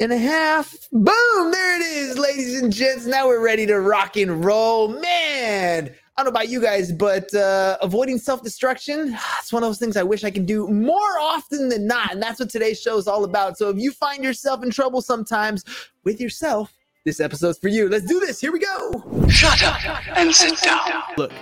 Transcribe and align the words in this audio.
and 0.00 0.12
a 0.12 0.18
half. 0.18 0.74
Boom! 0.90 1.50
There 1.52 1.76
it 1.76 1.82
is, 1.82 2.18
ladies 2.18 2.60
and 2.60 2.72
gents. 2.72 3.06
Now 3.06 3.28
we're 3.28 3.44
ready 3.44 3.66
to 3.66 3.80
rock 3.80 4.16
and 4.16 4.42
roll. 4.44 4.88
Man, 4.88 5.90
I 6.16 6.22
don't 6.22 6.24
know 6.24 6.30
about 6.30 6.48
you 6.48 6.60
guys, 6.60 6.90
but 6.90 7.32
uh, 7.34 7.76
avoiding 7.82 8.18
self 8.18 8.42
destruction, 8.42 9.16
it's 9.38 9.52
one 9.52 9.62
of 9.62 9.68
those 9.68 9.78
things 9.78 9.96
I 9.96 10.02
wish 10.02 10.24
I 10.24 10.30
can 10.30 10.46
do 10.46 10.66
more 10.68 11.18
often 11.20 11.68
than 11.68 11.86
not. 11.86 12.12
And 12.12 12.22
that's 12.22 12.40
what 12.40 12.48
today's 12.48 12.80
show 12.80 12.96
is 12.96 13.06
all 13.06 13.24
about. 13.24 13.58
So 13.58 13.68
if 13.68 13.76
you 13.76 13.92
find 13.92 14.24
yourself 14.24 14.64
in 14.64 14.70
trouble 14.70 15.02
sometimes 15.02 15.64
with 16.04 16.20
yourself, 16.20 16.72
this 17.04 17.20
episode's 17.20 17.58
for 17.58 17.68
you. 17.68 17.88
Let's 17.88 18.06
do 18.06 18.20
this. 18.20 18.40
Here 18.40 18.52
we 18.52 18.58
go. 18.58 19.28
Shut 19.28 19.62
up 19.62 19.84
and 20.16 20.34
sit 20.34 20.60
down. 20.60 21.02
Look, 21.16 21.32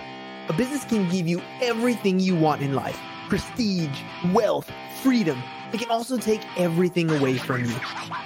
a 0.49 0.53
business 0.53 0.85
can 0.85 1.09
give 1.09 1.27
you 1.27 1.43
everything 1.61 2.21
you 2.21 2.35
want 2.37 2.63
in 2.63 2.75
life 2.75 2.99
prestige, 3.29 4.03
wealth, 4.33 4.71
freedom. 5.03 5.43
It 5.71 5.80
can 5.80 5.91
also 5.91 6.16
take 6.16 6.41
everything 6.59 7.11
away 7.11 7.37
from 7.37 7.66
you. 7.66 7.75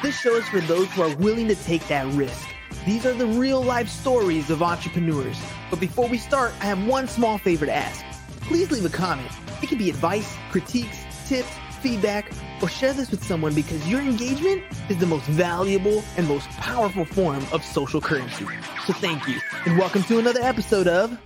This 0.01 0.17
show 0.21 0.37
is 0.37 0.49
for 0.49 0.61
those 0.61 0.87
who 0.93 1.03
are 1.03 1.17
willing 1.17 1.49
to 1.49 1.57
take 1.57 1.87
that 1.89 2.07
risk. 2.15 2.49
These 2.87 3.05
are 3.05 3.15
the 3.15 3.27
real 3.27 3.61
life 3.61 3.89
stories 3.89 4.49
of 4.49 4.63
entrepreneurs. 4.63 5.41
But 5.69 5.81
before 5.81 6.09
we 6.09 6.19
start, 6.19 6.53
I 6.61 6.67
have 6.67 6.87
one 6.87 7.09
small 7.09 7.39
favor 7.39 7.67
to 7.67 7.73
ask. 7.73 8.05
Please 8.43 8.71
leave 8.71 8.85
a 8.85 8.89
comment. 8.89 9.31
It 9.61 9.69
can 9.69 9.79
be 9.79 9.91
advice, 9.91 10.37
critiques, 10.53 10.97
tips, 11.27 11.51
feedback, 11.81 12.31
or 12.63 12.69
share 12.69 12.93
this 12.93 13.11
with 13.11 13.25
someone 13.25 13.55
because 13.55 13.89
your 13.89 14.01
engagement 14.01 14.63
is 14.89 14.99
the 14.99 15.07
most 15.07 15.25
valuable 15.25 16.05
and 16.17 16.29
most 16.29 16.49
powerful 16.51 17.05
form 17.05 17.45
of 17.53 17.65
social 17.65 18.01
currency. 18.01 18.47
So 18.87 18.93
thank 18.93 19.27
you, 19.27 19.41
and 19.67 19.77
welcome 19.79 20.05
to 20.05 20.21
another 20.21 20.43
episode 20.43 20.87
of 20.87 21.19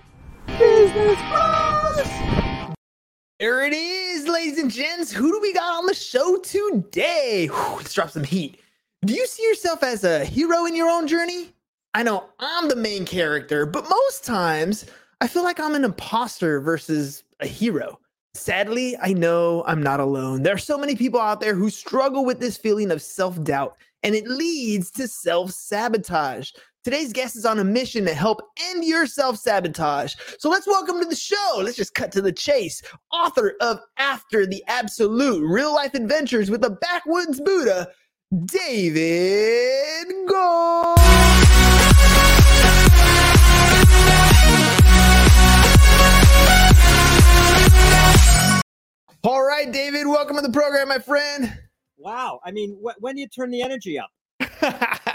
Business 0.47 1.19
Bros. 1.29 2.56
There 3.39 3.63
it 3.63 3.73
is, 3.73 4.27
ladies 4.27 4.57
and 4.57 4.71
gents. 4.71 5.11
Who 5.11 5.31
do 5.31 5.39
we 5.39 5.53
got 5.53 5.77
on 5.77 5.85
the 5.85 5.93
show 5.93 6.37
today? 6.37 7.45
Whew, 7.45 7.75
let's 7.75 7.93
drop 7.93 8.09
some 8.09 8.23
heat. 8.23 8.59
Do 9.05 9.13
you 9.13 9.27
see 9.27 9.43
yourself 9.43 9.83
as 9.83 10.03
a 10.03 10.25
hero 10.25 10.65
in 10.65 10.75
your 10.75 10.89
own 10.89 11.05
journey? 11.05 11.53
I 11.93 12.01
know 12.01 12.29
I'm 12.39 12.67
the 12.67 12.75
main 12.75 13.05
character, 13.05 13.67
but 13.67 13.87
most 13.87 14.25
times 14.25 14.87
I 15.21 15.27
feel 15.27 15.43
like 15.43 15.59
I'm 15.59 15.75
an 15.75 15.83
imposter 15.83 16.59
versus 16.59 17.25
a 17.39 17.45
hero. 17.45 17.99
Sadly, 18.33 18.97
I 19.03 19.13
know 19.13 19.63
I'm 19.67 19.83
not 19.83 19.99
alone. 19.99 20.41
There 20.41 20.55
are 20.55 20.59
so 20.59 20.79
many 20.79 20.95
people 20.95 21.19
out 21.19 21.39
there 21.39 21.53
who 21.53 21.69
struggle 21.69 22.25
with 22.25 22.39
this 22.39 22.57
feeling 22.57 22.89
of 22.89 23.03
self 23.03 23.43
doubt, 23.43 23.77
and 24.01 24.15
it 24.15 24.27
leads 24.27 24.89
to 24.91 25.07
self 25.07 25.51
sabotage. 25.51 26.53
Today's 26.87 27.11
guest 27.11 27.35
is 27.35 27.45
on 27.45 27.59
a 27.59 27.65
mission 27.65 28.05
to 28.05 28.13
help 28.13 28.39
end 28.69 28.85
your 28.85 29.05
self 29.07 29.35
sabotage. 29.35 30.15
So 30.39 30.49
let's 30.49 30.65
welcome 30.65 31.01
to 31.01 31.05
the 31.05 31.17
show. 31.17 31.59
Let's 31.61 31.75
just 31.75 31.93
cut 31.93 32.13
to 32.13 32.21
the 32.21 32.31
chase. 32.31 32.81
Author 33.11 33.55
of 33.59 33.81
After 33.97 34.45
the 34.45 34.63
Absolute 34.69 35.45
Real 35.45 35.75
Life 35.75 35.95
Adventures 35.95 36.49
with 36.49 36.63
a 36.63 36.69
Backwoods 36.69 37.41
Buddha, 37.41 37.89
David 38.45 40.15
Gold. 40.29 40.97
All 49.25 49.45
right, 49.45 49.69
David, 49.69 50.07
welcome 50.07 50.37
to 50.37 50.41
the 50.41 50.53
program, 50.53 50.87
my 50.87 50.99
friend. 50.99 51.53
Wow. 51.97 52.39
I 52.45 52.51
mean, 52.51 52.79
wh- 52.81 52.95
when 53.03 53.15
do 53.15 53.21
you 53.21 53.27
turn 53.27 53.51
the 53.51 53.61
energy 53.61 53.99
up? 53.99 54.09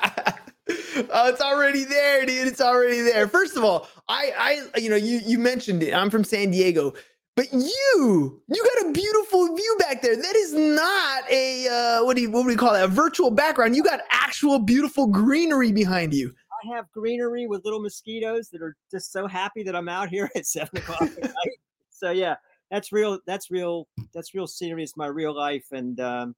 oh, 0.96 1.28
it's 1.28 1.40
already 1.40 1.84
there, 1.84 2.26
dude. 2.26 2.48
It's 2.48 2.60
already 2.60 3.00
there. 3.00 3.28
First 3.28 3.56
of 3.56 3.64
all, 3.64 3.88
I, 4.08 4.62
I, 4.74 4.78
you 4.78 4.90
know, 4.90 4.96
you 4.96 5.20
you 5.24 5.38
mentioned 5.38 5.82
it. 5.82 5.94
I'm 5.94 6.10
from 6.10 6.24
San 6.24 6.50
Diego, 6.50 6.94
but 7.34 7.52
you, 7.52 8.42
you 8.46 8.70
got 8.74 8.88
a 8.88 8.92
beautiful 8.92 9.54
view 9.54 9.76
back 9.78 10.02
there. 10.02 10.16
That 10.16 10.36
is 10.36 10.52
not 10.52 11.30
a 11.30 11.68
uh, 11.68 12.04
what 12.04 12.16
do 12.16 12.22
you 12.22 12.30
what 12.30 12.42
do 12.42 12.48
we 12.48 12.56
call 12.56 12.72
that? 12.74 12.84
A 12.84 12.88
virtual 12.88 13.30
background. 13.30 13.74
You 13.74 13.82
got 13.82 14.00
actual 14.10 14.58
beautiful 14.58 15.06
greenery 15.06 15.72
behind 15.72 16.12
you. 16.12 16.34
I 16.62 16.74
have 16.76 16.90
greenery 16.92 17.46
with 17.46 17.64
little 17.64 17.80
mosquitoes 17.80 18.48
that 18.50 18.62
are 18.62 18.76
just 18.90 19.12
so 19.12 19.26
happy 19.26 19.62
that 19.62 19.74
I'm 19.74 19.88
out 19.88 20.08
here 20.08 20.30
at 20.36 20.46
seven 20.46 20.76
o'clock 20.78 21.02
at 21.02 21.22
night. 21.22 21.58
So 21.90 22.10
yeah, 22.10 22.36
that's 22.70 22.92
real. 22.92 23.18
That's 23.26 23.50
real. 23.50 23.88
That's 24.12 24.34
real 24.34 24.46
scenery. 24.46 24.82
It's 24.82 24.96
my 24.96 25.06
real 25.06 25.34
life, 25.34 25.66
and 25.72 25.98
um, 26.00 26.34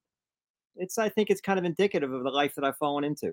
it's. 0.77 0.99
I 0.99 1.09
think 1.09 1.31
it's 1.31 1.41
kind 1.41 1.59
of 1.59 1.65
indicative 1.65 2.13
of 2.13 2.23
the 2.23 2.31
life 2.31 2.55
that 2.55 2.65
I've 2.65 2.77
fallen 2.77 3.05
into. 3.05 3.33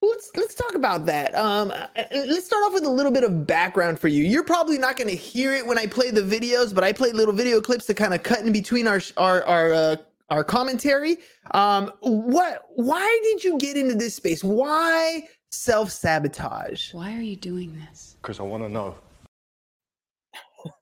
Let's 0.00 0.30
let's 0.36 0.54
talk 0.54 0.74
about 0.74 1.06
that. 1.06 1.34
Um, 1.34 1.72
let's 2.12 2.46
start 2.46 2.62
off 2.64 2.72
with 2.72 2.84
a 2.84 2.90
little 2.90 3.10
bit 3.10 3.24
of 3.24 3.46
background 3.46 3.98
for 3.98 4.06
you. 4.06 4.22
You're 4.22 4.44
probably 4.44 4.78
not 4.78 4.96
going 4.96 5.08
to 5.08 5.16
hear 5.16 5.54
it 5.54 5.66
when 5.66 5.76
I 5.76 5.86
play 5.86 6.12
the 6.12 6.20
videos, 6.20 6.72
but 6.72 6.84
I 6.84 6.92
play 6.92 7.10
little 7.10 7.34
video 7.34 7.60
clips 7.60 7.86
to 7.86 7.94
kind 7.94 8.14
of 8.14 8.22
cut 8.22 8.40
in 8.40 8.52
between 8.52 8.86
our 8.86 9.00
our 9.16 9.42
our 9.44 9.72
uh, 9.72 9.96
our 10.30 10.44
commentary. 10.44 11.16
Um, 11.50 11.92
what? 12.00 12.62
Why 12.76 13.20
did 13.24 13.42
you 13.42 13.58
get 13.58 13.76
into 13.76 13.94
this 13.94 14.14
space? 14.14 14.44
Why 14.44 15.26
self 15.50 15.90
sabotage? 15.90 16.94
Why 16.94 17.16
are 17.16 17.22
you 17.22 17.36
doing 17.36 17.76
this? 17.88 18.16
Because 18.22 18.38
I 18.38 18.44
want 18.44 18.62
to 18.62 18.68
know. 18.68 18.94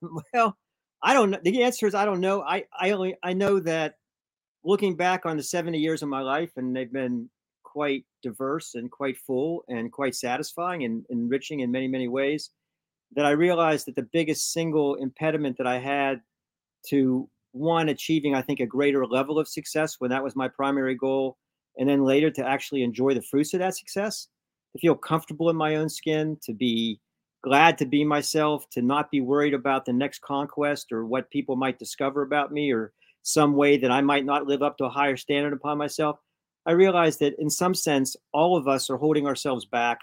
well, 0.35 0.57
I 1.03 1.15
don't 1.15 1.31
know. 1.31 1.39
The 1.43 1.63
answer 1.63 1.87
is 1.87 1.95
I 1.95 2.05
don't 2.05 2.21
know. 2.21 2.43
I 2.43 2.65
I 2.79 2.91
only 2.91 3.17
I 3.23 3.33
know 3.33 3.61
that 3.61 3.95
looking 4.63 4.95
back 4.95 5.25
on 5.25 5.39
the 5.39 5.43
70 5.43 5.79
years 5.79 6.03
of 6.03 6.11
my 6.11 6.21
life, 6.21 6.53
and 6.57 6.77
they've 6.77 6.93
been 6.93 7.31
quite 7.77 8.07
diverse 8.23 8.75
and 8.75 8.91
quite 8.91 9.19
full 9.19 9.63
and 9.69 9.93
quite 9.93 10.15
satisfying 10.15 10.85
and 10.85 11.05
enriching 11.11 11.61
in 11.61 11.71
many 11.71 11.87
many 11.87 12.09
ways. 12.09 12.49
That 13.15 13.27
I 13.27 13.33
realized 13.33 13.87
that 13.87 13.97
the 13.97 14.09
biggest 14.15 14.51
single 14.55 14.95
impediment 14.95 15.59
that 15.59 15.67
I 15.67 15.79
had 15.79 16.23
to 16.89 17.29
one 17.53 17.91
achieving, 17.91 18.35
I 18.35 18.41
think, 18.41 18.61
a 18.61 18.67
greater 18.67 19.07
level 19.07 19.39
of 19.39 19.47
success 19.47 19.97
when 19.99 20.11
that 20.11 20.25
was 20.25 20.35
my 20.35 20.49
primary 20.49 20.95
goal, 20.95 21.37
and 21.77 21.87
then 21.87 22.03
later 22.03 22.31
to 22.31 22.49
actually 22.49 22.83
enjoy 22.83 23.13
the 23.13 23.29
fruits 23.31 23.53
of 23.53 23.61
that 23.61 23.77
success, 23.77 24.29
to 24.73 24.79
feel 24.79 24.95
comfortable 24.95 25.51
in 25.51 25.57
my 25.57 25.77
own 25.77 25.91
skin, 25.91 26.39
to 26.45 26.55
be 26.55 26.99
glad 27.45 27.77
to 27.79 27.85
be 27.85 28.05
myself, 28.05 28.69
to 28.71 28.81
not 28.81 29.11
be 29.11 29.21
worried 29.21 29.55
about 29.55 29.85
the 29.85 29.93
next 29.93 30.23
conquest 30.23 30.93
or 30.93 31.05
what 31.05 31.31
people 31.31 31.57
might 31.57 31.79
discover 31.79 32.23
about 32.23 32.53
me 32.53 32.73
or 32.73 32.95
some 33.23 33.55
way 33.55 33.77
that 33.77 33.91
I 33.91 34.01
might 34.01 34.25
not 34.25 34.47
live 34.47 34.63
up 34.63 34.79
to 34.79 34.87
a 34.87 34.97
higher 34.99 35.19
standard 35.19 35.53
upon 35.53 35.77
myself. 35.77 36.19
I 36.67 36.73
realized 36.73 37.21
that 37.21 37.39
in 37.39 37.49
some 37.49 37.75
sense, 37.75 38.17
all 38.33 38.57
of 38.57 38.67
us 38.67 38.91
are 38.91 38.97
holding 38.97 39.27
ourselves 39.27 39.65
back 39.65 40.01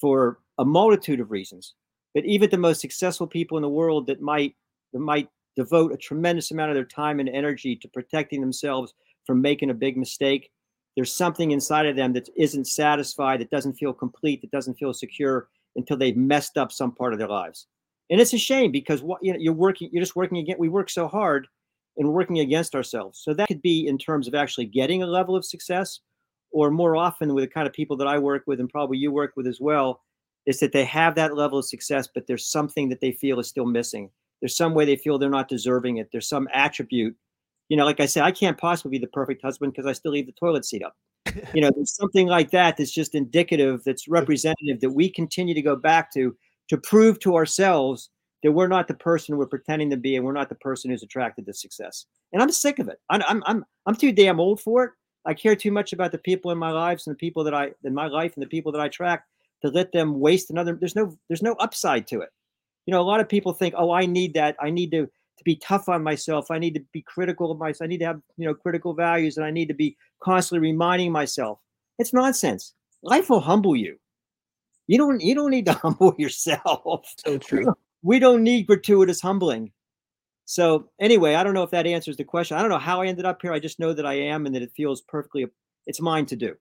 for 0.00 0.38
a 0.58 0.64
multitude 0.64 1.20
of 1.20 1.30
reasons. 1.30 1.74
But 2.14 2.24
even 2.24 2.50
the 2.50 2.58
most 2.58 2.80
successful 2.80 3.26
people 3.26 3.58
in 3.58 3.62
the 3.62 3.68
world 3.68 4.06
that 4.06 4.20
might 4.20 4.54
that 4.92 5.00
might 5.00 5.28
devote 5.56 5.92
a 5.92 5.96
tremendous 5.96 6.50
amount 6.50 6.70
of 6.70 6.74
their 6.74 6.84
time 6.84 7.20
and 7.20 7.28
energy 7.28 7.76
to 7.76 7.88
protecting 7.88 8.40
themselves 8.40 8.94
from 9.26 9.40
making 9.40 9.70
a 9.70 9.74
big 9.74 9.96
mistake, 9.96 10.50
there's 10.96 11.12
something 11.12 11.50
inside 11.50 11.86
of 11.86 11.96
them 11.96 12.12
that 12.12 12.28
isn't 12.36 12.66
satisfied, 12.66 13.40
that 13.40 13.50
doesn't 13.50 13.74
feel 13.74 13.92
complete, 13.92 14.40
that 14.40 14.50
doesn't 14.50 14.74
feel 14.74 14.94
secure 14.94 15.48
until 15.76 15.96
they've 15.96 16.16
messed 16.16 16.56
up 16.56 16.70
some 16.70 16.92
part 16.92 17.12
of 17.12 17.18
their 17.18 17.28
lives. 17.28 17.66
And 18.10 18.20
it's 18.20 18.32
a 18.32 18.38
shame 18.38 18.70
because 18.70 19.02
what 19.02 19.22
you 19.22 19.32
know, 19.32 19.38
you're 19.40 19.52
working, 19.52 19.88
you're 19.92 20.02
just 20.02 20.16
working 20.16 20.38
again. 20.38 20.56
We 20.58 20.68
work 20.68 20.90
so 20.90 21.08
hard 21.08 21.48
and 21.96 22.12
working 22.12 22.40
against 22.40 22.74
ourselves. 22.74 23.20
So 23.22 23.34
that 23.34 23.48
could 23.48 23.62
be 23.62 23.86
in 23.86 23.98
terms 23.98 24.26
of 24.26 24.34
actually 24.34 24.66
getting 24.66 25.02
a 25.02 25.06
level 25.06 25.36
of 25.36 25.44
success, 25.44 26.00
or 26.50 26.70
more 26.70 26.96
often 26.96 27.34
with 27.34 27.44
the 27.44 27.48
kind 27.48 27.66
of 27.66 27.72
people 27.72 27.96
that 27.98 28.06
I 28.06 28.18
work 28.18 28.44
with 28.46 28.60
and 28.60 28.68
probably 28.68 28.98
you 28.98 29.12
work 29.12 29.32
with 29.36 29.46
as 29.46 29.60
well, 29.60 30.00
is 30.46 30.60
that 30.60 30.72
they 30.72 30.84
have 30.84 31.14
that 31.14 31.34
level 31.34 31.58
of 31.58 31.64
success, 31.64 32.08
but 32.12 32.26
there's 32.26 32.46
something 32.46 32.88
that 32.88 33.00
they 33.00 33.12
feel 33.12 33.38
is 33.40 33.48
still 33.48 33.66
missing. 33.66 34.10
There's 34.40 34.56
some 34.56 34.74
way 34.74 34.84
they 34.84 34.96
feel 34.96 35.18
they're 35.18 35.30
not 35.30 35.48
deserving 35.48 35.96
it. 35.98 36.08
There's 36.12 36.28
some 36.28 36.48
attribute. 36.52 37.16
You 37.68 37.76
know, 37.76 37.84
like 37.84 38.00
I 38.00 38.06
said, 38.06 38.24
I 38.24 38.30
can't 38.30 38.58
possibly 38.58 38.98
be 38.98 39.04
the 39.04 39.10
perfect 39.10 39.42
husband 39.42 39.72
because 39.72 39.86
I 39.86 39.92
still 39.92 40.12
leave 40.12 40.26
the 40.26 40.32
toilet 40.32 40.64
seat 40.64 40.82
up. 40.84 40.94
you 41.54 41.62
know, 41.62 41.70
there's 41.74 41.96
something 41.96 42.26
like 42.26 42.50
that 42.50 42.76
that's 42.76 42.90
just 42.90 43.14
indicative, 43.14 43.82
that's 43.84 44.06
representative 44.06 44.80
that 44.80 44.90
we 44.90 45.08
continue 45.08 45.54
to 45.54 45.62
go 45.62 45.76
back 45.76 46.12
to 46.12 46.36
to 46.68 46.78
prove 46.78 47.20
to 47.20 47.36
ourselves 47.36 48.10
that 48.44 48.52
we're 48.52 48.68
not 48.68 48.86
the 48.86 48.94
person 48.94 49.38
we're 49.38 49.46
pretending 49.46 49.88
to 49.88 49.96
be 49.96 50.16
and 50.16 50.24
we're 50.24 50.32
not 50.32 50.50
the 50.50 50.54
person 50.56 50.90
who's 50.90 51.02
attracted 51.02 51.46
to 51.46 51.54
success. 51.54 52.04
And 52.32 52.42
I'm 52.42 52.52
sick 52.52 52.78
of 52.78 52.88
it. 52.88 53.00
I'm 53.08 53.22
I'm 53.26 53.42
I'm, 53.46 53.64
I'm 53.86 53.96
too 53.96 54.12
damn 54.12 54.38
old 54.38 54.60
for 54.60 54.84
it. 54.84 54.90
I 55.24 55.32
care 55.32 55.56
too 55.56 55.72
much 55.72 55.94
about 55.94 56.12
the 56.12 56.18
people 56.18 56.50
in 56.50 56.58
my 56.58 56.70
lives 56.70 57.06
and 57.06 57.16
the 57.16 57.18
people 57.18 57.42
that 57.44 57.54
I 57.54 57.70
in 57.84 57.94
my 57.94 58.06
life 58.06 58.34
and 58.34 58.42
the 58.42 58.48
people 58.48 58.70
that 58.72 58.82
I 58.82 58.88
track 58.88 59.24
to 59.62 59.70
let 59.70 59.92
them 59.92 60.20
waste 60.20 60.50
another. 60.50 60.76
There's 60.78 60.94
no 60.94 61.16
there's 61.28 61.42
no 61.42 61.54
upside 61.54 62.06
to 62.08 62.20
it. 62.20 62.28
You 62.84 62.92
know, 62.92 63.00
a 63.00 63.02
lot 63.02 63.20
of 63.20 63.30
people 63.30 63.54
think, 63.54 63.74
oh, 63.78 63.90
I 63.90 64.04
need 64.04 64.34
that. 64.34 64.56
I 64.60 64.68
need 64.68 64.90
to 64.90 65.06
to 65.06 65.44
be 65.44 65.56
tough 65.56 65.88
on 65.88 66.02
myself. 66.02 66.50
I 66.50 66.58
need 66.58 66.74
to 66.74 66.84
be 66.92 67.00
critical 67.00 67.50
of 67.50 67.58
myself. 67.58 67.86
I 67.86 67.88
need 67.88 68.00
to 68.00 68.06
have 68.06 68.20
you 68.36 68.46
know 68.46 68.54
critical 68.54 68.92
values, 68.92 69.38
and 69.38 69.46
I 69.46 69.50
need 69.50 69.68
to 69.68 69.74
be 69.74 69.96
constantly 70.22 70.68
reminding 70.68 71.12
myself. 71.12 71.60
It's 71.98 72.12
nonsense. 72.12 72.74
Life 73.02 73.30
will 73.30 73.40
humble 73.40 73.74
you. 73.74 73.96
You 74.86 74.98
don't 74.98 75.20
you 75.20 75.34
don't 75.34 75.50
need 75.50 75.64
to 75.64 75.72
humble 75.82 76.14
yourself. 76.18 77.06
So 77.24 77.38
true. 77.38 77.74
We 78.04 78.20
don't 78.20 78.44
need 78.44 78.66
gratuitous 78.68 79.20
humbling. 79.20 79.72
So 80.44 80.90
anyway, 81.00 81.34
I 81.34 81.42
don't 81.42 81.54
know 81.54 81.62
if 81.62 81.70
that 81.70 81.86
answers 81.86 82.18
the 82.18 82.24
question. 82.24 82.56
I 82.56 82.60
don't 82.60 82.68
know 82.68 82.78
how 82.78 83.00
I 83.00 83.06
ended 83.06 83.24
up 83.24 83.40
here. 83.40 83.52
I 83.52 83.58
just 83.58 83.80
know 83.80 83.94
that 83.94 84.06
I 84.06 84.12
am 84.12 84.46
and 84.46 84.54
that 84.54 84.62
it 84.62 84.70
feels 84.76 85.00
perfectly 85.00 85.46
it's 85.86 86.00
mine 86.00 86.26
to 86.26 86.36
do. 86.36 86.54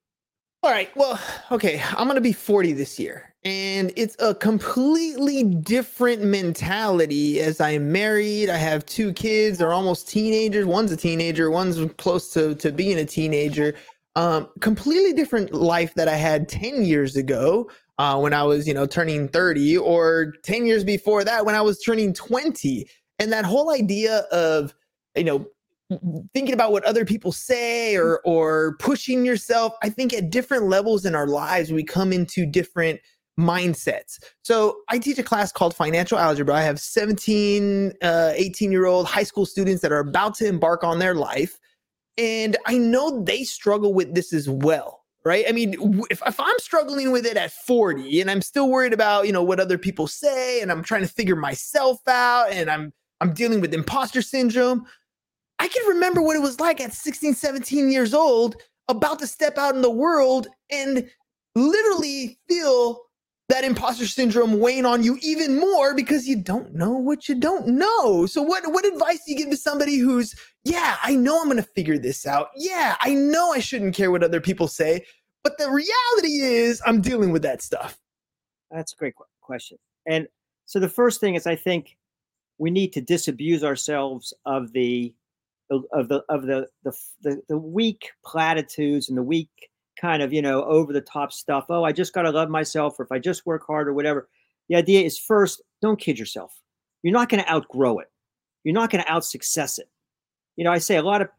All 0.63 0.71
right. 0.71 0.89
Well, 0.95 1.19
okay. 1.51 1.83
I'm 1.89 2.07
going 2.07 2.15
to 2.15 2.21
be 2.21 2.31
40 2.31 2.71
this 2.71 2.97
year. 2.97 3.35
And 3.43 3.91
it's 3.97 4.15
a 4.19 4.33
completely 4.33 5.43
different 5.43 6.23
mentality 6.23 7.41
as 7.41 7.59
I'm 7.59 7.91
married. 7.91 8.49
I 8.49 8.55
have 8.55 8.85
two 8.85 9.11
kids. 9.11 9.57
They're 9.57 9.73
almost 9.73 10.07
teenagers. 10.07 10.65
One's 10.65 10.93
a 10.93 10.97
teenager, 10.97 11.51
one's 11.51 11.77
close 11.97 12.31
to, 12.33 12.55
to 12.55 12.71
being 12.71 12.99
a 12.99 13.05
teenager. 13.05 13.75
um, 14.15 14.47
completely 14.59 15.11
different 15.13 15.53
life 15.53 15.93
that 15.95 16.07
I 16.07 16.15
had 16.15 16.47
10 16.47 16.85
years 16.85 17.15
ago 17.15 17.69
uh, 17.97 18.19
when 18.19 18.33
I 18.33 18.43
was, 18.43 18.67
you 18.67 18.73
know, 18.73 18.85
turning 18.85 19.27
30, 19.27 19.77
or 19.77 20.33
10 20.43 20.65
years 20.65 20.83
before 20.83 21.23
that 21.23 21.45
when 21.45 21.55
I 21.55 21.61
was 21.61 21.79
turning 21.79 22.13
20. 22.13 22.87
And 23.19 23.31
that 23.31 23.45
whole 23.45 23.71
idea 23.71 24.19
of, 24.31 24.73
you 25.15 25.23
know, 25.23 25.47
thinking 26.33 26.53
about 26.53 26.71
what 26.71 26.83
other 26.85 27.05
people 27.05 27.31
say 27.31 27.95
or 27.95 28.19
or 28.25 28.75
pushing 28.79 29.25
yourself 29.25 29.73
i 29.83 29.89
think 29.89 30.11
at 30.11 30.31
different 30.31 30.63
levels 30.63 31.05
in 31.05 31.13
our 31.13 31.27
lives 31.27 31.71
we 31.71 31.83
come 31.83 32.11
into 32.11 32.47
different 32.47 32.99
mindsets. 33.39 34.19
So 34.43 34.77
i 34.89 34.99
teach 34.99 35.17
a 35.17 35.23
class 35.23 35.51
called 35.51 35.75
financial 35.75 36.17
algebra. 36.17 36.55
I 36.55 36.61
have 36.61 36.79
17 36.79 37.93
uh, 38.01 38.31
18 38.35 38.71
year 38.71 38.85
old 38.85 39.07
high 39.07 39.23
school 39.23 39.45
students 39.45 39.81
that 39.81 39.91
are 39.91 39.99
about 39.99 40.35
to 40.35 40.47
embark 40.47 40.83
on 40.83 40.99
their 40.99 41.15
life. 41.15 41.59
And 42.17 42.57
i 42.67 42.77
know 42.77 43.23
they 43.23 43.43
struggle 43.43 43.93
with 43.93 44.13
this 44.13 44.33
as 44.33 44.49
well 44.49 45.02
right? 45.25 45.45
I 45.47 45.51
mean 45.51 45.75
if, 46.09 46.21
if 46.25 46.39
i'm 46.39 46.59
struggling 46.59 47.11
with 47.11 47.25
it 47.25 47.37
at 47.37 47.51
40 47.51 48.21
and 48.21 48.29
i'm 48.29 48.41
still 48.41 48.69
worried 48.69 48.93
about 48.93 49.25
you 49.25 49.31
know 49.31 49.43
what 49.43 49.59
other 49.59 49.77
people 49.77 50.07
say 50.07 50.61
and 50.61 50.71
i'm 50.71 50.83
trying 50.83 51.01
to 51.01 51.07
figure 51.07 51.35
myself 51.35 52.05
out 52.07 52.51
and 52.51 52.69
i'm 52.69 52.91
i'm 53.21 53.33
dealing 53.33 53.61
with 53.61 53.73
imposter 53.73 54.21
syndrome 54.21 54.85
I 55.59 55.67
can 55.67 55.87
remember 55.87 56.21
what 56.21 56.35
it 56.35 56.41
was 56.41 56.59
like 56.59 56.81
at 56.81 56.93
16, 56.93 57.35
17 57.35 57.89
years 57.89 58.13
old, 58.13 58.57
about 58.89 59.19
to 59.19 59.27
step 59.27 59.57
out 59.57 59.75
in 59.75 59.81
the 59.81 59.89
world 59.89 60.47
and 60.69 61.09
literally 61.55 62.37
feel 62.49 62.99
that 63.49 63.63
imposter 63.63 64.07
syndrome 64.07 64.59
weighing 64.59 64.85
on 64.85 65.03
you 65.03 65.17
even 65.21 65.59
more 65.59 65.93
because 65.93 66.27
you 66.27 66.35
don't 66.35 66.73
know 66.73 66.91
what 66.91 67.27
you 67.27 67.35
don't 67.35 67.67
know. 67.67 68.25
So 68.25 68.41
what 68.41 68.63
what 68.71 68.85
advice 68.85 69.19
do 69.25 69.33
you 69.33 69.37
give 69.37 69.49
to 69.49 69.57
somebody 69.57 69.97
who's, 69.97 70.33
yeah, 70.63 70.97
I 71.03 71.15
know 71.15 71.39
I'm 71.39 71.47
going 71.47 71.57
to 71.57 71.63
figure 71.63 71.97
this 71.97 72.25
out. 72.25 72.49
Yeah, 72.55 72.95
I 73.01 73.13
know 73.13 73.51
I 73.51 73.59
shouldn't 73.59 73.95
care 73.95 74.11
what 74.11 74.23
other 74.23 74.41
people 74.41 74.67
say, 74.67 75.05
but 75.43 75.57
the 75.57 75.69
reality 75.69 76.41
is 76.41 76.81
I'm 76.85 77.01
dealing 77.01 77.31
with 77.31 77.41
that 77.41 77.61
stuff. 77.61 77.99
That's 78.71 78.93
a 78.93 78.95
great 78.95 79.15
question. 79.41 79.77
And 80.07 80.27
so 80.65 80.79
the 80.79 80.89
first 80.89 81.19
thing 81.19 81.35
is 81.35 81.45
I 81.45 81.55
think 81.55 81.97
we 82.57 82.71
need 82.71 82.93
to 82.93 83.01
disabuse 83.01 83.63
ourselves 83.63 84.33
of 84.45 84.71
the 84.71 85.13
of 85.69 86.07
the 86.07 86.23
of 86.29 86.43
the 86.43 86.67
the 86.83 86.93
the, 87.21 87.41
the 87.49 87.57
weak 87.57 88.11
platitudes 88.25 89.09
and 89.09 89.17
the 89.17 89.23
weak 89.23 89.49
kind 89.99 90.23
of 90.23 90.33
you 90.33 90.41
know 90.41 90.63
over 90.63 90.91
the 90.91 91.01
top 91.01 91.31
stuff 91.31 91.65
oh 91.69 91.83
i 91.83 91.91
just 91.91 92.13
got 92.13 92.23
to 92.23 92.31
love 92.31 92.49
myself 92.49 92.99
or 92.99 93.03
if 93.03 93.11
i 93.11 93.19
just 93.19 93.45
work 93.45 93.65
hard 93.65 93.87
or 93.87 93.93
whatever. 93.93 94.29
The 94.69 94.75
idea 94.75 95.01
is 95.01 95.19
first 95.19 95.61
don't 95.81 95.99
kid 95.99 96.17
yourself. 96.17 96.57
You're 97.03 97.13
not 97.13 97.27
going 97.27 97.43
to 97.43 97.51
outgrow 97.51 97.99
it. 97.99 98.09
You're 98.63 98.73
not 98.73 98.89
going 98.89 99.03
to 99.03 99.11
out 99.11 99.25
success 99.25 99.77
it. 99.77 99.89
You 100.55 100.63
know 100.63 100.71
i 100.71 100.77
say 100.77 100.97
a 100.97 101.03
lot 101.03 101.21
of 101.21 101.29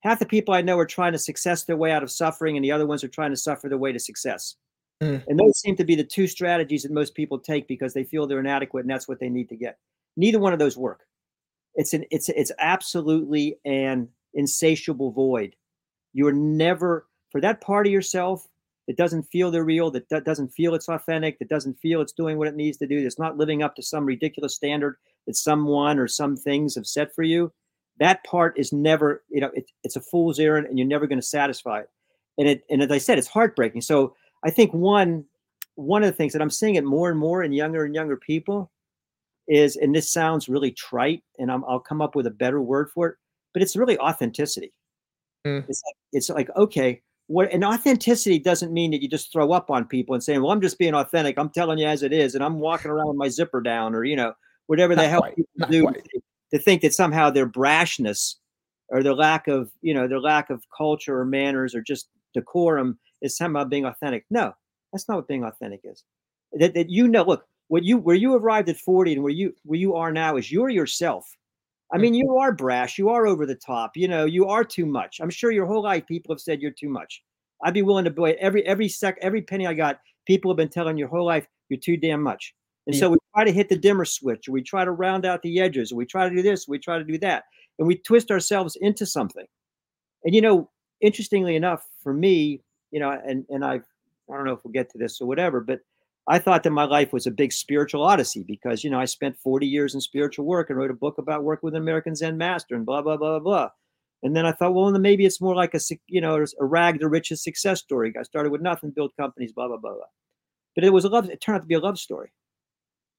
half 0.00 0.18
the 0.18 0.26
people 0.26 0.54
i 0.54 0.60
know 0.60 0.78
are 0.78 0.86
trying 0.86 1.12
to 1.12 1.18
success 1.18 1.64
their 1.64 1.76
way 1.76 1.92
out 1.92 2.02
of 2.02 2.10
suffering 2.10 2.56
and 2.56 2.64
the 2.64 2.72
other 2.72 2.86
ones 2.86 3.02
are 3.04 3.08
trying 3.08 3.30
to 3.30 3.36
suffer 3.36 3.68
their 3.68 3.78
way 3.78 3.92
to 3.92 3.98
success. 3.98 4.56
Mm. 5.02 5.24
and 5.26 5.38
those 5.38 5.58
seem 5.58 5.74
to 5.76 5.84
be 5.84 5.96
the 5.96 6.04
two 6.04 6.28
strategies 6.28 6.84
that 6.84 6.92
most 6.92 7.14
people 7.14 7.38
take 7.38 7.66
because 7.66 7.92
they 7.92 8.04
feel 8.04 8.26
they're 8.26 8.38
inadequate 8.38 8.84
and 8.84 8.90
that's 8.90 9.08
what 9.08 9.18
they 9.18 9.28
need 9.28 9.48
to 9.48 9.56
get. 9.56 9.78
Neither 10.16 10.38
one 10.38 10.52
of 10.52 10.58
those 10.58 10.76
work. 10.76 11.00
It's 11.74 11.94
an 11.94 12.04
it's 12.10 12.28
it's 12.28 12.52
absolutely 12.58 13.58
an 13.64 14.08
insatiable 14.34 15.10
void. 15.10 15.56
You're 16.12 16.32
never 16.32 17.06
for 17.32 17.40
that 17.40 17.60
part 17.60 17.86
of 17.86 17.92
yourself 17.92 18.46
that 18.86 18.96
doesn't 18.96 19.22
feel 19.24 19.50
they're 19.50 19.64
real, 19.64 19.90
that, 19.90 20.08
that 20.10 20.24
doesn't 20.24 20.48
feel 20.48 20.74
it's 20.74 20.88
authentic, 20.88 21.38
that 21.38 21.48
doesn't 21.48 21.78
feel 21.78 22.00
it's 22.00 22.12
doing 22.12 22.36
what 22.36 22.48
it 22.48 22.56
needs 22.56 22.76
to 22.78 22.86
do, 22.86 23.02
that's 23.02 23.18
not 23.18 23.38
living 23.38 23.62
up 23.62 23.74
to 23.76 23.82
some 23.82 24.04
ridiculous 24.04 24.54
standard 24.54 24.96
that 25.26 25.36
someone 25.36 25.98
or 25.98 26.08
some 26.08 26.36
things 26.36 26.74
have 26.74 26.86
set 26.86 27.14
for 27.14 27.22
you. 27.22 27.52
That 27.98 28.24
part 28.24 28.58
is 28.58 28.72
never, 28.72 29.22
you 29.30 29.40
know, 29.40 29.50
it, 29.54 29.70
it's 29.84 29.96
a 29.96 30.00
fool's 30.00 30.38
errand, 30.38 30.66
and 30.66 30.78
you're 30.78 30.88
never 30.88 31.06
going 31.06 31.20
to 31.20 31.26
satisfy 31.26 31.80
it. 31.80 31.90
And 32.38 32.48
it, 32.48 32.64
and 32.70 32.82
as 32.82 32.90
I 32.90 32.98
said, 32.98 33.18
it's 33.18 33.28
heartbreaking. 33.28 33.82
So 33.82 34.16
I 34.44 34.50
think 34.50 34.72
one 34.72 35.24
one 35.74 36.02
of 36.02 36.06
the 36.06 36.16
things 36.16 36.34
that 36.34 36.42
I'm 36.42 36.50
seeing 36.50 36.74
it 36.74 36.84
more 36.84 37.08
and 37.10 37.18
more 37.18 37.42
in 37.42 37.52
younger 37.52 37.84
and 37.84 37.94
younger 37.94 38.16
people 38.16 38.70
is, 39.48 39.76
and 39.76 39.94
this 39.94 40.12
sounds 40.12 40.48
really 40.48 40.70
trite, 40.70 41.22
and 41.38 41.50
i 41.50 41.56
will 41.56 41.80
come 41.80 42.02
up 42.02 42.14
with 42.14 42.26
a 42.26 42.30
better 42.30 42.60
word 42.60 42.90
for 42.90 43.08
it, 43.08 43.16
but 43.54 43.62
it's 43.62 43.76
really 43.76 43.98
authenticity. 43.98 44.72
Mm. 45.46 45.64
It's 45.68 45.82
like 45.86 45.96
it's 46.12 46.30
like 46.30 46.50
okay, 46.56 47.02
what 47.32 47.50
and 47.50 47.64
authenticity 47.64 48.38
doesn't 48.38 48.74
mean 48.74 48.90
that 48.90 49.00
you 49.00 49.08
just 49.08 49.32
throw 49.32 49.52
up 49.52 49.70
on 49.70 49.86
people 49.86 50.14
and 50.14 50.22
saying, 50.22 50.42
"Well, 50.42 50.52
I'm 50.52 50.60
just 50.60 50.78
being 50.78 50.94
authentic. 50.94 51.38
I'm 51.38 51.48
telling 51.48 51.78
you 51.78 51.86
as 51.86 52.02
it 52.02 52.12
is, 52.12 52.34
and 52.34 52.44
I'm 52.44 52.58
walking 52.58 52.90
around 52.90 53.08
with 53.08 53.16
my 53.16 53.28
zipper 53.28 53.62
down," 53.62 53.94
or 53.94 54.04
you 54.04 54.16
know, 54.16 54.34
whatever 54.66 54.94
the 54.94 55.08
hell 55.08 55.22
people 55.34 55.66
do 55.70 55.88
to 56.50 56.58
think 56.58 56.82
that 56.82 56.92
somehow 56.92 57.30
their 57.30 57.48
brashness 57.48 58.34
or 58.88 59.02
their 59.02 59.14
lack 59.14 59.48
of 59.48 59.70
you 59.80 59.94
know 59.94 60.06
their 60.06 60.20
lack 60.20 60.50
of 60.50 60.62
culture 60.76 61.18
or 61.18 61.24
manners 61.24 61.74
or 61.74 61.80
just 61.80 62.10
decorum 62.34 62.98
is 63.22 63.34
somehow 63.34 63.64
being 63.64 63.86
authentic. 63.86 64.26
No, 64.28 64.52
that's 64.92 65.08
not 65.08 65.16
what 65.16 65.28
being 65.28 65.44
authentic 65.44 65.80
is. 65.84 66.04
That, 66.52 66.74
that 66.74 66.90
you 66.90 67.08
know, 67.08 67.22
look, 67.22 67.46
what 67.68 67.82
you 67.82 67.96
where 67.96 68.14
you 68.14 68.34
arrived 68.34 68.68
at 68.68 68.76
40 68.76 69.14
and 69.14 69.22
where 69.22 69.32
you 69.32 69.54
where 69.64 69.80
you 69.80 69.94
are 69.94 70.12
now 70.12 70.36
is 70.36 70.52
you're 70.52 70.68
yourself. 70.68 71.26
I 71.92 71.98
mean, 71.98 72.14
you 72.14 72.38
are 72.38 72.52
brash, 72.52 72.96
you 72.98 73.10
are 73.10 73.26
over 73.26 73.44
the 73.44 73.54
top, 73.54 73.96
you 73.96 74.08
know, 74.08 74.24
you 74.24 74.46
are 74.46 74.64
too 74.64 74.86
much. 74.86 75.20
I'm 75.20 75.30
sure 75.30 75.50
your 75.50 75.66
whole 75.66 75.82
life 75.82 76.06
people 76.06 76.34
have 76.34 76.40
said 76.40 76.62
you're 76.62 76.70
too 76.70 76.88
much. 76.88 77.22
I'd 77.62 77.74
be 77.74 77.82
willing 77.82 78.04
to 78.04 78.10
bet 78.10 78.36
every 78.36 78.66
every 78.66 78.88
sec 78.88 79.18
every 79.20 79.42
penny 79.42 79.66
I 79.66 79.74
got, 79.74 80.00
people 80.26 80.50
have 80.50 80.56
been 80.56 80.68
telling 80.68 80.96
your 80.96 81.08
whole 81.08 81.26
life 81.26 81.46
you're 81.68 81.78
too 81.78 81.96
damn 81.96 82.22
much. 82.22 82.54
And 82.86 82.94
yeah. 82.94 83.00
so 83.00 83.10
we 83.10 83.18
try 83.34 83.44
to 83.44 83.52
hit 83.52 83.68
the 83.68 83.76
dimmer 83.76 84.04
switch, 84.04 84.48
or 84.48 84.52
we 84.52 84.62
try 84.62 84.84
to 84.84 84.90
round 84.90 85.24
out 85.24 85.42
the 85.42 85.60
edges, 85.60 85.92
or 85.92 85.96
we 85.96 86.06
try 86.06 86.28
to 86.28 86.34
do 86.34 86.42
this, 86.42 86.66
we 86.66 86.78
try 86.78 86.98
to 86.98 87.04
do 87.04 87.18
that, 87.18 87.44
and 87.78 87.86
we 87.86 87.96
twist 87.96 88.30
ourselves 88.30 88.76
into 88.80 89.06
something. 89.06 89.46
And 90.24 90.34
you 90.34 90.40
know, 90.40 90.70
interestingly 91.00 91.56
enough, 91.56 91.86
for 92.02 92.12
me, 92.12 92.62
you 92.90 93.00
know, 93.00 93.10
and 93.10 93.44
and 93.50 93.64
I've 93.64 93.84
I 94.32 94.36
don't 94.36 94.46
know 94.46 94.52
if 94.52 94.64
we'll 94.64 94.72
get 94.72 94.90
to 94.92 94.98
this 94.98 95.20
or 95.20 95.28
whatever, 95.28 95.60
but 95.60 95.80
I 96.28 96.38
thought 96.38 96.62
that 96.62 96.70
my 96.70 96.84
life 96.84 97.12
was 97.12 97.26
a 97.26 97.32
big 97.32 97.52
spiritual 97.52 98.02
odyssey 98.02 98.44
because, 98.46 98.84
you 98.84 98.90
know, 98.90 99.00
I 99.00 99.06
spent 99.06 99.36
40 99.38 99.66
years 99.66 99.94
in 99.94 100.00
spiritual 100.00 100.44
work 100.44 100.70
and 100.70 100.78
wrote 100.78 100.90
a 100.90 100.94
book 100.94 101.18
about 101.18 101.42
work 101.42 101.62
with 101.62 101.74
an 101.74 101.82
American 101.82 102.14
Zen 102.14 102.38
master 102.38 102.76
and 102.76 102.86
blah, 102.86 103.02
blah, 103.02 103.16
blah, 103.16 103.40
blah. 103.40 103.66
blah, 103.66 103.70
And 104.22 104.36
then 104.36 104.46
I 104.46 104.52
thought, 104.52 104.72
well, 104.72 104.92
then 104.92 105.02
maybe 105.02 105.26
it's 105.26 105.40
more 105.40 105.56
like 105.56 105.74
a, 105.74 105.80
you 106.06 106.20
know, 106.20 106.44
a 106.60 106.64
rag 106.64 107.00
to 107.00 107.08
riches 107.08 107.42
success 107.42 107.80
story. 107.80 108.12
I 108.18 108.22
started 108.22 108.52
with 108.52 108.60
nothing, 108.60 108.90
built 108.90 109.16
companies, 109.16 109.52
blah, 109.52 109.66
blah, 109.66 109.78
blah, 109.78 109.94
blah. 109.94 110.04
But 110.76 110.84
it 110.84 110.92
was 110.92 111.04
a 111.04 111.08
love, 111.08 111.28
it 111.28 111.40
turned 111.40 111.56
out 111.56 111.62
to 111.62 111.66
be 111.66 111.74
a 111.74 111.80
love 111.80 111.98
story. 111.98 112.30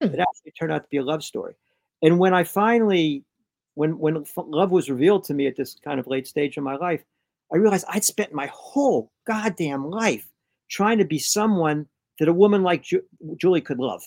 Hmm. 0.02 0.08
It 0.08 0.20
actually 0.20 0.52
turned 0.58 0.72
out 0.72 0.82
to 0.82 0.88
be 0.90 0.96
a 0.96 1.04
love 1.04 1.22
story. 1.22 1.54
And 2.02 2.18
when 2.18 2.32
I 2.32 2.44
finally, 2.44 3.22
when, 3.74 3.98
when 3.98 4.24
love 4.36 4.70
was 4.70 4.88
revealed 4.88 5.24
to 5.24 5.34
me 5.34 5.46
at 5.46 5.56
this 5.56 5.76
kind 5.84 6.00
of 6.00 6.06
late 6.06 6.26
stage 6.26 6.56
in 6.56 6.64
my 6.64 6.76
life, 6.76 7.04
I 7.52 7.58
realized 7.58 7.84
I'd 7.90 8.04
spent 8.04 8.32
my 8.32 8.46
whole 8.46 9.12
goddamn 9.26 9.90
life 9.90 10.26
trying 10.70 10.98
to 10.98 11.04
be 11.04 11.18
someone 11.18 11.86
that 12.18 12.28
a 12.28 12.32
woman 12.32 12.62
like 12.62 12.82
Ju- 12.82 13.04
Julie 13.36 13.60
could 13.60 13.78
love. 13.78 14.02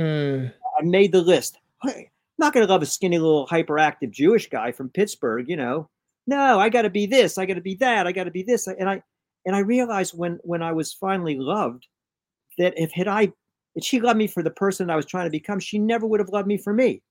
Mm. 0.00 0.52
I 0.78 0.82
made 0.82 1.12
the 1.12 1.22
list. 1.22 1.58
Hey, 1.82 2.10
I'm 2.10 2.46
not 2.46 2.52
going 2.52 2.66
to 2.66 2.72
love 2.72 2.82
a 2.82 2.86
skinny 2.86 3.18
little 3.18 3.46
hyperactive 3.46 4.10
Jewish 4.10 4.48
guy 4.48 4.72
from 4.72 4.88
Pittsburgh, 4.90 5.48
you 5.48 5.56
know. 5.56 5.88
No, 6.26 6.58
I 6.60 6.68
got 6.68 6.82
to 6.82 6.90
be 6.90 7.06
this. 7.06 7.38
I 7.38 7.46
got 7.46 7.54
to 7.54 7.60
be 7.60 7.74
that. 7.76 8.06
I 8.06 8.12
got 8.12 8.24
to 8.24 8.30
be 8.30 8.42
this. 8.42 8.66
And 8.66 8.88
I 8.88 9.02
and 9.44 9.56
I 9.56 9.60
realized 9.60 10.16
when 10.16 10.38
when 10.42 10.62
I 10.62 10.72
was 10.72 10.92
finally 10.92 11.36
loved 11.36 11.86
that 12.58 12.74
if 12.76 12.92
had 12.92 13.08
I 13.08 13.32
if 13.74 13.84
she 13.84 14.00
loved 14.00 14.18
me 14.18 14.26
for 14.26 14.42
the 14.42 14.50
person 14.50 14.90
I 14.90 14.96
was 14.96 15.06
trying 15.06 15.26
to 15.26 15.30
become, 15.30 15.58
she 15.58 15.78
never 15.78 16.06
would 16.06 16.20
have 16.20 16.28
loved 16.28 16.46
me 16.46 16.58
for 16.58 16.72
me. 16.72 17.02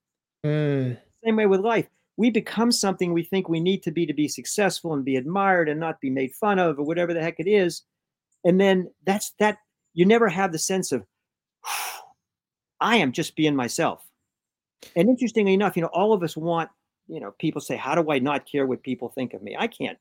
Mm. 0.45 0.97
Same 1.23 1.35
way 1.35 1.45
with 1.45 1.59
life. 1.59 1.87
We 2.17 2.29
become 2.29 2.71
something 2.71 3.13
we 3.13 3.23
think 3.23 3.49
we 3.49 3.59
need 3.59 3.83
to 3.83 3.91
be 3.91 4.05
to 4.05 4.13
be 4.13 4.27
successful 4.27 4.93
and 4.93 5.03
be 5.03 5.15
admired 5.15 5.69
and 5.69 5.79
not 5.79 6.01
be 6.01 6.09
made 6.09 6.33
fun 6.35 6.59
of 6.59 6.77
or 6.77 6.83
whatever 6.83 7.13
the 7.13 7.21
heck 7.21 7.39
it 7.39 7.49
is. 7.49 7.83
And 8.43 8.59
then 8.59 8.91
that's 9.05 9.33
that 9.39 9.57
you 9.93 10.05
never 10.05 10.29
have 10.29 10.51
the 10.51 10.59
sense 10.59 10.91
of 10.91 11.05
I 12.79 12.97
am 12.97 13.11
just 13.11 13.35
being 13.35 13.55
myself. 13.55 14.03
And 14.95 15.09
interestingly 15.09 15.53
enough, 15.53 15.75
you 15.75 15.83
know, 15.83 15.89
all 15.93 16.13
of 16.13 16.23
us 16.23 16.35
want, 16.35 16.69
you 17.07 17.19
know, 17.19 17.33
people 17.39 17.61
say, 17.61 17.75
How 17.75 17.95
do 17.95 18.11
I 18.11 18.19
not 18.19 18.49
care 18.49 18.65
what 18.65 18.83
people 18.83 19.09
think 19.09 19.33
of 19.33 19.41
me? 19.41 19.55
I 19.57 19.67
can't 19.67 19.97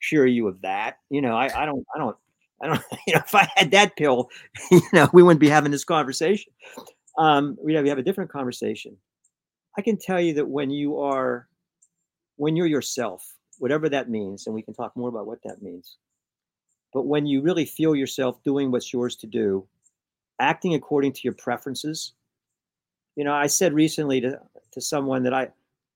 assure 0.00 0.26
you 0.26 0.48
of 0.48 0.60
that. 0.62 0.98
You 1.10 1.20
know, 1.20 1.36
I, 1.36 1.62
I 1.62 1.66
don't, 1.66 1.84
I 1.94 1.98
don't, 1.98 2.16
I 2.62 2.66
don't, 2.66 2.82
you 3.06 3.14
know, 3.14 3.22
if 3.24 3.34
I 3.34 3.48
had 3.56 3.70
that 3.72 3.96
pill, 3.96 4.28
you 4.70 4.80
know, 4.92 5.08
we 5.12 5.22
wouldn't 5.22 5.40
be 5.40 5.48
having 5.48 5.70
this 5.70 5.84
conversation. 5.84 6.52
Um, 7.16 7.56
we'd 7.62 7.74
have, 7.74 7.82
we 7.82 7.88
have 7.88 7.98
a 7.98 8.02
different 8.02 8.30
conversation. 8.30 8.96
I 9.76 9.82
can 9.82 9.96
tell 9.96 10.20
you 10.20 10.34
that 10.34 10.48
when 10.48 10.70
you 10.70 10.98
are, 10.98 11.48
when 12.36 12.56
you're 12.56 12.66
yourself, 12.66 13.34
whatever 13.58 13.88
that 13.88 14.08
means, 14.08 14.46
and 14.46 14.54
we 14.54 14.62
can 14.62 14.74
talk 14.74 14.96
more 14.96 15.08
about 15.08 15.26
what 15.26 15.38
that 15.44 15.62
means, 15.62 15.96
but 16.92 17.06
when 17.06 17.26
you 17.26 17.42
really 17.42 17.64
feel 17.64 17.94
yourself 17.94 18.42
doing 18.42 18.70
what's 18.70 18.92
yours 18.92 19.16
to 19.16 19.26
do, 19.26 19.66
acting 20.40 20.74
according 20.74 21.12
to 21.12 21.20
your 21.24 21.34
preferences, 21.34 22.12
you 23.16 23.24
know, 23.24 23.34
I 23.34 23.46
said 23.46 23.72
recently 23.74 24.20
to, 24.20 24.40
to 24.72 24.80
someone 24.80 25.22
that 25.24 25.34
I, 25.34 25.48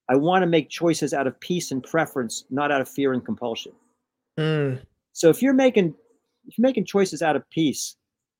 I 0.09 0.17
want 0.17 0.43
to 0.43 0.47
make 0.47 0.69
choices 0.69 1.15
out 1.15 1.27
of 1.27 1.39
peace 1.41 1.71
and 1.71 1.83
preference, 1.83 2.45
not 2.51 2.73
out 2.73 2.81
of 2.81 2.89
fear 2.89 3.13
and 3.13 3.25
compulsion. 3.25 3.73
Mm. 4.39 4.83
So 5.13 5.29
if 5.29 5.43
you're 5.43 5.55
making 5.55 5.95
if 6.47 6.59
you're 6.59 6.67
making 6.67 6.85
choices 6.85 7.23
out 7.23 7.37
of 7.37 7.49
peace 7.51 7.97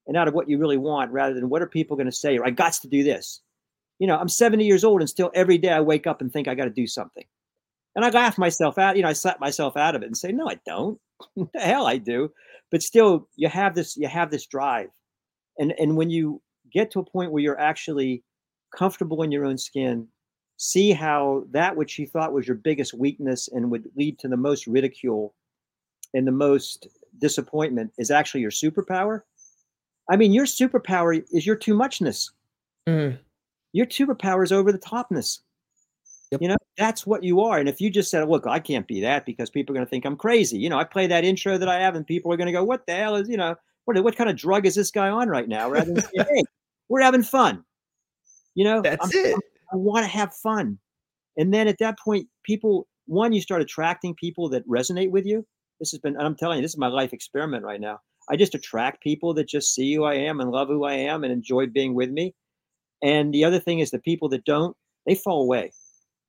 and 0.07 0.17
out 0.17 0.27
of 0.27 0.35
what 0.35 0.49
you 0.49 0.59
really 0.59 0.77
want, 0.77 1.13
rather 1.13 1.35
than 1.35 1.49
what 1.49 1.63
are 1.63 1.67
people 1.67 1.97
going 1.97 2.07
to 2.07 2.13
say, 2.13 2.37
or 2.37 2.45
I 2.45 2.51
got 2.51 2.73
to 2.73 2.89
do 2.89 3.05
this. 3.05 3.41
You 4.01 4.09
know, 4.09 4.19
I'm 4.19 4.29
70 4.29 4.65
years 4.65 4.83
old 4.83 5.01
and 5.01 5.09
still 5.09 5.31
every 5.35 5.59
day 5.59 5.71
I 5.71 5.81
wake 5.81 6.09
up 6.09 6.21
and 6.21 6.33
think 6.33 6.49
I 6.49 6.57
got 6.57 6.65
to 6.65 6.71
do 6.71 6.89
something. 6.89 7.25
And 7.95 8.05
I 8.05 8.11
laugh 8.11 8.39
myself 8.39 8.79
out, 8.79 8.97
you 8.97 9.03
know, 9.03 9.09
I 9.09 9.13
slap 9.13 9.39
myself 9.39 9.77
out 9.77 9.95
of 9.95 10.03
it 10.03 10.07
and 10.07 10.17
say, 10.17 10.33
no, 10.33 10.49
I 10.49 10.59
don't. 10.67 10.99
hell 11.55 11.87
I 11.87 11.99
do. 11.99 12.33
But 12.71 12.83
still, 12.83 13.29
you 13.37 13.49
have 13.49 13.75
this, 13.75 13.97
you 13.97 14.09
have 14.09 14.31
this 14.31 14.47
drive. 14.47 14.89
And 15.59 15.73
and 15.79 15.97
when 15.97 16.11
you 16.11 16.41
get 16.73 16.91
to 16.93 17.01
a 17.01 17.05
point 17.05 17.33
where 17.33 17.43
you're 17.43 17.61
actually 17.61 18.23
comfortable 18.75 19.23
in 19.23 19.31
your 19.31 19.45
own 19.45 19.59
skin, 19.59 20.09
see 20.57 20.93
how 20.93 21.45
that 21.51 21.77
which 21.77 21.99
you 21.99 22.07
thought 22.07 22.33
was 22.33 22.47
your 22.47 22.57
biggest 22.57 22.95
weakness 22.95 23.49
and 23.49 23.71
would 23.71 23.91
lead 23.97 24.19
to 24.21 24.29
the 24.29 24.37
most 24.37 24.67
ridicule 24.67 25.35
and 26.15 26.27
the 26.27 26.33
most 26.33 26.87
disappointment 27.19 27.93
is 27.99 28.11
actually 28.11 28.41
your 28.41 28.51
superpower. 28.51 29.23
I 30.11 30.17
mean, 30.17 30.33
your 30.33 30.47
superpower 30.47 31.23
is 31.33 31.47
your 31.47 31.57
too 31.57 31.75
muchness. 31.75 32.31
Mm. 32.89 33.19
Your 33.73 33.87
superpower 33.87 34.45
is 34.45 34.53
over 34.53 34.73
the 34.73 34.79
topness. 34.79 35.41
Yep. 36.33 36.41
You 36.41 36.49
know, 36.49 36.57
that's 36.79 37.07
what 37.07 37.23
you 37.23 37.43
are. 37.43 37.59
And 37.59 37.69
if 37.69 37.79
you 37.79 37.91
just 37.91 38.11
said, 38.11 38.27
look, 38.27 38.47
I 38.47 38.59
can't 38.59 38.87
be 38.89 39.03
that 39.03 39.27
because 39.27 39.51
people 39.51 39.75
are 39.75 39.77
going 39.77 39.87
to 39.87 39.91
think 39.91 40.07
I'm 40.07 40.17
crazy. 40.17 40.59
You 40.59 40.71
know, 40.71 40.79
I 40.79 40.85
play 40.85 41.07
that 41.07 41.25
intro 41.25 41.59
that 41.59 41.69
I 41.69 41.79
have 41.79 41.95
and 41.95 42.07
people 42.07 42.33
are 42.33 42.39
going 42.39 42.47
to 42.47 42.53
go, 42.53 42.65
what 42.65 42.87
the 42.87 42.95
hell 42.95 43.17
is, 43.17 43.29
you 43.29 43.37
know, 43.37 43.55
what, 43.85 44.03
what 44.03 44.17
kind 44.17 44.31
of 44.31 44.37
drug 44.37 44.65
is 44.65 44.75
this 44.75 44.91
guy 44.91 45.11
on 45.11 45.29
right 45.29 45.47
now? 45.47 45.69
Rather 45.71 45.93
than 45.93 46.05
hey, 46.15 46.43
we're 46.89 47.03
having 47.03 47.23
fun. 47.23 47.63
You 48.55 48.65
know, 48.65 48.81
That's 48.81 49.15
I'm- 49.15 49.27
it. 49.27 49.37
I 49.73 49.77
want 49.77 50.05
to 50.05 50.11
have 50.11 50.35
fun. 50.35 50.79
And 51.37 51.53
then 51.53 51.69
at 51.69 51.79
that 51.79 51.99
point, 51.99 52.29
people, 52.45 52.87
one, 53.07 53.33
you 53.33 53.41
start 53.41 53.63
attracting 53.63 54.15
people 54.15 54.49
that 54.51 54.67
resonate 54.69 55.11
with 55.11 55.27
you. 55.27 55.47
This 55.81 55.91
has 55.91 56.01
been, 56.01 56.17
and 56.17 56.25
I'm 56.25 56.37
telling 56.37 56.59
you, 56.59 56.63
this 56.63 56.73
is 56.73 56.79
my 56.79 56.89
life 56.89 57.13
experiment 57.13 57.65
right 57.65 57.81
now. 57.81 58.01
I 58.31 58.37
just 58.37 58.55
attract 58.55 59.03
people 59.03 59.35
that 59.35 59.49
just 59.49 59.75
see 59.75 59.95
who 59.95 60.05
I 60.05 60.15
am 60.15 60.41
and 60.41 60.51
love 60.51 60.69
who 60.69 60.85
I 60.85 60.95
am 60.95 61.25
and 61.25 61.33
enjoy 61.33 61.67
being 61.67 61.95
with 61.95 62.11
me. 62.11 62.35
And 63.03 63.35
the 63.35 63.45
other 63.45 63.59
thing 63.59 63.81
is 63.81 63.91
the 63.91 63.99
people 63.99 64.29
that 64.31 64.45
don't, 64.45 64.77
they 65.07 65.15
fall 65.15 65.43
away. 65.43 65.73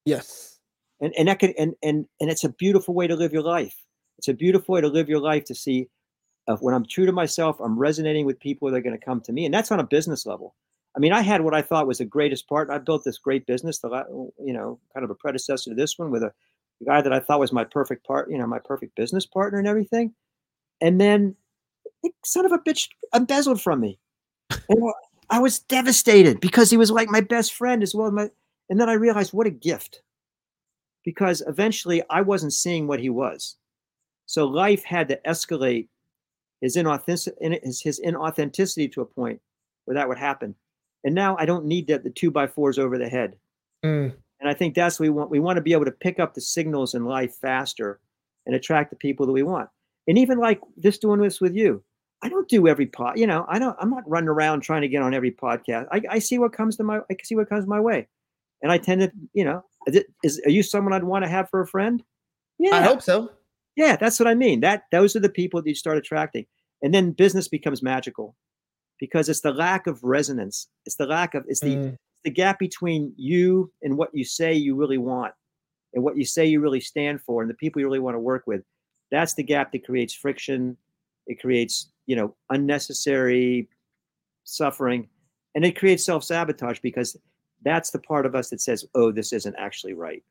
Yes. 0.06 0.60
And 1.02 1.14
and 1.18 1.28
that 1.28 1.40
can 1.40 1.54
and 1.58 1.76
and 1.84 2.06
and 2.22 2.30
it's 2.30 2.44
a 2.44 2.50
beautiful 2.50 2.94
way 2.94 3.08
to 3.08 3.16
live 3.16 3.34
your 3.34 3.44
life. 3.44 3.76
It's 4.18 4.28
a 4.28 4.34
beautiful 4.34 4.74
way 4.74 4.82
to 4.82 4.88
live 4.88 5.10
your 5.10 5.20
life 5.20 5.46
to 5.46 5.56
see 5.56 5.90
uh, 6.48 6.58
when 6.58 6.74
I'm 6.74 6.86
true 6.86 7.06
to 7.06 7.12
myself, 7.12 7.60
I'm 7.60 7.78
resonating 7.78 8.26
with 8.26 8.40
people 8.40 8.70
that 8.70 8.78
are 8.78 8.82
going 8.82 8.98
to 8.98 9.04
come 9.04 9.22
to 9.22 9.32
me. 9.32 9.46
And 9.46 9.54
that's 9.54 9.72
on 9.72 9.80
a 9.80 9.86
business 9.86 10.26
level. 10.26 10.56
I 10.96 11.00
mean, 11.00 11.14
I 11.14 11.22
had 11.22 11.42
what 11.42 11.56
I 11.56 11.62
thought 11.62 11.88
was 11.88 11.98
the 11.98 12.06
greatest 12.06 12.48
part. 12.48 12.70
I 12.70 12.78
built 12.78 13.04
this 13.04 13.18
great 13.18 13.48
business, 13.48 13.80
the 13.80 13.90
you 14.40 14.54
know, 14.54 14.80
kind 14.94 15.04
of 15.04 15.10
a 15.10 15.16
predecessor 15.16 15.72
to 15.72 15.76
this 15.76 15.98
one 15.98 16.12
with 16.12 16.24
a, 16.24 16.32
guy 16.86 17.02
that 17.02 17.14
I 17.14 17.20
thought 17.22 17.40
was 17.40 17.54
my 17.54 17.64
perfect 17.64 18.06
part, 18.06 18.30
you 18.30 18.38
know, 18.38 18.46
my 18.46 18.60
perfect 18.60 18.94
business 18.98 19.26
partner 19.26 19.58
and 19.58 19.66
everything. 19.66 20.14
And 20.82 21.00
then 21.00 21.34
the 22.02 22.12
son 22.26 22.46
of 22.46 22.52
a 22.52 22.58
bitch 22.58 22.90
embezzled 23.16 23.62
from 23.62 23.80
me. 23.80 23.98
And 24.68 24.94
I 25.30 25.40
was 25.40 25.60
devastated 25.60 26.42
because 26.42 26.70
he 26.70 26.76
was 26.76 26.92
like 26.92 27.08
my 27.10 27.22
best 27.22 27.54
friend 27.54 27.84
as 27.84 27.96
well 27.96 28.08
as 28.08 28.14
my 28.14 28.30
and 28.70 28.80
then 28.80 28.90
I 28.90 28.94
realized 28.94 29.34
what 29.34 29.48
a 29.48 29.52
gift. 29.52 30.02
Because 31.04 31.44
eventually 31.48 32.02
I 32.10 32.22
wasn't 32.22 32.54
seeing 32.54 32.88
what 32.88 33.02
he 33.02 33.10
was. 33.10 33.58
So 34.26 34.46
life 34.46 34.84
had 34.84 35.10
to 35.10 35.20
escalate 35.28 35.90
his 36.62 36.78
inauthentic 36.78 37.34
his, 37.64 37.82
his 37.82 38.00
inauthenticity 38.00 38.92
to 38.94 39.02
a 39.02 39.06
point 39.06 39.42
where 39.86 39.96
that 39.96 40.08
would 40.08 40.18
happen. 40.18 40.56
And 41.04 41.14
now 41.14 41.36
I 41.38 41.46
don't 41.46 41.66
need 41.66 41.88
the, 41.88 42.00
the 42.00 42.10
two 42.10 42.32
by 42.32 42.48
fours 42.48 42.80
over 42.80 42.98
the 42.98 43.10
head. 43.10 43.36
Mm. 43.84 44.14
And 44.40 44.50
I 44.50 44.54
think 44.54 44.76
that's 44.76 45.00
what 45.00 45.06
we 45.06 45.10
want. 45.10 45.30
We 45.30 45.40
want 45.40 45.58
to 45.58 45.62
be 45.62 45.74
able 45.74 45.86
to 45.86 45.92
pick 45.92 46.20
up 46.20 46.34
the 46.34 46.42
signals 46.42 46.94
in 46.94 47.04
life 47.04 47.36
faster 47.36 48.00
and 48.46 48.56
attract 48.56 48.90
the 48.90 48.96
people 48.96 49.26
that 49.26 49.34
we 49.34 49.44
want. 49.44 49.70
And 50.08 50.18
even 50.18 50.38
like 50.38 50.62
this 50.78 50.98
doing 50.98 51.22
this 51.22 51.42
with 51.42 51.54
you, 51.54 51.84
I 52.22 52.30
don't 52.30 52.48
do 52.48 52.68
every 52.68 52.86
pod, 52.86 53.20
you 53.20 53.28
know, 53.28 53.46
I 53.50 53.60
don't, 53.60 53.76
I'm 53.80 53.90
not 53.90 54.10
running 54.10 54.30
around 54.30 54.62
trying 54.62 54.82
to 54.82 54.88
get 54.88 55.02
on 55.02 55.14
every 55.14 55.32
podcast. 55.32 55.88
I, 55.92 56.02
I 56.10 56.20
see 56.20 56.40
what 56.40 56.54
comes 56.54 56.78
to 56.78 56.84
my, 56.84 57.00
I 57.12 57.18
see 57.22 57.36
what 57.36 57.50
comes 57.50 57.68
my 57.68 57.82
way. 57.82 58.08
And 58.64 58.72
I 58.72 58.78
tend 58.80 59.02
to, 59.02 59.12
you 59.34 59.44
know, 59.46 59.64
is, 59.86 59.98
it- 59.98 60.08
is 60.24 60.42
are 60.46 60.50
you 60.50 60.64
someone 60.64 60.94
I'd 60.94 61.04
want 61.04 61.24
to 61.26 61.30
have 61.30 61.50
for 61.50 61.62
a 61.62 61.68
friend? 61.68 62.02
Yeah. 62.58 62.76
I 62.78 62.82
hope 62.82 63.02
so. 63.04 63.30
Yeah, 63.76 63.96
that's 63.98 64.20
what 64.20 64.28
I 64.28 64.34
mean. 64.36 64.62
That 64.62 64.84
those 64.92 65.16
are 65.16 65.20
the 65.20 65.30
people 65.30 65.62
that 65.62 65.68
you 65.70 65.76
start 65.76 65.98
attracting. 65.98 66.46
And 66.82 66.94
then 66.94 67.12
business 67.12 67.48
becomes 67.48 67.82
magical 67.84 68.36
because 69.00 69.30
it's 69.30 69.42
the 69.42 69.52
lack 69.54 69.86
of 69.88 70.04
resonance. 70.04 70.68
It's 70.86 70.96
the 70.96 71.06
lack 71.06 71.34
of 71.36 71.44
it's 71.48 71.60
the 71.60 71.76
Mm. 71.76 71.98
the 72.24 72.30
gap 72.32 72.58
between 72.60 73.14
you 73.18 73.72
and 73.82 73.98
what 73.98 74.10
you 74.14 74.24
say 74.24 74.54
you 74.54 74.76
really 74.76 74.98
want 74.98 75.34
and 75.94 76.04
what 76.04 76.16
you 76.18 76.24
say 76.26 76.46
you 76.46 76.62
really 76.62 76.80
stand 76.80 77.20
for 77.22 77.42
and 77.42 77.50
the 77.50 77.56
people 77.56 77.80
you 77.82 77.88
really 77.88 78.00
want 78.00 78.16
to 78.16 78.20
work 78.20 78.44
with. 78.48 78.62
That's 79.12 79.34
the 79.34 79.44
gap 79.44 79.72
that 79.74 79.86
creates 79.86 80.14
friction. 80.14 80.78
It 81.28 81.42
creates, 81.42 81.92
you 82.06 82.16
know, 82.16 82.36
unnecessary 82.50 83.68
suffering 84.46 85.10
and 85.56 85.66
it 85.66 85.78
creates 85.78 86.06
self-sabotage 86.06 86.80
because 86.80 87.18
that's 87.64 87.92
the 87.92 88.00
part 88.00 88.26
of 88.26 88.36
us 88.36 88.50
that 88.50 88.62
says, 88.62 88.86
"Oh, 88.96 89.12
this 89.12 89.34
isn't 89.34 89.56
actually 89.58 89.94
right." 89.94 90.24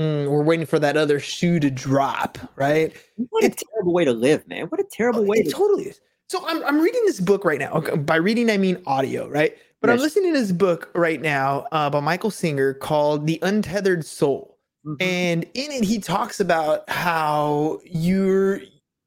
Mm, 0.00 0.30
we're 0.30 0.42
waiting 0.42 0.66
for 0.66 0.78
that 0.78 0.96
other 0.96 1.20
shoe 1.20 1.60
to 1.60 1.70
drop, 1.70 2.38
right? 2.56 2.92
What 3.30 3.44
a 3.44 3.50
terrible 3.50 3.92
way 3.92 4.04
to 4.04 4.12
live, 4.12 4.46
man. 4.48 4.66
What 4.66 4.80
a 4.80 4.86
terrible 4.90 5.24
way 5.24 5.38
It 5.38 5.44
to 5.46 5.50
totally 5.50 5.84
is. 5.84 6.00
So 6.28 6.42
I'm, 6.46 6.64
I'm 6.64 6.80
reading 6.80 7.02
this 7.04 7.20
book 7.20 7.44
right 7.44 7.58
now. 7.58 7.72
Okay, 7.74 7.96
By 7.96 8.16
reading, 8.16 8.50
I 8.50 8.56
mean 8.56 8.82
audio, 8.86 9.28
right? 9.28 9.56
But 9.82 9.90
I'm 9.90 9.98
listening 9.98 10.32
to 10.32 10.38
this 10.38 10.52
book 10.52 10.90
right 10.94 11.20
now 11.20 11.66
uh, 11.72 11.90
by 11.90 12.00
Michael 12.00 12.30
Singer 12.30 12.72
called 12.74 13.26
The 13.26 13.38
Untethered 13.42 14.04
Soul. 14.04 14.56
Mhm. 14.86 14.96
And 15.02 15.44
in 15.54 15.70
it, 15.72 15.84
he 15.84 15.98
talks 15.98 16.40
about 16.40 16.88
how 16.88 17.80
you're 17.84 18.60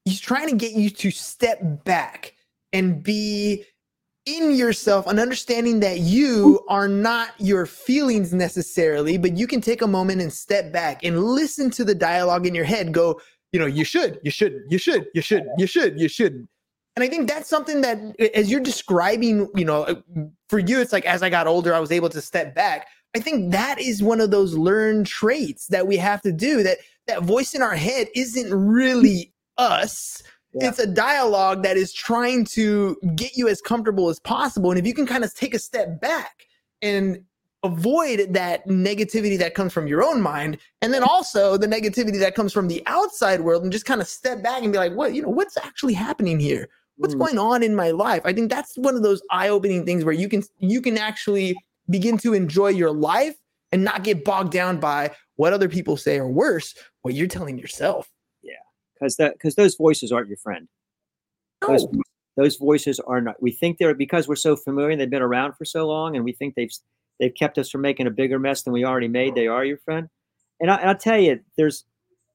he's 0.03 0.19
trying 0.19 0.49
to 0.49 0.55
get 0.55 0.73
you 0.73 0.89
to 0.89 1.11
step 1.11 1.83
back 1.85 2.33
and 2.73 3.01
be 3.01 3.65
in 4.25 4.55
yourself 4.55 5.07
and 5.07 5.19
understanding 5.19 5.79
that 5.81 5.99
you 5.99 6.63
are 6.67 6.87
not 6.87 7.29
your 7.37 7.65
feelings 7.65 8.33
necessarily, 8.33 9.17
but 9.17 9.37
you 9.37 9.45
can 9.45 9.61
take 9.61 9.81
a 9.81 9.87
moment 9.87 10.21
and 10.21 10.33
step 10.33 10.71
back 10.71 11.03
and 11.03 11.23
listen 11.23 11.69
to 11.71 11.83
the 11.83 11.95
dialogue 11.95 12.47
in 12.47 12.55
your 12.55 12.65
head. 12.65 12.91
Go, 12.91 13.21
you 13.51 13.59
know, 13.59 13.67
you 13.67 13.85
should, 13.85 14.19
you 14.23 14.31
should, 14.31 14.63
you 14.69 14.77
should, 14.77 15.05
you 15.13 15.21
should, 15.21 15.45
you 15.57 15.67
should, 15.67 15.99
you 15.99 16.07
should. 16.07 16.47
And 16.95 17.03
I 17.03 17.07
think 17.07 17.29
that's 17.29 17.49
something 17.49 17.81
that, 17.81 17.99
as 18.33 18.49
you're 18.49 18.61
describing, 18.61 19.49
you 19.53 19.65
know, 19.65 19.83
uh, 19.83 19.95
for 20.49 20.59
you, 20.59 20.79
it's 20.79 20.93
like 20.93 21.05
as 21.05 21.21
I 21.21 21.29
got 21.29 21.45
older, 21.45 21.73
I 21.73 21.79
was 21.79 21.91
able 21.91 22.09
to 22.09 22.21
step 22.21 22.55
back. 22.55 22.87
I 23.15 23.19
think 23.19 23.51
that 23.51 23.79
is 23.79 24.01
one 24.01 24.21
of 24.21 24.31
those 24.31 24.55
learned 24.55 25.05
traits 25.05 25.67
that 25.67 25.87
we 25.87 25.97
have 25.97 26.21
to 26.21 26.31
do. 26.31 26.63
That 26.63 26.77
that 27.07 27.23
voice 27.23 27.53
in 27.53 27.61
our 27.61 27.75
head 27.75 28.07
isn't 28.15 28.53
really 28.53 29.33
us. 29.57 30.23
Yeah. 30.55 30.69
It's 30.69 30.79
a 30.79 30.87
dialogue 30.87 31.63
that 31.63 31.75
is 31.75 31.91
trying 31.91 32.45
to 32.45 32.97
get 33.15 33.35
you 33.35 33.47
as 33.49 33.61
comfortable 33.61 34.09
as 34.09 34.19
possible. 34.19 34.71
And 34.71 34.79
if 34.79 34.87
you 34.87 34.93
can 34.93 35.05
kind 35.05 35.23
of 35.23 35.33
take 35.33 35.53
a 35.53 35.59
step 35.59 35.99
back 35.99 36.47
and 36.81 37.23
avoid 37.63 38.33
that 38.33 38.65
negativity 38.67 39.37
that 39.39 39.53
comes 39.53 39.73
from 39.73 39.87
your 39.87 40.03
own 40.03 40.21
mind, 40.21 40.57
and 40.81 40.93
then 40.93 41.03
also 41.03 41.57
the 41.57 41.67
negativity 41.67 42.19
that 42.19 42.35
comes 42.35 42.53
from 42.53 42.67
the 42.67 42.81
outside 42.85 43.41
world, 43.41 43.63
and 43.63 43.71
just 43.71 43.85
kind 43.85 43.99
of 44.01 44.07
step 44.07 44.41
back 44.43 44.63
and 44.63 44.71
be 44.71 44.77
like, 44.77 44.93
what, 44.93 45.13
you 45.13 45.21
know, 45.21 45.29
what's 45.29 45.57
actually 45.57 45.93
happening 45.93 46.39
here? 46.39 46.69
What's 46.97 47.15
Mm. 47.15 47.19
going 47.19 47.37
on 47.39 47.63
in 47.63 47.75
my 47.75 47.91
life? 47.91 48.21
I 48.23 48.31
think 48.31 48.49
that's 48.49 48.77
one 48.77 48.95
of 48.95 49.03
those 49.03 49.21
eye-opening 49.31 49.85
things 49.85 50.05
where 50.05 50.13
you 50.13 50.29
can 50.29 50.43
you 50.59 50.81
can 50.81 50.97
actually 50.97 51.57
begin 51.89 52.17
to 52.19 52.33
enjoy 52.33 52.69
your 52.69 52.93
life 52.93 53.35
and 53.73 53.83
not 53.83 54.05
get 54.05 54.23
bogged 54.23 54.53
down 54.53 54.79
by 54.79 55.11
what 55.35 55.51
other 55.51 55.67
people 55.67 55.97
say 55.97 56.17
or 56.17 56.29
worse, 56.29 56.73
what 57.01 57.13
you're 57.13 57.27
telling 57.27 57.57
yourself. 57.57 58.09
Because 58.95 59.17
that 59.17 59.33
because 59.33 59.55
those 59.55 59.75
voices 59.75 60.11
aren't 60.11 60.27
your 60.27 60.37
friend. 60.37 60.67
Those, 61.67 61.85
No. 61.91 62.01
those 62.37 62.57
voices 62.57 62.99
are 62.99 63.21
not. 63.21 63.41
We 63.41 63.51
think 63.51 63.77
they're 63.77 63.93
because 63.93 64.27
we're 64.27 64.35
so 64.35 64.55
familiar 64.55 64.91
and 64.91 65.01
they've 65.01 65.09
been 65.09 65.21
around 65.21 65.53
for 65.53 65.65
so 65.65 65.87
long, 65.87 66.15
and 66.15 66.25
we 66.25 66.33
think 66.33 66.55
they've 66.55 66.71
they've 67.19 67.33
kept 67.33 67.57
us 67.57 67.69
from 67.69 67.81
making 67.81 68.07
a 68.07 68.11
bigger 68.11 68.39
mess 68.39 68.63
than 68.63 68.73
we 68.73 68.85
already 68.85 69.07
made. 69.07 69.35
They 69.35 69.47
are 69.47 69.63
your 69.65 69.77
friend, 69.77 70.09
and, 70.59 70.71
I, 70.71 70.75
and 70.77 70.89
I'll 70.89 70.97
tell 70.97 71.19
you, 71.19 71.39
there's, 71.57 71.85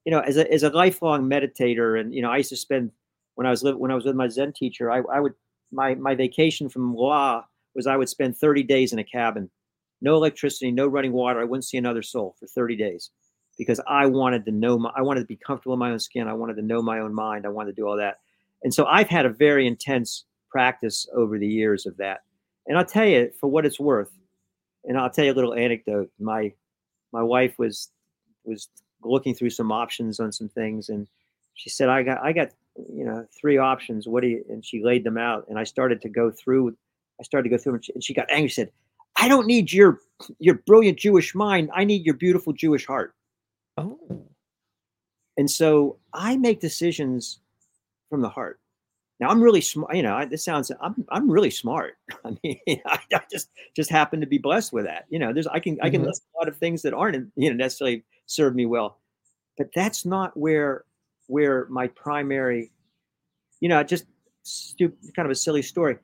you 0.05 0.11
know, 0.11 0.19
as 0.19 0.37
a 0.37 0.51
as 0.51 0.63
a 0.63 0.69
lifelong 0.69 1.29
meditator, 1.29 1.99
and 1.99 2.13
you 2.13 2.21
know, 2.21 2.31
I 2.31 2.37
used 2.37 2.49
to 2.49 2.57
spend 2.57 2.91
when 3.35 3.47
I 3.47 3.49
was 3.49 3.63
living 3.63 3.79
when 3.79 3.91
I 3.91 3.95
was 3.95 4.05
with 4.05 4.15
my 4.15 4.27
Zen 4.27 4.53
teacher, 4.53 4.91
I, 4.91 5.01
I 5.11 5.19
would 5.19 5.33
my 5.71 5.95
my 5.95 6.15
vacation 6.15 6.69
from 6.69 6.95
law 6.95 7.45
was 7.73 7.87
I 7.87 7.95
would 7.95 8.09
spend 8.09 8.37
30 8.37 8.63
days 8.63 8.91
in 8.91 8.99
a 8.99 9.03
cabin, 9.03 9.49
no 10.01 10.15
electricity, 10.15 10.71
no 10.71 10.87
running 10.87 11.13
water. 11.13 11.39
I 11.39 11.45
wouldn't 11.45 11.63
see 11.63 11.77
another 11.77 12.01
soul 12.01 12.35
for 12.37 12.47
30 12.47 12.75
days 12.75 13.09
because 13.61 13.79
I 13.87 14.07
wanted 14.07 14.43
to 14.45 14.51
know 14.51 14.79
my, 14.79 14.91
I 14.95 15.03
wanted 15.03 15.19
to 15.19 15.27
be 15.27 15.35
comfortable 15.35 15.73
in 15.73 15.79
my 15.79 15.91
own 15.91 15.99
skin. 15.99 16.27
I 16.27 16.33
wanted 16.33 16.55
to 16.55 16.63
know 16.63 16.81
my 16.81 16.97
own 16.97 17.13
mind. 17.13 17.45
I 17.45 17.49
wanted 17.49 17.75
to 17.75 17.79
do 17.79 17.87
all 17.87 17.95
that. 17.95 18.17
And 18.63 18.73
so 18.73 18.87
I've 18.87 19.07
had 19.07 19.27
a 19.27 19.29
very 19.29 19.67
intense 19.67 20.25
practice 20.49 21.07
over 21.13 21.37
the 21.37 21.47
years 21.47 21.85
of 21.85 21.95
that. 21.97 22.21
And 22.65 22.75
I'll 22.75 22.85
tell 22.85 23.05
you 23.05 23.31
for 23.39 23.51
what 23.51 23.63
it's 23.63 23.79
worth, 23.79 24.09
and 24.83 24.97
I'll 24.97 25.11
tell 25.11 25.25
you 25.25 25.31
a 25.31 25.35
little 25.35 25.53
anecdote. 25.53 26.09
My 26.19 26.51
my 27.13 27.21
wife 27.21 27.59
was 27.59 27.89
was 28.45 28.67
looking 29.03 29.35
through 29.35 29.51
some 29.51 29.71
options 29.71 30.19
on 30.19 30.31
some 30.31 30.49
things 30.49 30.89
and 30.89 31.07
she 31.53 31.69
said, 31.69 31.87
I 31.87 32.01
got 32.01 32.17
I 32.23 32.31
got 32.31 32.49
you 32.91 33.05
know 33.05 33.27
three 33.39 33.59
options. 33.59 34.07
What 34.07 34.21
do 34.21 34.27
you 34.29 34.43
and 34.49 34.65
she 34.65 34.83
laid 34.83 35.03
them 35.03 35.19
out 35.19 35.45
and 35.49 35.59
I 35.59 35.65
started 35.65 36.01
to 36.01 36.09
go 36.09 36.31
through 36.31 36.75
I 37.19 37.23
started 37.23 37.47
to 37.47 37.55
go 37.55 37.61
through 37.61 37.75
and 37.75 37.85
she, 37.85 37.93
and 37.93 38.03
she 38.03 38.15
got 38.15 38.25
angry, 38.31 38.49
she 38.49 38.55
said, 38.55 38.71
I 39.17 39.27
don't 39.27 39.45
need 39.45 39.71
your 39.71 39.99
your 40.39 40.55
brilliant 40.55 40.97
Jewish 40.97 41.35
mind. 41.35 41.69
I 41.75 41.83
need 41.83 42.07
your 42.07 42.15
beautiful 42.15 42.53
Jewish 42.53 42.87
heart. 42.87 43.13
Oh. 43.77 43.99
And 45.37 45.49
so 45.49 45.97
I 46.13 46.37
make 46.37 46.59
decisions 46.59 47.39
from 48.09 48.21
the 48.21 48.29
heart. 48.29 48.59
Now 49.19 49.29
I'm 49.29 49.41
really 49.41 49.61
smart. 49.61 49.95
You 49.95 50.03
know, 50.03 50.15
I, 50.15 50.25
this 50.25 50.43
sounds. 50.43 50.71
I'm 50.81 51.05
I'm 51.09 51.29
really 51.29 51.51
smart. 51.51 51.97
I 52.25 52.35
mean, 52.43 52.59
I, 52.85 52.99
I 53.13 53.21
just 53.31 53.49
just 53.75 53.89
happen 53.89 54.19
to 54.21 54.27
be 54.27 54.37
blessed 54.37 54.73
with 54.73 54.85
that. 54.85 55.05
You 55.09 55.19
know, 55.19 55.31
there's 55.33 55.47
I 55.47 55.59
can 55.59 55.77
I 55.81 55.89
can 55.89 56.01
Mhm. 56.01 56.07
list 56.07 56.23
a 56.35 56.39
lot 56.39 56.47
of 56.47 56.57
things 56.57 56.81
that 56.83 56.93
aren't 56.93 57.31
you 57.35 57.49
know 57.49 57.55
necessarily 57.55 58.03
serve 58.25 58.55
me 58.55 58.65
well, 58.65 58.99
but 59.57 59.69
that's 59.75 60.05
not 60.05 60.35
where 60.35 60.85
where 61.27 61.67
my 61.69 61.87
primary, 61.87 62.71
you 63.61 63.69
know, 63.69 63.83
just 63.83 64.05
stupid, 64.43 64.97
kind 65.15 65.25
of 65.25 65.31
a 65.31 65.35
silly 65.35 65.61
story. 65.61 65.97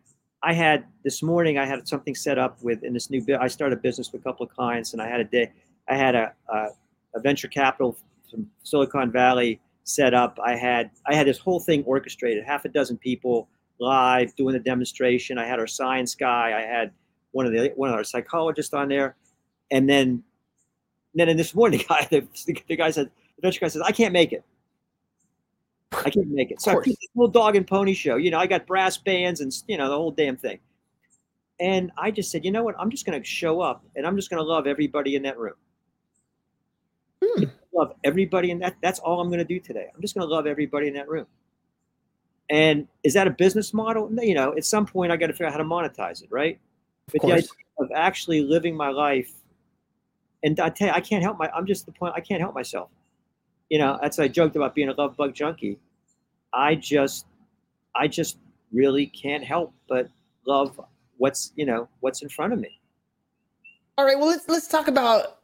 I 0.43 0.53
had 0.53 0.85
this 1.03 1.23
morning, 1.23 1.57
I 1.57 1.65
had 1.65 1.87
something 1.87 2.15
set 2.15 2.37
up 2.37 2.61
with 2.63 2.83
in 2.83 2.93
this 2.93 3.09
new 3.09 3.21
bit. 3.21 3.39
I 3.41 3.47
started 3.47 3.77
a 3.79 3.81
business 3.81 4.11
with 4.11 4.21
a 4.21 4.23
couple 4.23 4.45
of 4.45 4.51
clients, 4.53 4.93
and 4.93 5.01
I 5.01 5.09
had 5.09 5.19
a 5.19 5.23
day, 5.25 5.51
I 5.89 5.95
had 5.97 6.15
a, 6.15 6.33
a, 6.53 6.67
a 7.15 7.19
venture 7.19 7.47
capital 7.47 7.97
from 8.29 8.49
Silicon 8.63 9.11
Valley 9.11 9.59
set 9.83 10.13
up. 10.13 10.37
I 10.43 10.55
had 10.55 10.91
I 11.05 11.15
had 11.15 11.27
this 11.27 11.37
whole 11.37 11.59
thing 11.59 11.83
orchestrated, 11.85 12.43
half 12.43 12.65
a 12.65 12.69
dozen 12.69 12.97
people 12.97 13.47
live 13.79 14.35
doing 14.35 14.53
the 14.53 14.59
demonstration. 14.59 15.37
I 15.37 15.45
had 15.45 15.59
our 15.59 15.67
science 15.67 16.15
guy. 16.15 16.53
I 16.57 16.61
had 16.61 16.91
one 17.31 17.45
of 17.45 17.51
the 17.51 17.71
one 17.75 17.89
of 17.89 17.95
our 17.95 18.03
psychologists 18.03 18.73
on 18.73 18.89
there, 18.89 19.15
and 19.71 19.89
then 19.89 20.23
then 21.15 21.29
in 21.29 21.37
this 21.37 21.55
morning, 21.55 21.79
the 21.79 21.85
guy 21.85 22.07
the, 22.09 22.27
the 22.67 22.75
guy 22.75 22.91
said 22.91 23.09
the 23.37 23.41
venture 23.41 23.59
guy 23.59 23.67
says 23.67 23.81
I 23.81 23.91
can't 23.91 24.13
make 24.13 24.33
it. 24.33 24.43
I 25.93 26.09
can't 26.09 26.27
make 26.27 26.51
it. 26.51 26.61
So 26.61 26.71
I 26.71 26.83
this 26.83 26.97
little 27.15 27.31
dog 27.31 27.55
and 27.55 27.65
pony 27.65 27.93
show. 27.93 28.17
You 28.17 28.31
know, 28.31 28.39
I 28.39 28.47
got 28.47 28.67
brass 28.67 28.97
bands 28.97 29.41
and 29.41 29.51
you 29.67 29.77
know 29.77 29.89
the 29.89 29.95
whole 29.95 30.11
damn 30.11 30.37
thing. 30.37 30.59
And 31.59 31.91
I 31.97 32.11
just 32.11 32.29
said, 32.29 32.45
you 32.45 32.51
know 32.51 32.63
what? 32.63 32.75
I'm 32.77 32.91
just 32.91 33.05
going 33.05 33.19
to 33.19 33.27
show 33.27 33.61
up 33.61 33.83
and 33.95 34.05
I'm 34.05 34.15
just 34.15 34.29
going 34.29 34.37
to 34.37 34.47
love 34.47 34.67
everybody 34.67 35.15
in 35.15 35.23
that 35.23 35.39
room. 35.39 35.55
Hmm. 37.23 37.45
Love 37.73 37.93
everybody 38.03 38.51
in 38.51 38.59
that. 38.59 38.75
That's 38.81 38.99
all 38.99 39.21
I'm 39.21 39.27
going 39.27 39.39
to 39.39 39.45
do 39.45 39.59
today. 39.59 39.87
I'm 39.93 40.01
just 40.01 40.15
going 40.15 40.27
to 40.27 40.33
love 40.33 40.47
everybody 40.47 40.87
in 40.87 40.93
that 40.95 41.07
room. 41.07 41.27
And 42.49 42.87
is 43.03 43.13
that 43.13 43.27
a 43.27 43.31
business 43.31 43.73
model? 43.73 44.09
You 44.21 44.33
know, 44.33 44.55
at 44.55 44.65
some 44.65 44.85
point 44.85 45.11
I 45.11 45.17
got 45.17 45.27
to 45.27 45.33
figure 45.33 45.47
out 45.47 45.51
how 45.51 45.57
to 45.57 45.65
monetize 45.65 46.23
it, 46.23 46.29
right? 46.31 46.59
But 47.11 47.21
the 47.21 47.33
idea 47.33 47.49
of 47.79 47.89
actually 47.93 48.41
living 48.41 48.75
my 48.75 48.89
life, 48.89 49.31
and 50.43 50.59
I 50.59 50.69
tell 50.69 50.87
you, 50.87 50.93
I 50.93 51.01
can't 51.01 51.23
help 51.23 51.37
my. 51.37 51.49
I'm 51.55 51.65
just 51.65 51.85
the 51.85 51.91
point. 51.91 52.13
I 52.15 52.21
can't 52.21 52.41
help 52.41 52.55
myself. 52.55 52.89
You 53.69 53.79
know, 53.79 53.99
that's 54.01 54.17
I 54.17 54.27
joked 54.27 54.55
about 54.55 54.75
being 54.75 54.89
a 54.89 54.93
love 54.93 55.17
bug 55.17 55.33
junkie. 55.33 55.77
I 56.53 56.75
just, 56.75 57.25
I 57.95 58.07
just 58.07 58.37
really 58.71 59.07
can't 59.07 59.43
help 59.43 59.73
but 59.87 60.09
love 60.45 60.79
what's 61.17 61.51
you 61.55 61.65
know 61.65 61.87
what's 61.99 62.21
in 62.21 62.29
front 62.29 62.53
of 62.53 62.59
me. 62.59 62.79
All 63.97 64.05
right. 64.05 64.17
Well, 64.17 64.27
let's 64.27 64.47
let's 64.47 64.67
talk 64.67 64.87
about 64.87 65.36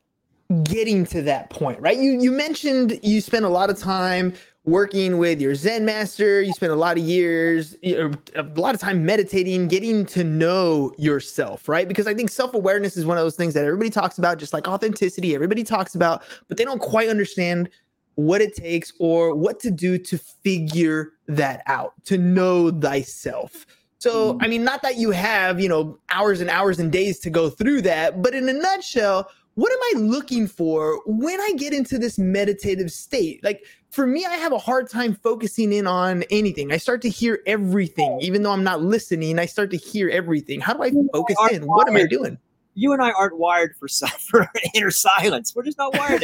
getting 0.64 1.06
to 1.08 1.22
that 1.24 1.50
point, 1.50 1.80
right? 1.80 1.98
You 1.98 2.20
you 2.20 2.32
mentioned 2.32 3.00
you 3.02 3.22
spent 3.22 3.46
a 3.46 3.50
lot 3.50 3.70
of 3.70 3.78
time 3.80 4.34
working 4.66 5.18
with 5.18 5.42
your 5.42 5.56
Zen 5.56 5.84
master. 5.86 6.42
You 6.42 6.54
spent 6.54 6.72
a 6.72 6.76
lot 6.76 6.98
of 6.98 7.04
years, 7.04 7.76
a 7.84 8.10
lot 8.56 8.76
of 8.76 8.82
time 8.82 9.06
meditating, 9.06 9.68
getting 9.68 10.06
to 10.08 10.24
know 10.24 10.94
yourself, 10.98 11.68
right? 11.68 11.88
Because 11.88 12.08
I 12.08 12.14
think 12.14 12.30
self 12.30 12.54
awareness 12.54 12.96
is 12.98 13.06
one 13.06 13.18
of 13.18 13.24
those 13.24 13.36
things 13.36 13.54
that 13.54 13.66
everybody 13.66 13.90
talks 13.90 14.18
about, 14.18 14.38
just 14.38 14.54
like 14.54 14.68
authenticity, 14.68 15.36
everybody 15.36 15.64
talks 15.64 15.96
about, 15.96 16.24
but 16.48 16.58
they 16.58 16.66
don't 16.66 16.82
quite 16.82 17.10
understand 17.10 17.70
what 18.16 18.42
it 18.42 18.56
takes 18.56 18.94
or 19.00 19.36
what 19.36 19.60
to 19.60 19.72
do 19.72 19.98
to 19.98 20.18
figure 20.18 21.14
that 21.28 21.64
out, 21.66 21.94
to 22.06 22.18
know 22.18 22.70
thyself. 22.72 23.66
So, 23.98 24.34
mm-hmm. 24.34 24.44
I 24.44 24.48
mean, 24.48 24.64
not 24.64 24.82
that 24.82 24.98
you 24.98 25.12
have, 25.12 25.60
you 25.60 25.70
know, 25.70 25.98
hours 26.10 26.42
and 26.42 26.50
hours 26.50 26.80
and 26.80 26.92
days 26.92 27.20
to 27.22 27.30
go 27.30 27.50
through 27.50 27.82
that, 27.84 28.22
but 28.22 28.36
in 28.36 28.48
a 28.50 28.54
nutshell, 28.54 29.30
what 29.56 29.72
am 29.72 29.80
I 29.82 30.08
looking 30.08 30.48
for 30.48 31.02
when 31.06 31.40
I 31.40 31.54
get 31.58 31.74
into 31.74 31.98
this 31.98 32.18
meditative 32.18 32.92
state? 32.92 33.44
Like 33.44 33.66
for 33.92 34.08
me, 34.08 34.26
I 34.26 34.34
have 34.34 34.52
a 34.52 34.58
hard 34.58 34.90
time 34.90 35.14
focusing 35.14 35.72
in 35.72 35.86
on 35.86 36.24
anything. 36.32 36.72
I 36.72 36.78
start 36.78 37.02
to 37.04 37.10
hear 37.10 37.42
everything, 37.46 38.20
even 38.22 38.42
though 38.42 38.52
I'm 38.52 38.64
not 38.64 38.82
listening. 38.82 39.38
I 39.38 39.46
start 39.46 39.70
to 39.72 39.78
hear 39.78 40.10
everything. 40.10 40.60
How 40.60 40.74
do 40.74 40.82
I 40.82 40.92
focus 41.12 41.38
in? 41.52 41.66
Wired. 41.66 41.68
What 41.68 41.88
am 41.88 41.96
I 41.96 42.06
doing? 42.06 42.38
You 42.74 42.94
and 42.94 43.02
I 43.04 43.12
aren't 43.12 43.38
wired 43.38 43.76
for, 43.80 43.88
for 44.20 44.50
inner 44.74 44.90
silence. 44.90 45.56
We're 45.56 45.64
just 45.64 45.78
not 45.78 45.96
wired. 45.96 46.24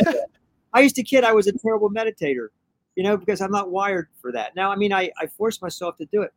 I 0.74 0.82
used 0.82 0.96
to 0.96 1.04
kid 1.04 1.24
I 1.24 1.34
was 1.34 1.46
a 1.46 1.52
terrible 1.52 1.90
meditator, 1.90 2.48
you 2.96 3.04
know, 3.04 3.16
because 3.16 3.42
I'm 3.42 3.52
not 3.52 3.70
wired 3.70 4.08
for 4.20 4.32
that. 4.32 4.56
Now, 4.56 4.72
I 4.72 4.76
mean, 4.76 4.92
I, 4.92 5.12
I 5.20 5.28
force 5.28 5.62
myself 5.62 5.98
to 5.98 6.06
do 6.06 6.24
it. 6.24 6.34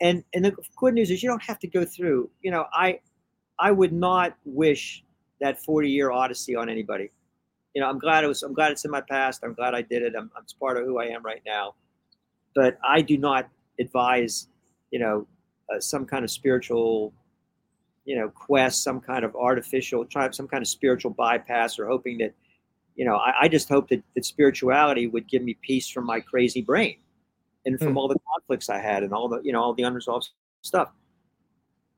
And 0.00 0.24
and 0.32 0.44
the 0.44 0.54
good 0.76 0.94
news 0.94 1.10
is 1.10 1.22
you 1.22 1.28
don't 1.28 1.42
have 1.42 1.58
to 1.58 1.66
go 1.66 1.84
through, 1.84 2.30
you 2.40 2.50
know, 2.50 2.66
I 2.72 3.00
I 3.58 3.70
would 3.70 3.92
not 3.92 4.34
wish 4.44 5.04
that 5.40 5.62
40 5.62 5.88
year 5.88 6.10
odyssey 6.10 6.54
on 6.54 6.68
anybody. 6.68 7.10
You 7.74 7.80
know, 7.80 7.88
I'm 7.88 7.98
glad 7.98 8.24
it 8.24 8.26
was. 8.26 8.42
I'm 8.42 8.52
glad 8.52 8.72
it's 8.72 8.84
in 8.84 8.90
my 8.90 9.00
past. 9.00 9.42
I'm 9.44 9.54
glad 9.54 9.74
I 9.74 9.82
did 9.82 10.02
it. 10.02 10.14
I'm, 10.16 10.30
I'm 10.36 10.44
part 10.58 10.76
of 10.76 10.84
who 10.84 10.98
I 10.98 11.06
am 11.06 11.22
right 11.24 11.42
now. 11.46 11.74
But 12.54 12.78
I 12.86 13.00
do 13.00 13.16
not 13.16 13.48
advise, 13.78 14.48
you 14.90 14.98
know, 14.98 15.26
uh, 15.72 15.78
some 15.78 16.04
kind 16.04 16.24
of 16.24 16.30
spiritual, 16.30 17.12
you 18.04 18.16
know, 18.16 18.28
quest, 18.28 18.82
some 18.82 19.00
kind 19.00 19.24
of 19.24 19.36
artificial, 19.36 20.04
try 20.04 20.28
some 20.30 20.48
kind 20.48 20.62
of 20.62 20.68
spiritual 20.68 21.12
bypass, 21.12 21.78
or 21.78 21.86
hoping 21.86 22.18
that, 22.18 22.34
you 22.96 23.04
know, 23.04 23.14
I, 23.14 23.42
I 23.42 23.48
just 23.48 23.68
hope 23.68 23.88
that, 23.90 24.02
that 24.16 24.24
spirituality 24.24 25.06
would 25.06 25.28
give 25.28 25.42
me 25.42 25.56
peace 25.62 25.88
from 25.88 26.06
my 26.06 26.18
crazy 26.20 26.60
brain, 26.60 26.96
and 27.66 27.78
from 27.78 27.94
mm. 27.94 27.96
all 27.98 28.08
the 28.08 28.18
conflicts 28.34 28.68
I 28.68 28.80
had, 28.80 29.04
and 29.04 29.12
all 29.12 29.28
the, 29.28 29.40
you 29.42 29.52
know, 29.52 29.62
all 29.62 29.74
the 29.74 29.84
unresolved 29.84 30.30
stuff. 30.62 30.90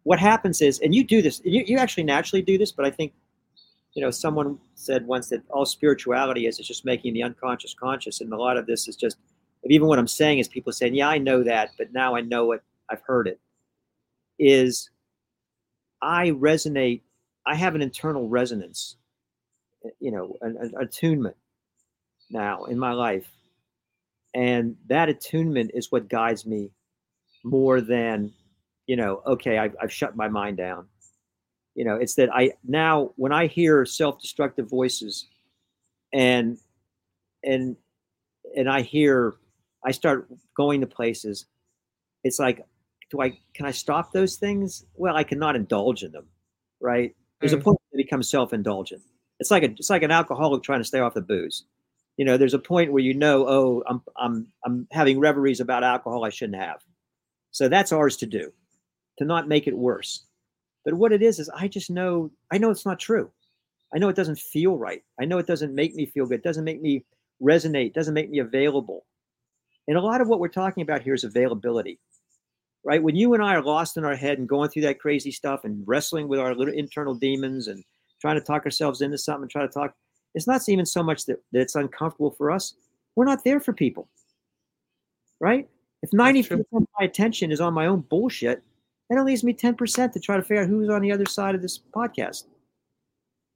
What 0.03 0.19
happens 0.19 0.61
is, 0.61 0.81
and 0.81 0.95
you 0.95 1.03
do 1.03 1.23
this, 1.23 1.41
you, 1.45 1.65
you 1.67 1.79
actually 1.79 2.05
naturally 2.05 2.43
do 2.43 2.59
this, 2.59 2.73
but 2.73 2.85
I 2.85 2.91
think 2.91 3.15
you 3.95 4.03
know, 4.03 4.11
someone 4.11 4.59
said 4.75 5.07
once 5.07 5.29
that 5.29 5.43
all 5.51 5.67
spirituality 5.67 6.47
is 6.47 6.59
is 6.59 6.67
just 6.67 6.85
making 6.85 7.15
the 7.15 7.23
unconscious 7.23 7.75
conscious, 7.75 8.21
and 8.21 8.33
a 8.33 8.37
lot 8.37 8.57
of 8.57 8.67
this 8.67 8.89
is 8.89 8.97
just 8.97 9.19
even 9.65 9.87
what 9.87 9.99
I'm 9.99 10.09
saying 10.09 10.39
is 10.39 10.49
people 10.49 10.73
saying, 10.73 10.95
"Yeah, 10.95 11.09
I 11.09 11.19
know 11.19 11.43
that, 11.45 11.71
but 11.79 11.93
now 11.93 12.17
I 12.17 12.23
know 12.23 12.53
it. 12.53 12.63
I've 12.91 13.03
heard 13.03 13.29
it." 13.29 13.39
Is 14.39 14.91
I 16.01 16.31
resonate. 16.31 17.03
I 17.47 17.55
have 17.55 17.75
an 17.75 17.83
internal 17.83 18.29
resonance, 18.29 18.97
you 20.01 20.11
know, 20.11 20.37
an, 20.41 20.57
an 20.59 20.73
attunement 20.81 21.37
now 22.31 22.65
in 22.65 22.79
my 22.79 22.93
life, 22.93 23.31
and 24.35 24.77
that 24.87 25.09
attunement 25.11 25.73
is 25.75 25.93
what 25.93 26.09
guides 26.09 26.47
me 26.47 26.71
more 27.45 27.81
than, 27.81 28.33
you 28.87 28.97
know, 28.97 29.23
okay, 29.27 29.59
I've, 29.59 29.75
I've 29.83 29.93
shut 29.93 30.17
my 30.17 30.29
mind 30.29 30.57
down 30.57 30.87
you 31.75 31.85
know 31.85 31.97
it's 31.97 32.15
that 32.15 32.29
i 32.35 32.53
now 32.65 33.13
when 33.17 33.33
i 33.33 33.47
hear 33.47 33.85
self-destructive 33.85 34.69
voices 34.69 35.27
and 36.13 36.59
and 37.45 37.77
and 38.57 38.69
i 38.69 38.83
hear 38.83 39.35
i 39.85 39.91
start 39.91 40.29
going 40.57 40.81
to 40.81 40.87
places 40.87 41.47
it's 42.25 42.39
like 42.39 42.65
do 43.11 43.21
i 43.21 43.39
can 43.55 43.67
i 43.67 43.71
stop 43.71 44.13
those 44.13 44.37
things? 44.37 44.85
Well 44.95 45.17
i 45.17 45.25
cannot 45.25 45.57
indulge 45.57 46.03
in 46.03 46.13
them 46.13 46.27
right? 46.83 47.15
There's 47.41 47.55
mm. 47.55 47.61
a 47.61 47.63
point 47.63 47.79
that 47.91 47.97
becomes 47.97 48.29
self-indulgent. 48.29 49.01
It's 49.39 49.51
like 49.51 49.63
a 49.63 49.71
it's 49.71 49.89
like 49.89 50.03
an 50.03 50.11
alcoholic 50.11 50.63
trying 50.63 50.81
to 50.81 50.85
stay 50.85 51.01
off 51.01 51.15
the 51.15 51.23
booze. 51.23 51.65
You 52.19 52.27
know 52.27 52.37
there's 52.37 52.55
a 52.55 52.59
point 52.59 52.93
where 52.93 53.03
you 53.03 53.15
know 53.15 53.49
oh 53.49 53.83
i'm 53.89 54.03
i'm 54.17 54.47
i'm 54.65 54.87
having 54.91 55.19
reveries 55.19 55.61
about 55.61 55.83
alcohol 55.83 56.25
i 56.25 56.31
shouldn't 56.31 56.61
have. 56.61 56.83
So 57.53 57.69
that's 57.69 57.93
ours 57.93 58.17
to 58.19 58.27
do 58.27 58.53
to 59.19 59.25
not 59.25 59.49
make 59.49 59.67
it 59.67 59.77
worse 59.77 60.25
but 60.85 60.95
what 60.95 61.13
it 61.13 61.23
is 61.23 61.39
is 61.39 61.49
I 61.51 61.69
just 61.69 61.91
know 61.91 62.31
I 62.51 62.59
know 62.59 62.71
it's 62.71 62.87
not 62.87 62.99
true. 62.99 63.31
I 63.95 63.99
know 63.99 64.09
it 64.09 64.17
doesn't 64.17 64.39
feel 64.39 64.79
right. 64.79 65.03
I 65.21 65.25
know 65.25 65.39
it 65.39 65.47
doesn't 65.47 65.75
make 65.75 65.95
me 65.95 66.07
feel 66.07 66.27
good. 66.27 66.41
It 66.41 66.45
doesn't 66.45 66.65
make 66.65 66.81
me 66.81 67.05
resonate. 67.43 67.93
Doesn't 67.93 68.15
make 68.15 68.31
me 68.31 68.39
available. 68.39 69.05
And 69.89 69.97
a 69.97 70.01
lot 70.01 70.21
of 70.21 70.29
what 70.29 70.41
we're 70.41 70.49
talking 70.49 70.83
about 70.83 71.03
here 71.03 71.15
is 71.15 71.25
availability, 71.25 71.99
right? 72.85 73.03
When 73.03 73.17
you 73.17 73.35
and 73.35 73.43
I 73.43 73.55
are 73.55 73.63
lost 73.63 73.97
in 73.97 74.05
our 74.05 74.17
head 74.17 74.39
and 74.39 74.49
going 74.49 74.71
through 74.71 74.83
that 74.83 75.01
crazy 75.01 75.33
stuff 75.33 75.65
and 75.65 75.83
wrestling 75.87 76.29
with 76.29 76.39
our 76.39 76.55
little 76.55 76.75
internal 76.75 77.15
demons 77.15 77.69
and 77.69 77.85
trying 78.21 78.37
to 78.37 78.41
talk 78.41 78.65
ourselves 78.65 79.03
into 79.03 79.19
something, 79.19 79.43
and 79.43 79.51
try 79.51 79.63
to 79.63 79.69
talk, 79.69 79.95
it's 80.35 80.47
not 80.47 80.67
even 80.69 80.87
so 80.87 81.03
much 81.03 81.27
that, 81.27 81.43
that 81.53 81.61
it's 81.61 81.75
uncomfortable 81.75 82.31
for 82.31 82.51
us. 82.51 82.75
We're 83.17 83.25
not 83.25 83.45
there 83.45 83.61
for 83.61 83.73
people, 83.73 84.09
right? 85.41 85.69
If 86.03 86.11
90% 86.11 86.65
of 86.73 86.87
my 86.99 87.05
attention 87.05 87.53
is 87.53 87.61
on 87.61 87.75
my 87.75 87.87
own 87.87 88.01
bullshit, 88.01 88.63
and 89.11 89.19
it 89.19 89.23
leaves 89.25 89.45
me 89.45 89.53
10% 89.53 90.13
to 90.13 90.21
try 90.21 90.37
to 90.37 90.43
figure 90.43 90.63
out 90.63 90.69
who's 90.69 90.89
on 90.89 91.03
the 91.03 91.13
other 91.13 91.27
side 91.27 91.55
of 91.55 91.63
this 91.63 91.81
podcast. 91.95 92.45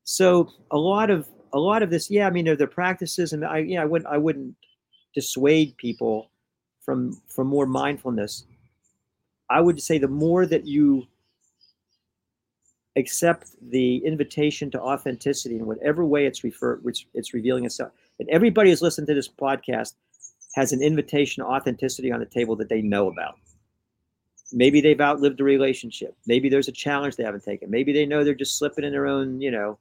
So 0.04 0.50
a 0.70 0.78
lot 0.78 1.10
of 1.10 1.28
a 1.52 1.58
lot 1.58 1.82
of 1.82 1.90
this, 1.90 2.10
yeah, 2.10 2.26
I 2.26 2.30
mean, 2.30 2.44
there 2.44 2.60
are 2.60 2.66
practices, 2.66 3.32
and 3.32 3.44
I, 3.44 3.58
yeah, 3.58 3.80
I 3.80 3.86
wouldn't, 3.86 4.12
I 4.12 4.18
wouldn't 4.18 4.54
dissuade 5.14 5.76
people 5.78 6.30
from 6.84 7.20
from 7.28 7.46
more 7.46 7.66
mindfulness. 7.66 8.44
I 9.48 9.60
would 9.60 9.80
say 9.80 9.98
the 9.98 10.08
more 10.08 10.44
that 10.46 10.66
you 10.66 11.06
accept 12.96 13.50
the 13.70 13.98
invitation 14.04 14.70
to 14.70 14.80
authenticity 14.80 15.56
in 15.56 15.66
whatever 15.66 16.04
way 16.04 16.26
it's 16.26 16.44
refer, 16.44 16.76
which 16.78 17.06
it's 17.14 17.34
revealing 17.34 17.64
itself, 17.64 17.92
and 18.20 18.28
everybody 18.28 18.70
who's 18.70 18.82
listened 18.82 19.06
to 19.06 19.14
this 19.14 19.28
podcast 19.28 19.94
has 20.54 20.72
an 20.72 20.82
invitation 20.82 21.42
to 21.42 21.50
authenticity 21.50 22.12
on 22.12 22.20
the 22.20 22.26
table 22.26 22.56
that 22.56 22.68
they 22.68 22.82
know 22.82 23.08
about 23.08 23.38
maybe 24.52 24.80
they've 24.80 25.00
outlived 25.00 25.40
a 25.40 25.44
relationship. 25.44 26.16
Maybe 26.26 26.48
there's 26.48 26.68
a 26.68 26.72
challenge 26.72 27.16
they 27.16 27.24
haven't 27.24 27.44
taken. 27.44 27.70
Maybe 27.70 27.92
they 27.92 28.06
know 28.06 28.24
they're 28.24 28.34
just 28.34 28.58
slipping 28.58 28.84
in 28.84 28.92
their 28.92 29.06
own, 29.06 29.40
you 29.40 29.50
know, 29.50 29.78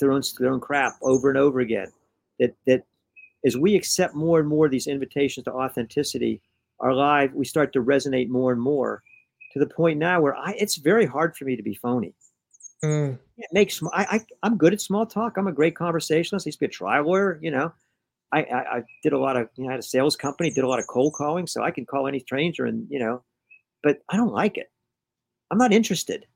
their 0.00 0.12
own 0.12 0.22
their 0.38 0.50
own 0.50 0.60
crap 0.60 0.96
over 1.02 1.28
and 1.28 1.38
over 1.38 1.60
again. 1.60 1.92
That 2.38 2.54
that 2.66 2.84
as 3.44 3.56
we 3.56 3.74
accept 3.76 4.14
more 4.14 4.40
and 4.40 4.48
more 4.48 4.68
these 4.68 4.86
invitations 4.86 5.44
to 5.44 5.52
authenticity, 5.52 6.40
our 6.80 6.94
life 6.94 7.30
we 7.32 7.44
start 7.44 7.72
to 7.74 7.82
resonate 7.82 8.28
more 8.28 8.52
and 8.52 8.60
more 8.60 9.02
to 9.52 9.58
the 9.58 9.66
point 9.66 9.98
now 9.98 10.20
where 10.20 10.36
I 10.36 10.52
it's 10.58 10.76
very 10.76 11.06
hard 11.06 11.36
for 11.36 11.44
me 11.44 11.56
to 11.56 11.62
be 11.62 11.74
phony. 11.74 12.14
Mm. 12.82 13.18
It 13.38 13.48
makes 13.52 13.82
I, 13.92 14.06
I 14.10 14.20
I'm 14.42 14.56
good 14.56 14.72
at 14.72 14.80
small 14.80 15.06
talk. 15.06 15.36
I'm 15.36 15.46
a 15.46 15.52
great 15.52 15.76
conversationalist. 15.76 16.46
I 16.46 16.48
used 16.48 16.58
to 16.58 16.66
be 16.66 16.66
a 16.66 16.70
trial 16.70 17.04
lawyer, 17.04 17.38
you 17.42 17.50
know. 17.50 17.72
I, 18.32 18.40
I, 18.42 18.76
I 18.78 18.82
did 19.04 19.12
a 19.12 19.18
lot 19.18 19.36
of, 19.36 19.48
you 19.54 19.62
know, 19.62 19.70
I 19.70 19.72
had 19.74 19.80
a 19.80 19.84
sales 19.84 20.16
company, 20.16 20.50
did 20.50 20.64
a 20.64 20.68
lot 20.68 20.80
of 20.80 20.88
cold 20.88 21.14
calling, 21.14 21.46
so 21.46 21.62
I 21.62 21.70
can 21.70 21.86
call 21.86 22.08
any 22.08 22.18
stranger 22.18 22.64
and, 22.64 22.84
you 22.90 22.98
know, 22.98 23.22
but 23.84 23.98
I 24.08 24.16
don't 24.16 24.32
like 24.32 24.56
it. 24.56 24.72
I'm 25.52 25.58
not 25.58 25.72
interested. 25.72 26.26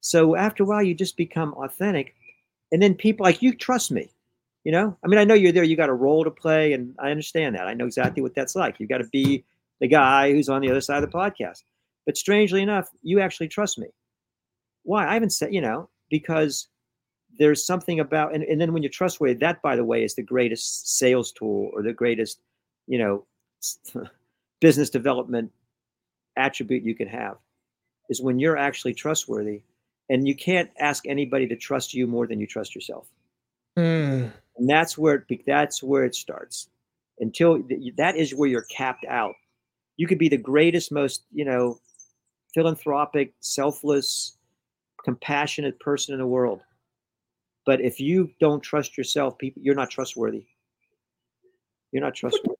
So 0.00 0.34
after 0.34 0.64
a 0.64 0.66
while, 0.66 0.82
you 0.82 0.94
just 0.94 1.16
become 1.16 1.52
authentic. 1.54 2.14
And 2.72 2.82
then 2.82 2.94
people 2.94 3.24
like 3.24 3.42
you 3.42 3.54
trust 3.54 3.92
me. 3.92 4.10
You 4.64 4.72
know, 4.72 4.96
I 5.04 5.06
mean, 5.06 5.20
I 5.20 5.24
know 5.24 5.34
you're 5.34 5.52
there, 5.52 5.62
you 5.62 5.76
got 5.76 5.90
a 5.90 5.94
role 5.94 6.24
to 6.24 6.30
play, 6.30 6.72
and 6.72 6.92
I 6.98 7.12
understand 7.12 7.54
that. 7.54 7.68
I 7.68 7.74
know 7.74 7.84
exactly 7.84 8.20
what 8.20 8.34
that's 8.34 8.56
like. 8.56 8.80
You 8.80 8.88
got 8.88 8.98
to 8.98 9.08
be 9.12 9.44
the 9.80 9.86
guy 9.86 10.32
who's 10.32 10.48
on 10.48 10.60
the 10.60 10.68
other 10.68 10.80
side 10.80 11.04
of 11.04 11.08
the 11.08 11.16
podcast. 11.16 11.62
But 12.04 12.16
strangely 12.16 12.62
enough, 12.62 12.88
you 13.02 13.20
actually 13.20 13.46
trust 13.46 13.78
me. 13.78 13.86
Why? 14.82 15.06
I 15.06 15.14
haven't 15.14 15.30
said, 15.30 15.54
you 15.54 15.60
know, 15.60 15.88
because 16.10 16.66
there's 17.38 17.64
something 17.64 18.00
about 18.00 18.34
and, 18.34 18.42
and 18.42 18.60
then 18.60 18.72
when 18.72 18.82
you're 18.82 18.90
trustworthy, 18.90 19.34
that 19.34 19.62
by 19.62 19.76
the 19.76 19.84
way 19.84 20.02
is 20.02 20.14
the 20.14 20.22
greatest 20.22 20.96
sales 20.98 21.30
tool 21.30 21.70
or 21.72 21.82
the 21.82 21.92
greatest, 21.92 22.40
you 22.88 22.98
know, 22.98 23.24
business 24.60 24.90
development 24.90 25.52
attribute 26.36 26.84
you 26.84 26.94
can 26.94 27.08
have 27.08 27.36
is 28.08 28.20
when 28.20 28.38
you're 28.38 28.56
actually 28.56 28.94
trustworthy 28.94 29.62
and 30.08 30.26
you 30.26 30.34
can't 30.34 30.70
ask 30.78 31.06
anybody 31.06 31.46
to 31.48 31.56
trust 31.56 31.94
you 31.94 32.06
more 32.06 32.26
than 32.26 32.40
you 32.40 32.46
trust 32.46 32.74
yourself. 32.74 33.08
Mm. 33.78 34.32
and 34.56 34.70
that's 34.70 34.96
where 34.96 35.26
it 35.28 35.40
that's 35.46 35.82
where 35.82 36.04
it 36.04 36.14
starts. 36.14 36.68
Until 37.18 37.62
that 37.96 38.16
is 38.16 38.34
where 38.34 38.48
you're 38.48 38.62
capped 38.62 39.04
out. 39.06 39.34
You 39.98 40.06
could 40.06 40.18
be 40.18 40.28
the 40.28 40.38
greatest 40.38 40.90
most 40.90 41.24
you 41.32 41.44
know 41.44 41.78
philanthropic 42.54 43.34
selfless 43.40 44.38
compassionate 45.04 45.78
person 45.78 46.14
in 46.14 46.20
the 46.20 46.26
world. 46.26 46.60
But 47.66 47.80
if 47.80 48.00
you 48.00 48.30
don't 48.40 48.62
trust 48.62 48.96
yourself 48.96 49.36
people 49.36 49.62
you're 49.62 49.74
not 49.74 49.90
trustworthy. 49.90 50.46
You're 51.92 52.02
not 52.02 52.14
trustworthy. 52.14 52.56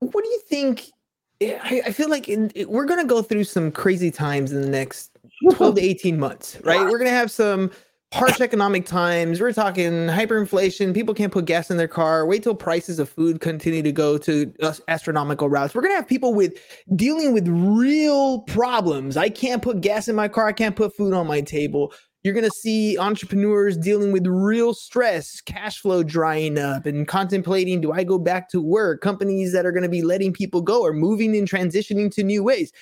What 0.00 0.24
do 0.24 0.30
you 0.30 0.40
think? 0.48 0.90
Yeah, 1.40 1.60
I, 1.62 1.82
I 1.86 1.92
feel 1.92 2.08
like 2.08 2.28
in, 2.28 2.50
it- 2.54 2.70
we're 2.70 2.86
gonna 2.86 3.04
go 3.04 3.22
through 3.22 3.44
some 3.44 3.70
crazy 3.72 4.10
times 4.10 4.52
in 4.52 4.60
the 4.62 4.68
next 4.68 5.10
12 5.52 5.76
to 5.76 5.80
18 5.84 6.18
months, 6.18 6.58
right? 6.62 6.80
We're 6.80 6.98
gonna 6.98 7.10
have 7.10 7.30
some 7.30 7.70
harsh 8.12 8.40
economic 8.40 8.86
times. 8.86 9.40
We're 9.40 9.52
talking 9.52 9.92
hyperinflation. 10.06 10.94
People 10.94 11.14
can't 11.14 11.32
put 11.32 11.44
gas 11.46 11.70
in 11.70 11.76
their 11.76 11.88
car. 11.88 12.24
Wait 12.26 12.42
till 12.44 12.54
prices 12.54 12.98
of 12.98 13.08
food 13.08 13.40
continue 13.40 13.82
to 13.82 13.92
go 13.92 14.16
to 14.18 14.52
astronomical 14.88 15.48
routes. 15.48 15.74
We're 15.74 15.82
gonna 15.82 15.96
have 15.96 16.06
people 16.08 16.32
with 16.34 16.54
dealing 16.94 17.32
with 17.34 17.48
real 17.48 18.40
problems. 18.42 19.16
I 19.16 19.28
can't 19.28 19.62
put 19.62 19.80
gas 19.80 20.08
in 20.08 20.14
my 20.16 20.28
car. 20.28 20.46
I 20.46 20.52
can't 20.52 20.76
put 20.76 20.96
food 20.96 21.12
on 21.14 21.26
my 21.26 21.40
table. 21.40 21.92
You're 22.24 22.34
gonna 22.34 22.50
see 22.50 22.98
entrepreneurs 22.98 23.76
dealing 23.76 24.10
with 24.10 24.26
real 24.26 24.74
stress, 24.74 25.40
cash 25.42 25.78
flow 25.78 26.02
drying 26.02 26.58
up, 26.58 26.86
and 26.86 27.06
contemplating: 27.06 27.80
Do 27.80 27.92
I 27.92 28.02
go 28.02 28.18
back 28.18 28.48
to 28.50 28.60
work? 28.60 29.02
Companies 29.02 29.52
that 29.52 29.66
are 29.66 29.72
gonna 29.72 29.88
be 29.88 30.02
letting 30.02 30.32
people 30.32 30.62
go 30.62 30.82
or 30.82 30.92
moving 30.92 31.36
and 31.36 31.48
transitioning 31.48 32.12
to 32.14 32.24
new 32.24 32.42
ways 32.42 32.72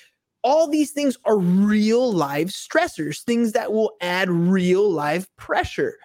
all 0.43 0.67
these 0.67 0.91
things 0.91 1.17
are 1.25 1.37
real 1.37 2.11
life 2.11 2.49
stressors, 2.49 3.21
things 3.23 3.53
that 3.53 3.71
will 3.71 3.93
add 4.01 4.29
real 4.29 4.89
life 4.89 5.27
pressure. 5.37 5.97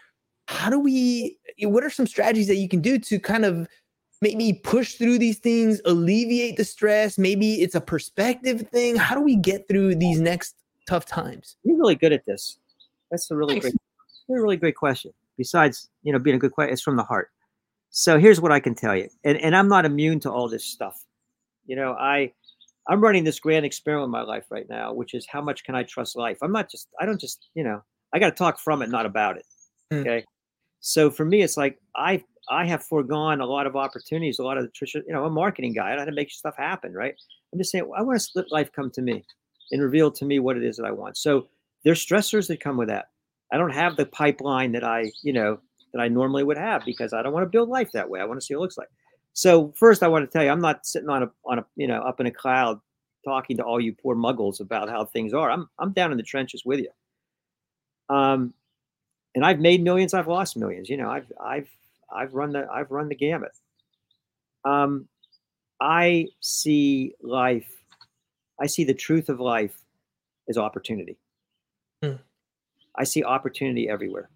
How 0.47 0.71
do 0.71 0.79
we, 0.79 1.37
what 1.63 1.85
are 1.85 1.91
some 1.91 2.07
strategies 2.07 2.47
that 2.47 2.57
you 2.57 2.69
can 2.69 2.81
do 2.81 2.99
to 3.01 3.19
kind 3.19 3.45
of 3.45 3.69
maybe 4.23 4.61
push 4.65 4.95
through 4.95 5.19
these 5.19 5.39
things, 5.39 5.81
alleviate 5.85 6.57
the 6.57 6.65
stress? 6.65 7.19
Maybe 7.19 7.61
it's 7.61 7.75
a 7.75 7.81
perspective 7.81 8.63
thing. 8.71 8.97
How 8.97 9.15
do 9.15 9.21
we 9.21 9.37
get 9.37 9.69
through 9.69 9.97
these 9.97 10.21
next 10.21 10.55
tough 10.87 11.05
times? 11.05 11.57
you're 11.65 11.77
really 11.77 11.97
good 11.97 12.13
at 12.13 12.25
this 12.25 12.59
that's 13.11 13.31
a 13.31 13.37
really 13.37 13.55
Thanks. 13.55 13.65
great 13.71 13.75
a 14.31 14.43
really 14.43 14.57
great 14.57 14.77
question. 14.77 15.13
Besides 15.37 15.89
you 16.03 16.13
know 16.13 16.19
being 16.19 16.37
a 16.37 16.39
good 16.39 16.53
question 16.53 16.73
it's 16.73 16.83
from 16.83 16.97
the 16.97 17.03
heart. 17.05 17.31
So 17.91 18.19
here's 18.19 18.41
what 18.41 18.53
i 18.53 18.61
can 18.61 18.75
tell 18.75 18.95
you 18.97 19.09
and, 19.25 19.39
and 19.39 19.57
i'm 19.57 19.69
not 19.69 19.85
immune 19.87 20.21
to 20.21 20.31
all 20.31 20.49
this 20.49 20.65
stuff. 20.65 21.05
You 21.67 21.77
know 21.77 21.93
i 21.93 22.33
i'm 22.89 23.01
running 23.01 23.25
this 23.25 23.41
grand 23.41 23.65
experiment 23.67 24.07
in 24.07 24.11
my 24.11 24.23
life 24.23 24.45
right 24.51 24.69
now 24.69 24.93
which 24.93 25.15
is 25.15 25.27
how 25.27 25.41
much 25.41 25.65
can 25.65 25.75
i 25.75 25.83
trust 25.83 26.17
life? 26.17 26.39
I'm 26.43 26.53
not 26.53 26.71
just 26.71 26.89
i 27.01 27.07
don't 27.07 27.21
just 27.21 27.49
you 27.55 27.65
know 27.65 27.83
i 28.13 28.19
got 28.19 28.31
to 28.31 28.37
talk 28.37 28.59
from 28.59 28.83
it 28.83 28.91
not 28.91 29.07
about 29.07 29.37
it 29.39 29.45
Mm. 29.91 30.01
okay? 30.03 30.25
So 30.81 31.11
for 31.11 31.25
me 31.25 31.41
it's 31.43 31.57
like 31.57 31.79
i 31.97 32.23
i 32.51 32.67
have 32.67 32.85
foregone 32.85 33.41
a 33.41 33.47
lot 33.47 33.67
of 33.67 33.75
opportunities 33.75 34.39
a 34.39 34.43
lot 34.45 34.59
of 34.59 34.65
the 34.65 34.71
tradition 34.71 35.03
you 35.07 35.15
know 35.15 35.21
i'm 35.21 35.33
a 35.33 35.35
marketing 35.35 35.73
guy 35.73 35.91
i 35.91 35.95
know 35.95 36.01
how 36.01 36.05
to 36.05 36.13
make 36.13 36.31
stuff 36.31 36.57
happen 36.59 36.93
right? 36.93 37.15
I'm 37.53 37.59
just 37.59 37.71
saying 37.73 37.91
i 37.97 38.03
want 38.03 38.21
to 38.21 38.29
let 38.35 38.53
life 38.53 38.71
come 38.73 38.91
to 38.91 39.01
me 39.03 39.25
and 39.71 39.81
reveal 39.83 40.11
to 40.11 40.25
me 40.27 40.39
what 40.41 40.57
it 40.59 40.63
is 40.63 40.77
that 40.77 40.85
i 40.85 40.91
want. 40.91 41.17
So 41.17 41.49
there's 41.85 42.05
stressors 42.05 42.49
that 42.49 42.61
come 42.61 42.77
with 42.77 42.89
that. 42.89 43.11
I 43.53 43.57
don't 43.57 43.73
have 43.73 43.97
the 43.97 44.07
pipeline 44.07 44.73
that 44.73 44.85
I, 44.85 45.11
you 45.23 45.33
know, 45.33 45.59
that 45.93 46.01
I 46.01 46.09
normally 46.09 46.45
would 46.45 46.59
have 46.59 46.85
because 46.85 47.13
I 47.13 47.23
don't 47.23 47.33
want 47.33 47.45
to 47.45 47.51
build 47.51 47.69
life 47.69 47.93
that 47.93 48.09
way. 48.09 48.21
I 48.21 48.25
want 48.25 48.41
to 48.41 48.45
see 48.45 48.55
what 48.55 48.61
it 48.61 48.63
looks 48.63 48.79
like. 48.79 48.89
So 49.33 49.73
first, 49.77 50.03
I 50.03 50.09
want 50.09 50.25
to 50.25 50.31
tell 50.31 50.45
you, 50.45 50.51
I'm 50.51 50.61
not 50.61 50.87
sitting 50.87 51.09
on 51.09 51.23
a 51.23 51.31
on 51.45 51.61
a 51.61 51.67
you 51.77 51.87
know 51.87 52.03
up 52.03 52.21
in 52.21 52.27
a 52.27 52.31
cloud 52.31 52.81
talking 53.25 53.57
to 53.57 53.63
all 53.63 53.81
you 53.81 53.95
poor 53.95 54.17
muggles 54.17 54.61
about 54.61 54.89
how 54.89 55.05
things 55.05 55.33
are. 55.33 55.51
I'm 55.51 55.69
I'm 55.79 55.93
down 55.93 56.11
in 56.11 56.17
the 56.17 56.25
trenches 56.25 56.65
with 56.65 56.81
you. 56.81 58.15
Um, 58.15 58.53
and 59.35 59.45
I've 59.45 59.61
made 59.61 59.83
millions. 59.83 60.15
I've 60.15 60.29
lost 60.29 60.57
millions. 60.57 60.89
You 60.89 60.97
know, 60.97 61.11
I've 61.11 61.31
I've 61.41 61.69
I've 62.13 62.35
run 62.35 62.53
the 62.53 62.67
I've 62.73 62.91
run 62.91 63.09
the 63.09 63.15
gamut. 63.15 63.53
Um, 64.65 65.07
I 65.81 66.29
see 66.41 67.15
life. 67.23 67.71
I 68.61 68.67
see 68.67 68.85
the 68.85 68.95
truth 68.95 69.29
of 69.29 69.39
life 69.39 69.79
as 70.49 70.59
opportunity. 70.59 71.17
Hmm. 72.03 72.17
I 72.97 73.05
see 73.05 73.25
opportunity 73.25 73.89
everywhere. 73.89 74.29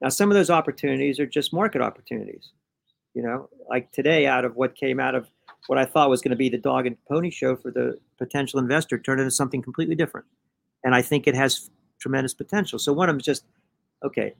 Now, 0.00 0.08
some 0.08 0.30
of 0.30 0.34
those 0.34 0.50
opportunities 0.50 1.20
are 1.20 1.26
just 1.26 1.52
market 1.52 1.82
opportunities. 1.82 2.50
You 3.14 3.22
know, 3.22 3.48
like 3.68 3.90
today, 3.92 4.26
out 4.26 4.44
of 4.44 4.56
what 4.56 4.74
came 4.76 5.00
out 5.00 5.14
of 5.14 5.28
what 5.66 5.78
I 5.78 5.84
thought 5.84 6.10
was 6.10 6.20
going 6.20 6.30
to 6.30 6.36
be 6.36 6.48
the 6.48 6.58
dog 6.58 6.86
and 6.86 6.96
pony 7.06 7.30
show 7.30 7.56
for 7.56 7.70
the 7.70 7.98
potential 8.18 8.58
investor, 8.58 8.98
turned 8.98 9.20
into 9.20 9.30
something 9.30 9.60
completely 9.60 9.94
different. 9.94 10.26
And 10.84 10.94
I 10.94 11.02
think 11.02 11.26
it 11.26 11.34
has 11.34 11.70
tremendous 11.98 12.32
potential. 12.32 12.78
So 12.78 12.92
one 12.92 13.08
of 13.08 13.14
them 13.14 13.20
is 13.20 13.26
just 13.26 13.44
okay. 14.04 14.34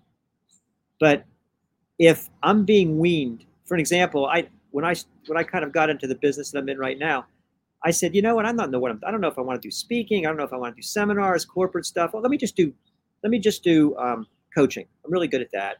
But 0.98 1.24
if 1.98 2.28
I'm 2.42 2.64
being 2.64 2.98
weaned, 2.98 3.44
for 3.64 3.74
an 3.74 3.80
example, 3.80 4.26
I 4.26 4.48
when 4.70 4.84
I 4.84 4.94
when 5.26 5.36
I 5.36 5.42
kind 5.42 5.64
of 5.64 5.72
got 5.72 5.90
into 5.90 6.06
the 6.06 6.14
business 6.14 6.50
that 6.50 6.58
I'm 6.58 6.68
in 6.68 6.78
right 6.78 6.98
now, 6.98 7.26
I 7.84 7.90
said, 7.92 8.14
you 8.14 8.22
know 8.22 8.34
what, 8.34 8.44
I'm 8.44 8.56
not 8.56 8.70
know 8.70 8.78
what 8.78 8.90
I'm. 8.90 9.00
I 9.06 9.10
don't 9.10 9.20
know 9.20 9.28
if 9.28 9.38
I 9.38 9.42
want 9.42 9.60
to 9.60 9.66
do 9.66 9.70
speaking. 9.70 10.26
I 10.26 10.28
don't 10.28 10.36
know 10.36 10.44
if 10.44 10.52
I 10.52 10.56
want 10.56 10.74
to 10.74 10.80
do 10.80 10.86
seminars, 10.86 11.44
corporate 11.44 11.86
stuff. 11.86 12.12
Well, 12.12 12.22
let 12.22 12.30
me 12.30 12.36
just 12.36 12.56
do 12.56 12.72
let 13.22 13.30
me 13.30 13.38
just 13.38 13.64
do 13.64 13.96
um, 13.96 14.26
coaching. 14.54 14.86
I'm 15.04 15.12
really 15.12 15.28
good 15.28 15.40
at 15.40 15.50
that. 15.52 15.76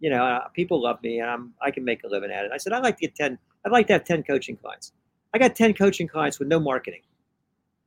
You 0.00 0.10
know, 0.10 0.24
uh, 0.24 0.48
people 0.48 0.82
love 0.82 1.02
me, 1.02 1.20
and 1.20 1.28
I'm 1.28 1.54
I 1.60 1.70
can 1.70 1.84
make 1.84 2.04
a 2.04 2.08
living 2.08 2.30
at 2.30 2.44
it. 2.44 2.52
I 2.52 2.58
said 2.58 2.72
I'd 2.72 2.82
like 2.82 2.96
to 2.98 3.00
get 3.00 3.14
ten. 3.14 3.38
I'd 3.64 3.72
like 3.72 3.86
to 3.88 3.92
have 3.94 4.04
ten 4.04 4.22
coaching 4.22 4.56
clients. 4.56 4.92
I 5.34 5.38
got 5.38 5.56
ten 5.56 5.74
coaching 5.74 6.06
clients 6.06 6.38
with 6.38 6.48
no 6.48 6.60
marketing. 6.60 7.02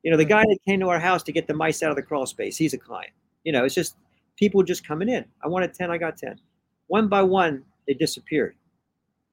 You 0.04 0.12
know, 0.12 0.18
the 0.18 0.26
guy 0.26 0.44
that 0.44 0.58
came 0.68 0.82
to 0.82 0.89
our 0.89 1.00
house 1.00 1.24
to 1.24 1.32
get 1.32 1.48
the 1.48 1.54
mice 1.54 1.82
out 1.82 1.89
of 1.89 1.96
the 1.96 2.04
crawl 2.04 2.26
space, 2.26 2.58
he's 2.58 2.74
a 2.74 2.78
client. 2.78 3.12
You 3.44 3.52
know, 3.54 3.65
it's 3.65 3.76
just 3.76 3.96
people 4.38 4.63
just 4.63 4.86
coming 4.88 5.10
in. 5.10 5.26
I 5.44 5.48
wanted 5.48 5.74
ten, 5.74 5.91
I 5.91 5.98
got 5.98 6.18
ten. 6.18 6.39
One 6.88 7.08
by 7.08 7.24
one, 7.24 7.63
they 7.88 7.94
disappeared. 7.94 8.56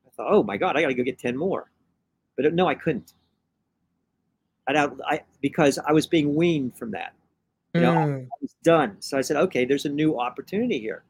I 0.07 0.11
thought, 0.17 0.33
oh 0.33 0.43
my 0.43 0.57
god, 0.57 0.77
I 0.77 0.83
got 0.83 0.89
to 0.89 0.95
go 0.95 1.03
get 1.03 1.19
ten 1.19 1.37
more. 1.37 1.71
But 2.37 2.47
uh, 2.47 2.51
no, 2.53 2.69
I 2.69 2.75
couldn't. 2.75 3.15
I, 4.67 4.73
don't- 4.73 5.01
I 5.07 5.23
because 5.41 5.79
I 5.79 5.93
was 5.93 6.07
being 6.07 6.35
weaned 6.35 6.77
from 6.77 6.91
that 6.93 7.15
you 7.75 7.81
know, 7.81 7.93
Mm. 7.95 8.27
I 8.27 8.37
was 8.43 8.55
done. 8.63 8.97
So 9.01 9.17
I 9.17 9.23
said, 9.23 9.39
okay, 9.39 9.65
there's 9.65 9.87
a 9.87 9.89
new 9.89 10.19
opportunity 10.19 10.79
here. 10.79 11.05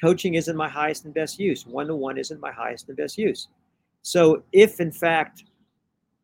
Coaching 0.00 0.34
isn't 0.34 0.56
my 0.56 0.68
highest 0.68 1.04
and 1.04 1.12
best 1.12 1.38
use. 1.38 1.66
One 1.66 1.86
to 1.88 1.94
one 1.94 2.16
isn't 2.16 2.40
my 2.40 2.50
highest 2.52 2.88
and 2.88 2.96
best 2.96 3.18
use. 3.18 3.48
So 4.00 4.42
if 4.52 4.80
in 4.80 4.90
fact, 4.90 5.44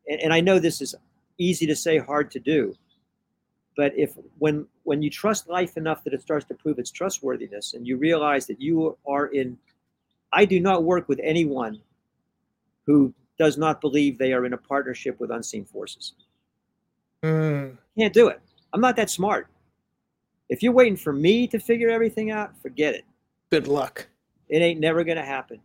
and, 0.07 0.19
and 0.21 0.33
I 0.33 0.39
know 0.41 0.57
this 0.57 0.81
is 0.81 0.95
easy 1.37 1.67
to 1.67 1.75
say, 1.75 1.99
hard 1.99 2.31
to 2.31 2.39
do, 2.39 2.73
but 3.77 3.93
if 3.95 4.13
when 4.39 4.65
when 4.83 5.03
you 5.03 5.09
trust 5.09 5.49
life 5.49 5.77
enough 5.77 6.03
that 6.05 6.13
it 6.13 6.21
starts 6.21 6.45
to 6.45 6.55
prove 6.55 6.79
its 6.79 6.89
trustworthiness, 6.89 7.73
and 7.75 7.85
you 7.85 7.97
realize 7.97 8.47
that 8.47 8.59
you 8.59 8.97
are 9.05 9.27
in, 9.27 9.55
I 10.33 10.45
do 10.45 10.59
not 10.59 10.83
work 10.83 11.07
with 11.07 11.19
anyone 11.21 11.79
who 12.87 13.13
does 13.37 13.57
not 13.57 13.81
believe 13.81 14.17
they 14.17 14.33
are 14.33 14.45
in 14.45 14.53
a 14.53 14.57
partnership 14.57 15.19
with 15.19 15.29
unseen 15.29 15.65
forces. 15.65 16.13
Mm. 17.25 17.77
Can't 17.97 18.13
do 18.13 18.27
it. 18.27 18.39
I'm 18.73 18.81
not 18.81 18.95
that 18.97 19.09
smart. 19.09 19.47
If 20.49 20.61
you're 20.61 20.73
waiting 20.73 20.97
for 20.97 21.11
me 21.11 21.47
to 21.47 21.59
figure 21.59 21.89
everything 21.89 22.29
out, 22.29 22.59
forget 22.61 22.93
it. 22.93 23.03
Good 23.49 23.67
luck. 23.67 24.07
It 24.49 24.59
ain't 24.59 24.79
never 24.79 25.03
gonna 25.03 25.25
happen. 25.25 25.59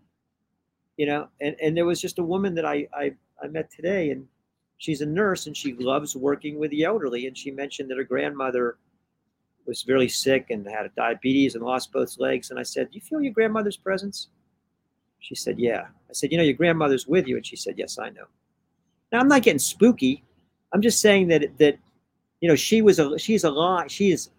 You 0.97 1.07
know, 1.07 1.29
and, 1.41 1.57
and 1.63 1.77
there 1.77 1.87
was 1.87 2.01
just 2.01 2.19
a 2.19 2.23
woman 2.23 2.55
that 2.55 2.65
I, 2.65 2.89
I 2.95 3.13
I 3.43 3.49
met 3.49 3.71
today 3.71 4.11
and 4.11 4.27
she's 4.79 5.01
a 5.01 5.07
nurse 5.07 5.47
and 5.47 5.57
she 5.57 5.75
loves 5.75 6.17
working 6.17 6.59
with 6.59 6.71
the 6.71 6.85
elderly 6.85 7.27
and 7.27 7.37
she 7.37 7.51
mentioned 7.51 7.91
that 7.91 7.99
her 7.99 8.05
grandmother 8.05 8.79
was 9.67 9.87
really 9.87 10.09
sick 10.09 10.47
and 10.51 10.67
had 10.67 10.91
diabetes 10.97 11.55
and 11.55 11.65
lost 11.65 11.93
both 11.93 12.19
legs. 12.19 12.51
And 12.51 12.59
I 12.59 12.63
said, 12.63 12.91
Do 12.91 12.97
you 12.97 13.03
feel 13.03 13.21
your 13.21 13.33
grandmother's 13.33 13.77
presence? 13.77 14.29
She 15.21 15.35
said, 15.35 15.59
Yeah. 15.59 15.83
I 16.09 16.13
said, 16.13 16.33
You 16.33 16.39
know, 16.39 16.45
your 16.45 16.55
grandmother's 16.55 17.07
with 17.07 17.27
you. 17.27 17.37
And 17.37 17.47
she 17.47 17.57
said, 17.57 17.75
Yes, 17.77 17.99
I 17.99 18.11
know. 18.11 18.25
Now 19.13 19.21
I'm 19.21 19.29
not 19.29 19.43
getting 19.43 19.59
spooky. 19.59 20.25
I'm 20.73 20.83
just 20.83 21.01
saying 21.01 21.29
that 21.29 21.59
that 21.59 21.79
you 22.41 22.49
know 22.49 22.57
she 22.57 22.83
was 22.83 22.99
a 22.99 23.19
she's 23.19 23.45
alive. 23.45 23.91
She 23.91 24.13
is 24.13 24.31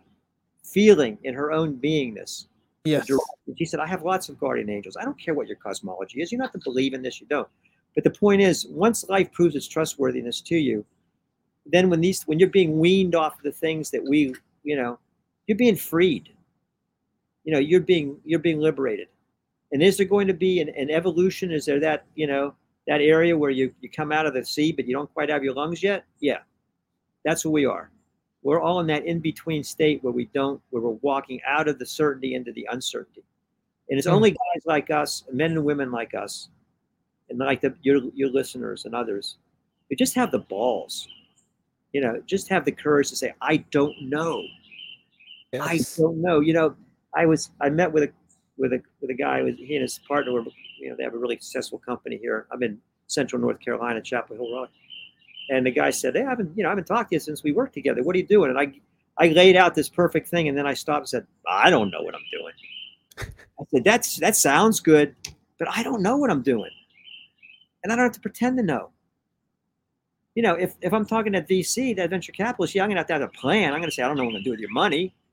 feeling 0.63 1.17
in 1.23 1.33
her 1.33 1.51
own 1.51 1.75
beingness. 1.77 2.45
Yes. 2.85 3.07
She 3.57 3.65
said, 3.65 3.79
I 3.79 3.85
have 3.85 4.03
lots 4.03 4.29
of 4.29 4.39
guardian 4.39 4.69
angels. 4.69 4.97
I 4.99 5.03
don't 5.03 5.19
care 5.19 5.33
what 5.33 5.47
your 5.47 5.57
cosmology 5.57 6.21
is. 6.21 6.31
You 6.31 6.37
don't 6.37 6.45
have 6.45 6.53
to 6.53 6.63
believe 6.63 6.93
in 6.93 7.03
this, 7.03 7.21
you 7.21 7.27
don't. 7.27 7.47
But 7.93 8.03
the 8.03 8.09
point 8.09 8.41
is, 8.41 8.65
once 8.67 9.07
life 9.09 9.31
proves 9.31 9.55
its 9.55 9.67
trustworthiness 9.67 10.41
to 10.41 10.55
you, 10.55 10.85
then 11.65 11.89
when 11.89 12.01
these 12.01 12.23
when 12.23 12.39
you're 12.39 12.49
being 12.49 12.79
weaned 12.79 13.13
off 13.13 13.37
of 13.37 13.43
the 13.43 13.51
things 13.51 13.91
that 13.91 14.03
we, 14.03 14.33
you 14.63 14.75
know, 14.75 14.97
you're 15.45 15.57
being 15.57 15.75
freed. 15.75 16.29
You 17.43 17.53
know, 17.53 17.59
you're 17.59 17.81
being 17.81 18.17
you're 18.23 18.39
being 18.39 18.59
liberated. 18.59 19.09
And 19.71 19.83
is 19.83 19.97
there 19.97 20.05
going 20.05 20.27
to 20.27 20.33
be 20.33 20.59
an, 20.59 20.69
an 20.69 20.89
evolution? 20.89 21.51
Is 21.51 21.65
there 21.65 21.79
that, 21.79 22.05
you 22.15 22.27
know, 22.27 22.53
that 22.87 23.01
area 23.01 23.37
where 23.37 23.51
you, 23.51 23.73
you 23.81 23.89
come 23.89 24.11
out 24.11 24.25
of 24.25 24.33
the 24.33 24.43
sea, 24.43 24.71
but 24.71 24.85
you 24.87 24.93
don't 24.93 25.11
quite 25.13 25.29
have 25.29 25.43
your 25.43 25.53
lungs 25.53 25.83
yet? 25.83 26.05
Yeah. 26.19 26.39
That's 27.23 27.41
who 27.41 27.51
we 27.51 27.65
are. 27.65 27.91
We're 28.43 28.59
all 28.61 28.79
in 28.79 28.87
that 28.87 29.05
in-between 29.05 29.63
state 29.63 30.03
where 30.03 30.13
we 30.13 30.25
don't, 30.33 30.59
where 30.71 30.81
we're 30.81 30.97
walking 31.01 31.39
out 31.45 31.67
of 31.67 31.77
the 31.77 31.85
certainty 31.85 32.33
into 32.33 32.51
the 32.53 32.67
uncertainty. 32.71 33.23
And 33.89 33.99
it's 33.99 34.07
Mm. 34.07 34.13
only 34.13 34.31
guys 34.31 34.65
like 34.65 34.89
us, 34.89 35.23
men 35.31 35.51
and 35.51 35.63
women 35.63 35.91
like 35.91 36.15
us, 36.15 36.49
and 37.29 37.37
like 37.37 37.61
the, 37.61 37.75
your 37.83 38.01
your 38.15 38.29
listeners 38.29 38.85
and 38.85 38.95
others, 38.95 39.37
who 39.89 39.95
just 39.95 40.15
have 40.15 40.31
the 40.31 40.39
balls, 40.39 41.07
you 41.93 42.01
know, 42.01 42.21
just 42.25 42.47
have 42.49 42.65
the 42.65 42.71
courage 42.71 43.09
to 43.09 43.15
say, 43.15 43.33
"I 43.41 43.57
don't 43.69 44.01
know. 44.01 44.43
I 45.53 45.79
don't 45.97 46.21
know." 46.21 46.39
You 46.39 46.53
know, 46.53 46.75
I 47.13 47.25
was 47.25 47.51
I 47.59 47.69
met 47.69 47.91
with 47.91 48.03
a 48.03 48.11
with 48.57 48.73
a 48.73 48.81
with 49.01 49.09
a 49.11 49.13
guy. 49.13 49.41
Was 49.41 49.55
he 49.57 49.75
and 49.75 49.81
his 49.81 49.99
partner 49.99 50.31
were 50.31 50.43
you 50.81 50.89
know 50.89 50.95
they 50.95 51.03
have 51.03 51.13
a 51.13 51.17
really 51.17 51.37
successful 51.39 51.79
company 51.79 52.17
here. 52.17 52.47
I'm 52.51 52.63
in 52.63 52.79
Central 53.07 53.41
North 53.41 53.59
Carolina, 53.59 54.01
Chapel 54.01 54.35
Hill 54.35 54.53
Road, 54.53 54.69
and 55.49 55.65
the 55.65 55.71
guy 55.71 55.89
said, 55.91 56.15
"Hey, 56.15 56.23
I 56.23 56.29
haven't 56.29 56.55
you 56.57 56.63
know 56.63 56.69
I 56.69 56.71
haven't 56.71 56.85
talked 56.87 57.09
to 57.11 57.15
you 57.15 57.19
since 57.19 57.43
we 57.43 57.51
worked 57.51 57.73
together. 57.73 58.03
What 58.03 58.15
are 58.15 58.19
you 58.19 58.25
doing?" 58.27 58.49
And 58.49 58.59
I 58.59 58.73
I 59.17 59.29
laid 59.29 59.55
out 59.55 59.75
this 59.75 59.89
perfect 59.89 60.27
thing, 60.29 60.47
and 60.47 60.57
then 60.57 60.65
I 60.65 60.73
stopped 60.73 61.01
and 61.01 61.09
said, 61.09 61.27
"I 61.47 61.69
don't 61.69 61.91
know 61.91 62.01
what 62.01 62.15
I'm 62.15 62.25
doing." 62.31 62.53
I 63.59 63.63
said, 63.71 63.83
"That's 63.83 64.17
that 64.17 64.35
sounds 64.35 64.79
good, 64.79 65.15
but 65.59 65.67
I 65.69 65.83
don't 65.83 66.01
know 66.01 66.17
what 66.17 66.29
I'm 66.31 66.41
doing, 66.41 66.71
and 67.83 67.91
I 67.91 67.95
don't 67.95 68.05
have 68.05 68.13
to 68.13 68.21
pretend 68.21 68.57
to 68.57 68.63
know." 68.63 68.89
You 70.33 70.43
know, 70.43 70.53
if, 70.55 70.75
if 70.81 70.93
I'm 70.93 71.05
talking 71.05 71.33
to 71.33 71.41
VC, 71.41 71.93
that 71.97 72.09
venture 72.09 72.31
capitalist, 72.31 72.73
yeah, 72.73 72.83
I'm 72.83 72.89
gonna 72.89 73.01
have 73.01 73.07
to 73.07 73.13
have 73.13 73.21
a 73.21 73.27
plan. 73.27 73.73
I'm 73.73 73.81
gonna 73.81 73.91
say, 73.91 74.01
I 74.01 74.07
don't 74.07 74.15
know 74.15 74.23
what 74.23 74.29
I'm 74.29 74.35
gonna 74.35 74.43
do 74.45 74.51
with 74.51 74.59
your 74.59 74.71
money. 74.71 75.13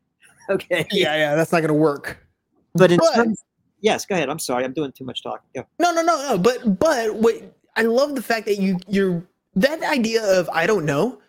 Okay. 0.51 0.87
Yeah, 0.91 1.15
yeah, 1.15 1.35
that's 1.35 1.53
not 1.53 1.61
gonna 1.61 1.75
work. 1.75 2.27
But 2.75 2.91
in 2.91 2.97
But- 2.97 3.15
terms, 3.15 3.45
yes, 3.81 4.07
go 4.07 4.15
ahead. 4.15 4.29
I'm 4.29 4.39
sorry, 4.39 4.65
I'm 4.65 4.73
doing 4.73 4.93
too 4.93 5.05
much 5.05 5.23
talking. 5.23 5.49
Go. 5.55 5.65
No, 5.79 5.93
no, 5.93 6.03
no, 6.03 6.17
no. 6.29 6.39
But 6.39 6.79
but 6.79 7.17
wait, 7.17 7.45
I 7.77 7.83
love 7.83 8.15
the 8.15 8.23
fact 8.23 8.47
that 8.47 8.59
you 8.59 8.79
you're 8.87 9.23
that 9.57 9.83
idea 9.83 10.25
of 10.39 10.49
I 10.53 10.67
don't 10.67 10.85
know. 10.85 11.21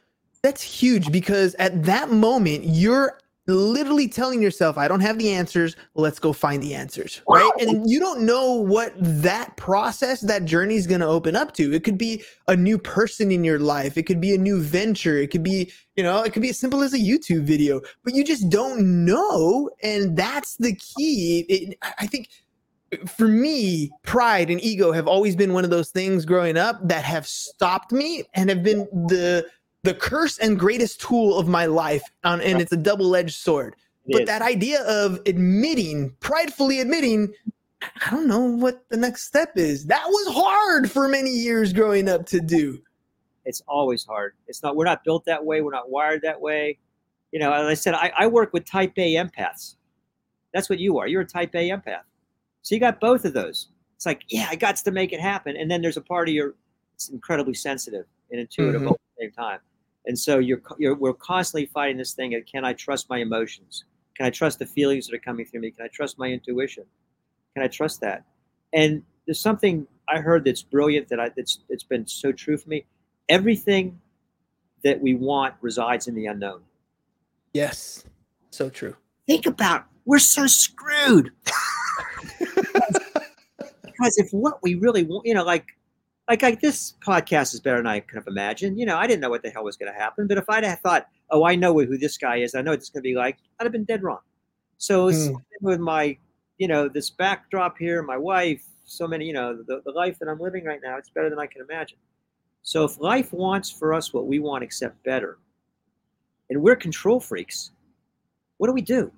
That's 0.42 0.62
huge 0.62 1.12
because 1.12 1.54
at 1.56 1.84
that 1.84 2.12
moment 2.12 2.64
you're 2.64 3.18
literally 3.50 4.08
telling 4.08 4.42
yourself 4.42 4.78
I 4.78 4.88
don't 4.88 5.02
have 5.02 5.18
the 5.18 5.32
answers. 5.32 5.76
Let's 5.96 6.20
go 6.20 6.34
find 6.34 6.62
the 6.62 6.74
answers, 6.76 7.22
right? 7.28 7.52
And 7.60 7.90
you 7.90 8.00
don't 8.00 8.22
know 8.22 8.54
what 8.54 8.94
that 8.98 9.56
process, 9.58 10.22
that 10.22 10.46
journey 10.46 10.76
is 10.76 10.88
going 10.88 11.02
to 11.02 11.08
open 11.08 11.36
up 11.36 11.54
to. 11.56 11.74
It 11.74 11.84
could 11.84 11.98
be 11.98 12.24
a 12.48 12.56
new 12.56 12.78
person 12.78 13.32
in 13.32 13.44
your 13.44 13.60
life. 13.60 13.98
It 13.98 14.04
could 14.04 14.22
be 14.22 14.34
a 14.34 14.38
new 14.38 14.62
venture. 14.62 15.18
It 15.18 15.32
could 15.32 15.44
be, 15.44 15.72
you 15.96 16.04
know, 16.04 16.22
it 16.24 16.34
could 16.34 16.42
be 16.42 16.50
as 16.50 16.60
simple 16.60 16.82
as 16.82 16.94
a 16.94 17.00
YouTube 17.00 17.44
video, 17.44 17.82
but 18.04 18.16
you 18.16 18.24
just 18.24 18.50
don't 18.50 19.06
know, 19.06 19.70
and 19.84 20.18
that's 20.18 20.56
the 20.58 20.76
key. 20.76 21.46
It, 21.50 21.78
I 21.82 21.94
I 22.00 22.08
think 22.08 22.30
for 23.08 23.28
me, 23.28 23.92
pride 24.04 24.50
and 24.50 24.62
ego 24.62 24.92
have 24.92 25.08
always 25.08 25.36
been 25.36 25.54
one 25.54 25.64
of 25.64 25.70
those 25.70 25.90
things 25.90 26.26
growing 26.26 26.58
up 26.58 26.80
that 26.88 27.04
have 27.04 27.28
stopped 27.28 27.92
me 27.92 28.24
and 28.34 28.50
have 28.50 28.64
been 28.64 28.88
the 29.08 29.46
the 29.84 29.94
curse 29.94 30.38
and 30.40 30.60
greatest 30.60 31.02
tool 31.02 31.38
of 31.38 31.48
my 31.48 31.66
life. 31.66 32.04
On, 32.24 32.42
and 32.42 32.62
it's 32.62 32.72
a 32.72 32.78
double 32.78 33.16
edged 33.16 33.36
sword. 33.36 33.76
It 34.06 34.14
But 34.14 34.22
is. 34.24 34.28
that 34.28 34.42
idea 34.42 34.82
of 34.84 35.20
admitting, 35.26 36.16
pridefully 36.20 36.80
admitting, 36.82 37.34
I 37.82 38.10
don't 38.12 38.28
know 38.28 38.40
what 38.40 38.84
the 38.90 38.98
next 38.98 39.24
step 39.24 39.52
is. 39.56 39.86
That 39.86 40.06
was 40.08 40.36
hard 40.36 40.92
for 40.92 41.08
many 41.08 41.30
years 41.32 41.72
growing 41.74 42.10
up 42.10 42.26
to 42.28 42.40
do. 42.40 42.82
it's 43.46 43.62
always 43.68 44.06
hard. 44.06 44.34
It's 44.48 44.62
not. 44.62 44.76
We're 44.76 44.86
not 44.86 45.04
built 45.04 45.26
that 45.26 45.44
way. 45.44 45.62
We're 45.62 45.72
not 45.72 45.90
wired 45.90 46.22
that 46.24 46.40
way. 46.40 46.78
You 47.32 47.40
know, 47.40 47.52
as 47.54 47.66
I 47.68 47.74
said, 47.74 47.94
I, 47.96 48.12
I 48.18 48.28
work 48.28 48.54
with 48.54 48.66
Type 48.66 48.94
A 48.98 49.16
empaths. 49.16 49.76
That's 50.54 50.70
what 50.70 50.78
you 50.80 51.00
are. 51.00 51.08
You're 51.08 51.22
a 51.22 51.26
Type 51.26 51.56
A 51.56 51.70
empath. 51.70 52.02
So 52.62 52.76
you 52.76 52.82
got 52.82 53.00
both 53.00 53.24
of 53.26 53.34
those. 53.34 53.70
It's 53.96 54.06
like, 54.06 54.22
yeah, 54.30 54.48
I 54.52 54.56
got 54.56 54.76
to 54.78 54.92
make 54.92 55.14
it 55.14 55.20
happen. 55.20 55.56
And 55.56 55.70
then 55.72 55.82
there's 55.82 55.98
a 55.98 56.02
part 56.02 56.28
of 56.30 56.36
you 56.36 56.54
it's 56.96 57.10
incredibly 57.10 57.54
sensitive 57.54 58.06
and 58.30 58.40
intuitive 58.42 58.82
Mhm. 58.82 58.88
All 59.20 59.26
at 59.26 59.32
the 59.32 59.38
same 59.38 59.46
time. 59.46 59.60
And 60.06 60.18
so 60.18 60.40
you're, 60.40 60.62
you're 60.78 60.96
we're 60.96 61.14
constantly 61.14 61.68
fighting 61.68 61.98
this 61.98 62.14
thing 62.14 62.36
of 62.36 62.46
can 62.46 62.66
I 62.66 62.74
trust 62.74 63.10
my 63.10 63.20
emotions? 63.20 63.84
Can 64.16 64.26
I 64.26 64.30
trust 64.30 64.60
the 64.60 64.66
feelings 64.66 65.08
that 65.08 65.16
are 65.16 65.20
coming 65.20 65.46
through 65.46 65.62
me? 65.62 65.72
Can 65.72 65.86
I 65.86 65.90
trust 65.90 66.18
my 66.20 66.28
intuition? 66.28 66.86
Can 67.56 67.64
I 67.64 67.68
trust 67.68 68.02
that? 68.02 68.24
And 68.74 69.04
there's 69.26 69.40
something 69.40 69.88
I 70.08 70.20
heard 70.20 70.46
that's 70.46 70.64
brilliant 70.64 71.10
that 71.10 71.20
I 71.20 71.30
that's 71.36 71.60
it's 71.70 71.84
been 71.84 72.08
so 72.08 72.32
true 72.32 72.58
for 72.58 72.70
me. 72.70 72.86
Everything 73.30 74.00
that 74.84 75.02
we 75.02 75.14
want 75.14 75.56
resides 75.62 76.08
in 76.08 76.16
the 76.16 76.26
unknown. 76.26 76.62
Yes. 77.54 78.06
So 78.50 78.70
true. 78.70 78.96
Think 79.28 79.46
about 79.46 79.86
we're 80.06 80.20
so 80.20 80.48
screwed. 80.48 81.32
because 82.40 84.18
if 84.18 84.32
what 84.32 84.64
we 84.64 84.76
really 84.76 85.04
want, 85.04 85.26
you 85.26 85.34
know, 85.34 85.44
like 85.44 85.68
like 86.30 86.44
like 86.44 86.62
this 86.62 86.94
podcast 87.06 87.56
is 87.56 87.60
better 87.60 87.78
than 87.78 87.88
I 87.88 88.00
could 88.00 88.16
have 88.16 88.28
imagined. 88.28 88.80
You 88.80 88.86
know, 88.86 88.98
I 88.98 89.08
didn't 89.08 89.22
know 89.22 89.32
what 89.32 89.42
the 89.42 89.50
hell 89.50 89.64
was 89.64 89.76
going 89.76 89.92
to 89.92 90.00
happen, 90.00 90.28
but 90.28 90.38
if 90.38 90.48
I'd 90.48 90.64
have 90.64 90.80
thought, 90.80 91.08
oh, 91.32 91.44
I 91.44 91.56
know 91.56 91.74
who 91.74 91.98
this 91.98 92.18
guy 92.18 92.38
is, 92.38 92.54
I 92.54 92.62
know 92.62 92.72
what 92.72 92.82
is 92.82 92.90
going 92.90 93.02
to 93.02 93.10
be 93.10 93.16
like, 93.16 93.38
I'd 93.60 93.64
have 93.64 93.72
been 93.72 93.84
dead 93.84 94.04
wrong. 94.04 94.20
So 94.78 95.08
it's 95.08 95.28
Hmm. 95.28 95.36
with 95.62 95.80
my, 95.80 96.18
you 96.60 96.68
know, 96.68 96.88
this 96.88 97.10
backdrop 97.10 97.78
here, 97.78 98.04
my 98.04 98.16
wife, 98.16 98.64
so 98.86 99.08
many, 99.08 99.26
you 99.26 99.34
know, 99.34 99.62
the, 99.64 99.82
the 99.86 99.92
life 99.92 100.20
that 100.20 100.30
I'm 100.30 100.40
living 100.40 100.66
right 100.66 100.80
now, 100.84 100.98
it's 100.98 101.10
better 101.10 101.30
than 101.30 101.40
I 101.40 101.48
can 101.48 101.62
imagine. 101.62 101.98
So 102.62 102.86
if 102.86 103.00
life 103.00 103.34
wants 103.34 103.72
for 103.72 103.94
us 103.94 104.14
what 104.14 104.28
we 104.28 104.40
want, 104.40 104.64
except 104.64 105.04
better, 105.04 105.40
and 106.50 106.62
we're 106.62 106.76
control 106.76 107.20
freaks, 107.20 107.72
what 108.58 108.68
do 108.68 108.74
we 108.74 108.82
do? 108.82 109.12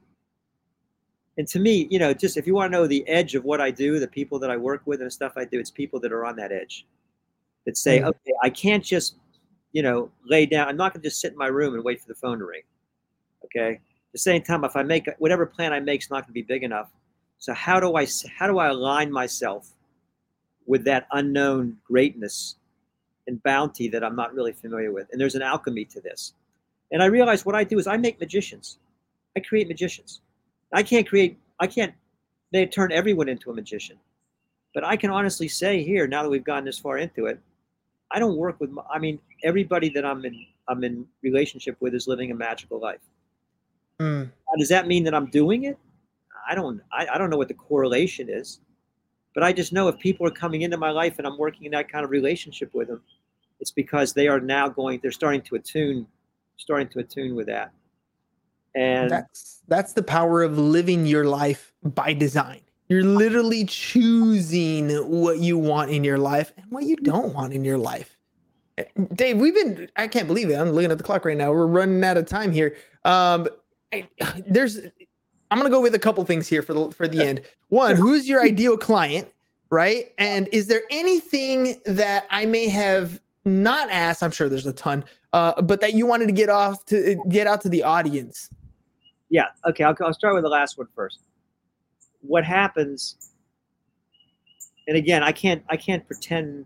And 1.38 1.48
to 1.50 1.60
me, 1.60 1.88
you 1.90 2.00
know, 2.00 2.14
just 2.14 2.38
if 2.38 2.48
you 2.48 2.54
want 2.54 2.72
to 2.72 2.78
know 2.78 2.88
the 2.88 3.08
edge 3.08 3.36
of 3.36 3.44
what 3.44 3.60
I 3.60 3.72
do, 3.72 4.00
the 4.00 4.08
people 4.08 4.40
that 4.40 4.50
I 4.50 4.58
work 4.58 4.84
with 4.86 5.00
and 5.00 5.08
the 5.08 5.12
stuff 5.12 5.34
I 5.36 5.46
do, 5.46 5.60
it's 5.60 5.72
people 5.72 6.00
that 6.02 6.12
are 6.12 6.26
on 6.26 6.36
that 6.38 6.52
edge 6.52 6.86
that 7.66 7.78
say, 7.78 8.00
Mm. 8.00 8.08
okay, 8.08 8.34
I 8.42 8.50
can't 8.50 8.84
just, 8.84 9.16
you 9.72 9.84
know, 9.84 10.12
lay 10.26 10.46
down. 10.46 10.68
I'm 10.68 10.78
not 10.78 10.94
going 10.94 11.02
to 11.02 11.08
just 11.08 11.22
sit 11.22 11.32
in 11.32 11.38
my 11.38 11.48
room 11.48 11.74
and 11.76 11.84
wait 11.84 12.02
for 12.02 12.08
the 12.08 12.16
phone 12.16 12.40
to 12.40 12.46
ring. 12.46 12.64
Okay. 13.46 13.74
At 13.76 14.14
the 14.14 14.20
same 14.20 14.42
time, 14.42 14.64
if 14.64 14.76
I 14.76 14.84
make 14.84 15.08
whatever 15.20 15.46
plan 15.46 15.74
I 15.74 15.80
make 15.80 16.02
is 16.02 16.10
not 16.10 16.24
going 16.24 16.28
to 16.28 16.34
be 16.34 16.42
big 16.42 16.64
enough. 16.64 16.92
So 17.38 17.54
how 17.54 17.80
do 17.80 17.96
I 17.96 18.06
how 18.38 18.48
do 18.48 18.60
I 18.60 18.68
align 18.68 19.12
myself 19.12 19.72
with 20.66 20.84
that 20.86 21.08
unknown 21.12 21.78
greatness 21.84 22.56
and 23.28 23.42
bounty 23.44 23.88
that 23.88 24.04
I'm 24.04 24.16
not 24.16 24.34
really 24.34 24.54
familiar 24.54 24.92
with? 24.92 25.08
And 25.12 25.20
there's 25.20 25.36
an 25.36 25.42
alchemy 25.42 25.86
to 25.86 26.02
this. 26.02 26.34
And 26.92 27.02
I 27.02 27.06
realize 27.06 27.46
what 27.46 27.56
I 27.56 27.64
do 27.64 27.80
is 27.80 27.88
I 27.88 27.98
make 27.98 28.20
magicians. 28.20 28.80
I 29.36 29.40
create 29.40 29.68
magicians. 29.68 30.22
I 30.74 30.84
can't 30.84 31.08
create, 31.08 31.40
I 31.60 31.68
can't 31.68 31.94
they 32.52 32.66
turn 32.66 32.92
everyone 32.92 33.30
into 33.30 33.50
a 33.50 33.54
magician. 33.54 33.98
But 34.74 34.84
I 34.84 34.96
can 34.98 35.10
honestly 35.10 35.48
say 35.48 35.84
here, 35.84 36.08
now 36.08 36.24
that 36.24 36.30
we've 36.30 36.44
gone 36.44 36.66
this 36.66 36.80
far 36.80 36.98
into 36.98 37.26
it, 37.26 37.40
I 38.14 38.20
don't 38.20 38.36
work 38.36 38.60
with, 38.60 38.72
I 38.94 39.00
mean, 39.00 39.20
everybody 39.44 39.90
that 39.90 40.06
I'm 40.06 40.26
in, 40.26 40.46
I'm 40.68 40.84
in 40.84 41.06
relationship 41.22 41.78
with 41.80 41.94
is 41.96 42.08
living 42.08 42.32
a 42.32 42.36
magical 42.36 42.80
life. 42.80 43.00
Mm. 44.00 44.32
Does 44.58 44.70
that 44.70 44.88
mean 44.88 45.04
that 45.06 45.14
I'm 45.14 45.28
doing 45.28 45.64
it? 45.66 45.78
I 46.48 46.56
don't, 46.56 46.82
I, 46.92 47.08
I 47.14 47.18
don't 47.18 47.30
know 47.30 47.38
what 47.38 47.48
the 47.48 47.54
correlation 47.54 48.28
is, 48.30 48.60
but 49.34 49.44
I 49.44 49.54
just 49.54 49.72
know 49.72 49.88
if 49.88 49.98
people 50.00 50.28
are 50.28 50.32
coming 50.32 50.64
into 50.64 50.78
my 50.78 50.92
life 50.92 51.18
and 51.20 51.28
I'm 51.28 51.38
working 51.38 51.66
in 51.66 51.72
that 51.72 51.90
kind 51.90 52.04
of 52.04 52.12
relationship 52.12 52.74
with 52.74 52.88
them, 52.88 53.02
it's 53.60 53.72
because 53.72 54.14
they 54.14 54.28
are 54.28 54.40
now 54.40 54.68
going, 54.68 55.00
they're 55.02 55.12
starting 55.12 55.42
to 55.44 55.56
attune, 55.56 56.08
starting 56.58 56.90
to 56.90 57.00
attune 57.00 57.36
with 57.36 57.48
that. 57.48 57.72
And 58.74 59.10
That's 59.10 59.62
that's 59.68 59.94
the 59.94 60.04
power 60.04 60.44
of 60.44 60.58
living 60.58 61.06
your 61.06 61.26
life 61.26 61.74
by 61.84 62.14
design. 62.14 62.62
You're 62.92 63.06
literally 63.06 63.64
choosing 63.64 64.90
what 65.10 65.40
you 65.40 65.58
want 65.58 65.92
in 65.92 66.04
your 66.04 66.18
life 66.18 66.52
and 66.58 66.70
what 66.70 66.84
you 66.84 66.98
don't 66.98 67.34
want 67.34 67.54
in 67.54 67.64
your 67.64 67.78
life. 67.78 68.18
Eh, 68.78 68.84
Dave, 69.14 69.38
we've 69.38 69.56
been 69.56 69.90
I 69.96 70.10
can't 70.10 70.28
believe 70.28 70.50
it. 70.50 70.56
I'm 70.56 70.72
looking 70.72 70.92
at 70.92 70.98
the 70.98 71.04
clock 71.06 71.24
right 71.24 71.38
now. 71.38 71.54
We're 71.54 71.68
running 71.68 72.04
out 72.04 72.18
of 72.18 72.26
time 72.26 72.52
here. 72.52 72.76
Um 73.06 73.48
I- 73.94 74.10
there's 74.46 74.78
I'm 74.78 75.58
going 75.58 75.64
to 75.64 75.70
go 75.70 75.80
with 75.80 75.96
a 75.96 76.00
couple 76.00 76.26
things 76.26 76.50
here 76.50 76.62
for 76.62 76.74
the 76.74 76.92
for 76.92 77.08
the 77.08 77.26
end. 77.26 77.44
One, 77.70 77.96
who's 77.96 78.28
your 78.28 78.42
ideal 78.44 78.76
client, 78.76 79.30
right? 79.70 80.12
And 80.18 80.50
is 80.52 80.68
there 80.68 80.82
anything 80.92 81.80
that 81.86 82.26
I 82.30 82.46
may 82.46 82.68
have 82.68 83.22
not 83.46 83.90
asked? 83.90 84.22
I'm 84.22 84.32
sure 84.32 84.50
there's 84.50 84.68
a 84.68 84.74
ton. 84.74 85.06
Uh, 85.32 85.62
but 85.62 85.80
that 85.80 85.94
you 85.94 86.06
wanted 86.06 86.26
to 86.26 86.34
get 86.34 86.50
off 86.50 86.84
to 86.88 87.24
get 87.30 87.48
out 87.48 87.62
to 87.62 87.70
the 87.70 87.84
audience. 87.84 88.50
Yeah. 89.30 89.46
Okay. 89.66 89.86
I'll, 89.86 89.96
I'll 90.02 90.14
start 90.14 90.34
with 90.34 90.44
the 90.44 90.50
last 90.50 90.78
one 90.78 90.88
first. 90.94 91.22
What 92.22 92.44
happens? 92.44 93.32
And 94.88 94.98
again, 94.98 95.24
I 95.24 95.32
can't. 95.32 95.64
I 95.70 95.78
can't 95.78 96.06
pretend. 96.06 96.66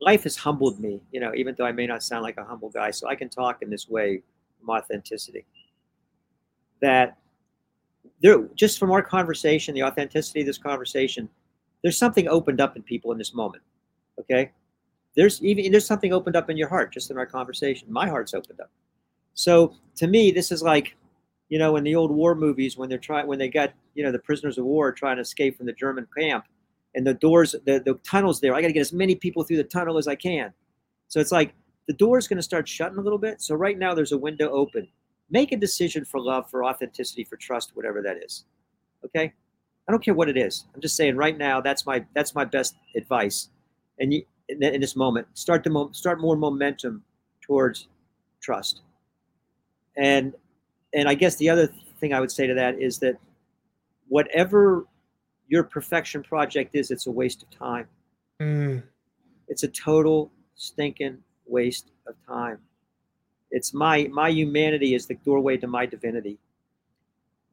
Life 0.00 0.22
has 0.24 0.36
humbled 0.36 0.78
me, 0.78 1.00
you 1.12 1.18
know, 1.20 1.32
even 1.34 1.54
though 1.58 1.64
I 1.64 1.72
may 1.72 1.86
not 1.86 2.02
sound 2.02 2.22
like 2.22 2.36
a 2.36 2.44
humble 2.44 2.70
guy. 2.70 2.90
So 2.92 3.08
I 3.08 3.16
can 3.16 3.28
talk 3.28 3.62
in 3.62 3.70
this 3.70 3.88
way 3.88 4.22
from 4.60 4.70
authenticity. 4.70 5.44
That 6.80 7.18
there, 8.22 8.48
just 8.54 8.78
from 8.78 8.90
our 8.92 9.02
conversation, 9.02 9.74
the 9.74 9.82
authenticity 9.82 10.40
of 10.40 10.46
this 10.46 10.58
conversation, 10.58 11.28
there's 11.82 11.98
something 11.98 12.28
opened 12.28 12.60
up 12.60 12.76
in 12.76 12.82
people 12.82 13.12
in 13.12 13.18
this 13.18 13.34
moment. 13.34 13.62
Okay. 14.20 14.52
There's 15.16 15.42
even 15.42 15.72
there's 15.72 15.86
something 15.86 16.12
opened 16.12 16.36
up 16.36 16.48
in 16.48 16.56
your 16.56 16.68
heart 16.68 16.92
just 16.92 17.10
in 17.10 17.18
our 17.18 17.26
conversation. 17.26 17.92
My 17.92 18.08
heart's 18.08 18.34
opened 18.34 18.60
up. 18.60 18.70
So 19.34 19.74
to 19.96 20.06
me, 20.06 20.30
this 20.30 20.50
is 20.50 20.62
like, 20.62 20.96
you 21.48 21.58
know, 21.58 21.76
in 21.76 21.84
the 21.84 21.94
old 21.94 22.10
war 22.10 22.34
movies 22.34 22.76
when 22.76 22.88
they're 22.88 22.98
trying 22.98 23.26
when 23.26 23.38
they 23.38 23.48
got, 23.48 23.72
you 23.94 24.04
know, 24.04 24.12
the 24.12 24.18
prisoners 24.18 24.58
of 24.58 24.64
war 24.64 24.92
trying 24.92 25.16
to 25.16 25.22
escape 25.22 25.56
from 25.56 25.66
the 25.66 25.72
German 25.72 26.06
camp 26.16 26.44
and 26.94 27.06
the 27.06 27.14
doors, 27.14 27.54
the, 27.64 27.80
the 27.80 27.94
tunnels 28.04 28.40
there. 28.40 28.54
I 28.54 28.60
got 28.60 28.68
to 28.68 28.72
get 28.72 28.80
as 28.80 28.92
many 28.92 29.14
people 29.14 29.42
through 29.42 29.56
the 29.58 29.64
tunnel 29.64 29.98
as 29.98 30.08
I 30.08 30.14
can. 30.14 30.52
So 31.08 31.20
it's 31.20 31.32
like 31.32 31.54
the 31.86 31.94
door 31.94 32.18
is 32.18 32.28
going 32.28 32.36
to 32.38 32.42
start 32.42 32.68
shutting 32.68 32.98
a 32.98 33.00
little 33.00 33.18
bit. 33.18 33.40
So 33.40 33.54
right 33.54 33.78
now 33.78 33.94
there's 33.94 34.12
a 34.12 34.18
window 34.18 34.50
open. 34.50 34.88
Make 35.30 35.52
a 35.52 35.56
decision 35.56 36.04
for 36.04 36.20
love, 36.20 36.50
for 36.50 36.64
authenticity, 36.64 37.24
for 37.24 37.36
trust, 37.36 37.72
whatever 37.74 38.02
that 38.02 38.22
is. 38.22 38.44
Okay. 39.04 39.32
I 39.86 39.92
don't 39.92 40.04
care 40.04 40.14
what 40.14 40.28
it 40.28 40.36
is. 40.36 40.66
I'm 40.74 40.80
just 40.82 40.96
saying 40.96 41.16
right 41.16 41.36
now 41.36 41.62
that's 41.62 41.86
my 41.86 42.04
that's 42.14 42.34
my 42.34 42.44
best 42.44 42.76
advice. 42.94 43.48
And 43.98 44.12
you 44.12 44.22
in, 44.48 44.62
in 44.62 44.80
this 44.80 44.96
moment, 44.96 45.26
start 45.34 45.64
to 45.64 45.70
mo- 45.70 45.90
start 45.92 46.20
more 46.20 46.36
momentum 46.36 47.02
towards 47.40 47.88
trust. 48.40 48.82
And 49.96 50.34
and 50.92 51.08
I 51.08 51.14
guess 51.14 51.36
the 51.36 51.48
other 51.48 51.68
thing 52.00 52.12
I 52.12 52.20
would 52.20 52.30
say 52.30 52.46
to 52.46 52.54
that 52.54 52.80
is 52.80 52.98
that 52.98 53.16
whatever 54.08 54.86
your 55.48 55.62
perfection 55.64 56.22
project 56.22 56.74
is, 56.74 56.90
it's 56.90 57.06
a 57.06 57.10
waste 57.10 57.42
of 57.42 57.50
time. 57.50 57.86
Mm. 58.40 58.82
It's 59.48 59.62
a 59.62 59.68
total 59.68 60.30
stinking 60.54 61.18
waste 61.46 61.90
of 62.06 62.14
time. 62.26 62.58
It's 63.50 63.72
my 63.72 64.08
my 64.12 64.28
humanity 64.28 64.94
is 64.94 65.06
the 65.06 65.14
doorway 65.14 65.56
to 65.56 65.66
my 65.66 65.86
divinity. 65.86 66.38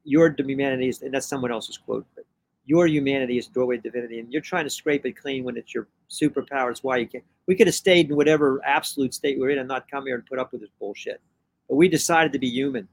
Your 0.03 0.35
humanity 0.37 0.89
is, 0.89 1.01
and 1.01 1.13
that's 1.13 1.25
someone 1.25 1.51
else's 1.51 1.77
quote, 1.77 2.05
but 2.15 2.25
your 2.65 2.87
humanity 2.87 3.37
is 3.37 3.47
doorway 3.47 3.77
to 3.77 3.81
divinity, 3.81 4.19
and 4.19 4.31
you're 4.31 4.41
trying 4.41 4.65
to 4.65 4.69
scrape 4.69 5.05
it 5.05 5.13
clean 5.13 5.43
when 5.43 5.55
it's 5.55 5.73
your 5.73 5.87
superpower. 6.09 6.69
It's 6.69 6.83
why 6.83 6.97
you 6.97 7.07
can't. 7.07 7.23
We 7.47 7.55
could 7.55 7.67
have 7.67 7.75
stayed 7.75 8.09
in 8.09 8.15
whatever 8.15 8.61
absolute 8.65 9.13
state 9.13 9.39
we're 9.39 9.51
in 9.51 9.59
and 9.59 9.67
not 9.67 9.89
come 9.89 10.05
here 10.05 10.15
and 10.15 10.25
put 10.25 10.39
up 10.39 10.51
with 10.51 10.61
this 10.61 10.69
bullshit. 10.79 11.21
But 11.69 11.75
we 11.75 11.87
decided 11.87 12.33
to 12.33 12.39
be 12.39 12.49
human, 12.49 12.87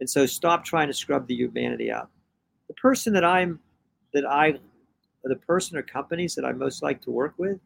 and 0.00 0.08
so 0.08 0.26
stop 0.26 0.64
trying 0.64 0.88
to 0.88 0.94
scrub 0.94 1.26
the 1.26 1.34
humanity 1.34 1.90
out. 1.90 2.10
The 2.68 2.74
person 2.74 3.12
that 3.14 3.24
I'm, 3.24 3.60
that 4.12 4.26
I, 4.26 4.58
the 5.24 5.36
person 5.36 5.76
or 5.76 5.82
companies 5.82 6.34
that 6.34 6.44
I 6.44 6.52
most 6.52 6.82
like 6.82 7.00
to 7.02 7.10
work 7.10 7.34
with, 7.38 7.58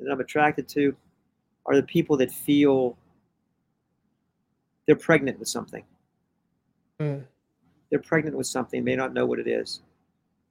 that 0.00 0.10
I'm 0.10 0.20
attracted 0.20 0.68
to, 0.70 0.94
are 1.66 1.76
the 1.76 1.82
people 1.82 2.16
that 2.18 2.30
feel 2.30 2.96
they're 4.86 4.96
pregnant 4.96 5.38
with 5.38 5.48
something. 5.48 5.84
Mm. 7.00 7.24
They're 7.90 8.00
pregnant 8.00 8.36
with 8.36 8.46
something, 8.46 8.82
may 8.84 8.96
not 8.96 9.12
know 9.12 9.26
what 9.26 9.38
it 9.38 9.46
is, 9.46 9.82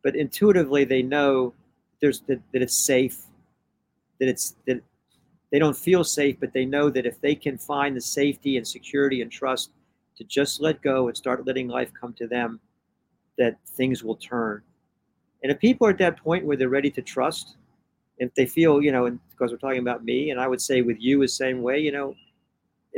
but 0.03 0.15
intuitively 0.15 0.85
they 0.85 1.01
know 1.01 1.53
there's 2.01 2.21
that, 2.21 2.39
that 2.53 2.61
it's 2.61 2.85
safe, 2.85 3.23
that 4.19 4.27
it's 4.27 4.55
that 4.65 4.81
they 5.51 5.59
don't 5.59 5.77
feel 5.77 6.03
safe, 6.03 6.39
but 6.39 6.53
they 6.53 6.65
know 6.65 6.89
that 6.89 7.05
if 7.05 7.19
they 7.21 7.35
can 7.35 7.57
find 7.57 7.95
the 7.95 8.01
safety 8.01 8.57
and 8.57 8.67
security 8.67 9.21
and 9.21 9.31
trust 9.31 9.71
to 10.17 10.23
just 10.23 10.61
let 10.61 10.81
go 10.81 11.07
and 11.07 11.15
start 11.17 11.45
letting 11.45 11.67
life 11.67 11.91
come 11.99 12.13
to 12.13 12.27
them, 12.27 12.59
that 13.37 13.57
things 13.65 14.03
will 14.03 14.15
turn. 14.15 14.61
And 15.43 15.51
if 15.51 15.59
people 15.59 15.87
are 15.87 15.91
at 15.91 15.97
that 15.99 16.17
point 16.17 16.45
where 16.45 16.57
they're 16.57 16.69
ready 16.69 16.89
to 16.91 17.01
trust, 17.01 17.57
if 18.17 18.33
they 18.33 18.45
feel, 18.45 18.81
you 18.81 18.91
know, 18.91 19.05
and 19.05 19.19
because 19.29 19.51
we're 19.51 19.57
talking 19.57 19.79
about 19.79 20.03
me, 20.03 20.31
and 20.31 20.39
I 20.39 20.47
would 20.47 20.61
say 20.61 20.81
with 20.81 20.97
you 20.99 21.19
the 21.19 21.27
same 21.27 21.61
way, 21.61 21.79
you 21.79 21.91
know, 21.91 22.15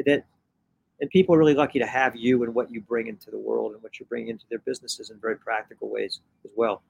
that 0.05 0.23
and 1.01 1.09
people 1.09 1.33
are 1.33 1.37
really 1.37 1.53
lucky 1.53 1.79
to 1.79 1.85
have 1.85 2.15
you 2.15 2.43
and 2.43 2.53
what 2.53 2.71
you 2.71 2.81
bring 2.81 3.07
into 3.07 3.31
the 3.31 3.37
world 3.37 3.73
and 3.73 3.81
what 3.81 3.99
you 3.99 4.05
bring 4.05 4.27
into 4.27 4.45
their 4.49 4.59
businesses 4.59 5.09
in 5.11 5.19
very 5.19 5.37
practical 5.37 5.89
ways 5.89 6.19
as 6.43 6.51
well. 6.55 6.81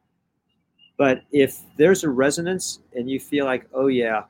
But 0.97 1.23
if 1.31 1.59
there's 1.77 2.03
a 2.03 2.09
resonance 2.09 2.79
and 2.93 3.09
you 3.09 3.19
feel 3.19 3.45
like, 3.45 3.67
oh 3.73 3.87
yeah, 3.87 4.23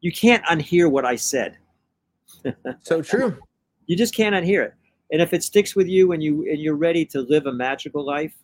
you 0.00 0.12
can't 0.12 0.44
unhear 0.46 0.90
what 0.90 1.04
I 1.04 1.16
said. 1.16 1.56
so 2.82 3.02
true. 3.02 3.36
You 3.86 3.96
just 3.96 4.14
can't 4.14 4.32
unhear 4.32 4.64
it. 4.64 4.74
And 5.12 5.22
if 5.22 5.32
it 5.32 5.44
sticks 5.44 5.76
with 5.76 5.86
you 5.86 6.12
and 6.12 6.22
you 6.22 6.50
and 6.50 6.58
you're 6.58 6.74
ready 6.74 7.04
to 7.06 7.20
live 7.20 7.46
a 7.46 7.52
magical 7.52 8.04
life, 8.04 8.34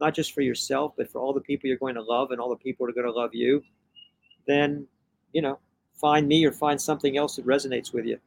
not 0.00 0.14
just 0.14 0.32
for 0.32 0.42
yourself, 0.42 0.92
but 0.96 1.10
for 1.10 1.20
all 1.20 1.32
the 1.32 1.40
people 1.40 1.68
you're 1.68 1.78
going 1.78 1.94
to 1.94 2.02
love 2.02 2.30
and 2.30 2.40
all 2.40 2.50
the 2.50 2.56
people 2.56 2.86
are 2.86 2.92
going 2.92 3.06
to 3.06 3.12
love 3.12 3.34
you, 3.34 3.62
then 4.46 4.86
you 5.32 5.42
know, 5.42 5.58
find 5.94 6.28
me 6.28 6.44
or 6.44 6.52
find 6.52 6.80
something 6.80 7.16
else 7.16 7.36
that 7.36 7.46
resonates 7.46 7.92
with 7.92 8.04
you. 8.04 8.18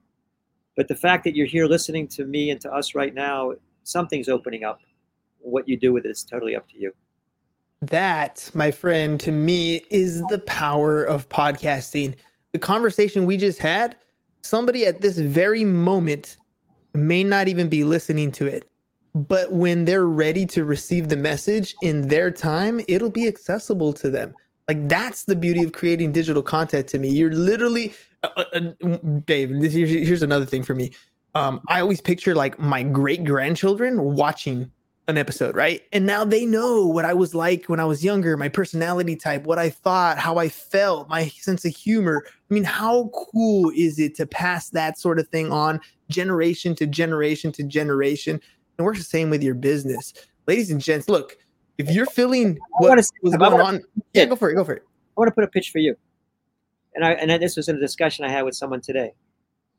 But 0.76 0.88
the 0.88 0.95
fact 0.95 1.24
that 1.24 1.36
you're 1.36 1.45
here 1.45 1.67
listening 1.67 2.08
to 2.10 2.26
me 2.26 2.50
and 2.50 2.60
to 2.62 2.74
us 2.74 2.95
right 2.95 3.13
now, 3.13 3.54
something's 3.84 4.28
opening 4.28 4.63
up. 4.63 4.82
What 5.39 5.69
you 5.69 5.78
do 5.78 5.93
with 5.93 6.06
it 6.06 6.10
is 6.10 6.24
totally 6.24 6.56
up 6.56 6.67
to 6.69 6.80
you. 6.80 6.93
That, 7.82 8.50
my 8.54 8.71
friend, 8.71 9.19
to 9.19 9.32
me 9.32 9.84
is 9.89 10.21
the 10.28 10.39
power 10.39 11.04
of 11.04 11.30
podcasting. 11.30 12.15
The 12.52 12.60
conversation 12.60 13.26
we 13.26 13.38
just 13.38 13.60
had, 13.60 13.95
somebody 14.41 14.86
at 14.86 15.02
this 15.02 15.17
very 15.17 15.63
moment 15.63 16.38
may 16.95 17.23
not 17.23 17.47
even 17.47 17.69
be 17.69 17.84
listening 17.84 18.31
to 18.34 18.47
it. 18.47 18.69
But 19.13 19.53
when 19.53 19.86
they're 19.86 20.08
ready 20.08 20.45
to 20.47 20.65
receive 20.65 21.08
the 21.08 21.15
message 21.15 21.73
in 21.81 22.10
their 22.10 22.29
time, 22.31 22.81
it'll 22.88 23.10
be 23.10 23.27
accessible 23.27 23.93
to 23.93 24.10
them. 24.10 24.34
Like 24.67 24.89
that's 24.89 25.23
the 25.23 25.36
beauty 25.36 25.63
of 25.63 25.71
creating 25.71 26.12
digital 26.12 26.43
content 26.43 26.88
to 26.89 26.99
me. 26.99 27.10
You're 27.10 27.31
literally, 27.31 27.93
uh, 28.23 28.43
uh, 28.53 28.60
uh 28.84 28.97
Dave. 29.25 29.62
This, 29.62 29.73
here's, 29.73 29.89
here's 29.89 30.23
another 30.23 30.45
thing 30.45 30.63
for 30.63 30.75
me. 30.75 30.91
Um, 31.34 31.62
I 31.67 31.81
always 31.81 32.01
picture 32.01 32.36
like 32.36 32.60
my 32.60 32.84
great 32.84 33.23
grandchildren 33.23 34.01
watching 34.01 34.71
an 35.08 35.18
episode, 35.18 35.56
right? 35.56 35.84
And 35.91 36.06
now 36.06 36.26
they 36.26 36.46
know 36.46 36.86
what 36.86 37.06
I 37.06 37.13
was 37.13 37.36
like 37.36 37.65
when 37.65 37.80
I 37.80 37.86
was 37.86 38.04
younger, 38.04 38.36
my 38.38 38.50
personality 38.50 39.15
type, 39.15 39.44
what 39.44 39.60
I 39.60 39.70
thought, 39.70 40.18
how 40.18 40.38
I 40.38 40.50
felt, 40.50 41.10
my 41.10 41.28
sense 41.28 41.63
of 41.65 41.76
humor. 41.76 42.24
I 42.28 42.54
mean, 42.54 42.63
how 42.63 43.12
cool 43.13 43.72
is 43.76 44.00
it 44.00 44.15
to 44.15 44.26
pass 44.26 44.70
that 44.72 44.98
sort 44.98 45.20
of 45.20 45.28
thing 45.28 45.52
on 45.52 45.80
generation 46.10 46.76
to 46.76 46.88
generation 46.88 47.52
to 47.54 47.63
generation? 47.63 48.41
And 48.78 48.86
works 48.86 48.98
the 48.98 49.06
same 49.06 49.30
with 49.30 49.44
your 49.44 49.56
business. 49.56 50.13
Ladies 50.48 50.72
and 50.72 50.82
gents, 50.82 51.08
look, 51.08 51.38
if 51.78 51.89
you're 51.91 52.06
feeling 52.08 52.58
what 52.80 52.98
was 53.22 53.36
going 53.38 53.62
on, 53.62 53.82
yeah, 54.13 54.26
go 54.26 54.36
for 54.36 54.50
it. 54.50 54.56
Go 54.56 54.63
for 54.63 54.74
it. 54.74 54.84
I 54.86 55.22
want 55.22 55.28
to 55.28 55.36
put 55.36 55.44
a 55.44 55.48
pitch 55.48 55.70
for 55.70 55.80
you. 55.80 55.96
And 56.94 57.06
I 57.06 57.12
and 57.13 57.30
this 57.41 57.56
was 57.56 57.68
in 57.68 57.76
a 57.76 57.80
discussion 57.80 58.26
I 58.26 58.30
had 58.30 58.44
with 58.44 58.56
someone 58.56 58.82
today. 58.82 59.13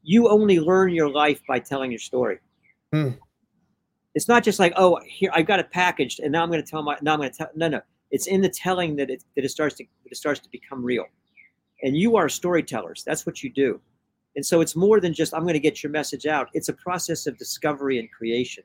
You 0.03 0.29
only 0.29 0.61
learn 0.61 0.91
your 0.93 1.11
life 1.11 1.41
by 1.49 1.59
telling 1.59 1.91
your 1.91 1.99
story. 1.99 2.39
Hmm. 2.93 3.11
It's 4.17 4.29
not 4.29 4.43
just 4.43 4.59
like, 4.59 4.73
oh, 4.77 4.99
here 5.05 5.31
I've 5.35 5.47
got 5.47 5.61
it 5.61 5.71
packaged, 5.71 6.21
and 6.21 6.33
now 6.33 6.43
I'm 6.43 6.51
going 6.51 6.65
to 6.65 6.69
tell 6.69 6.83
my. 6.83 6.97
Now 7.03 7.13
I'm 7.13 7.19
going 7.21 7.31
to 7.31 7.37
tell. 7.37 7.51
No, 7.55 7.69
no. 7.69 7.83
It's 8.11 8.27
in 8.27 8.41
the 8.41 8.49
telling 8.49 8.97
that 8.97 9.11
it 9.11 9.23
that 9.37 9.45
it 9.45 9.51
starts 9.51 9.77
to 9.77 9.85
that 9.85 10.11
it 10.11 10.17
starts 10.17 10.41
to 10.41 10.49
become 10.51 10.83
real. 10.83 11.05
And 11.83 11.95
you 11.95 12.17
are 12.17 12.27
storytellers. 12.31 13.05
That's 13.05 13.27
what 13.27 13.43
you 13.43 13.53
do. 13.53 13.79
And 14.35 14.45
so 14.45 14.63
it's 14.63 14.75
more 14.75 15.01
than 15.01 15.13
just 15.13 15.35
I'm 15.35 15.43
going 15.43 15.53
to 15.53 15.61
get 15.61 15.83
your 15.83 15.93
message 15.93 16.25
out. 16.25 16.49
It's 16.55 16.71
a 16.71 16.73
process 16.73 17.27
of 17.27 17.37
discovery 17.37 17.99
and 17.99 18.11
creation 18.11 18.65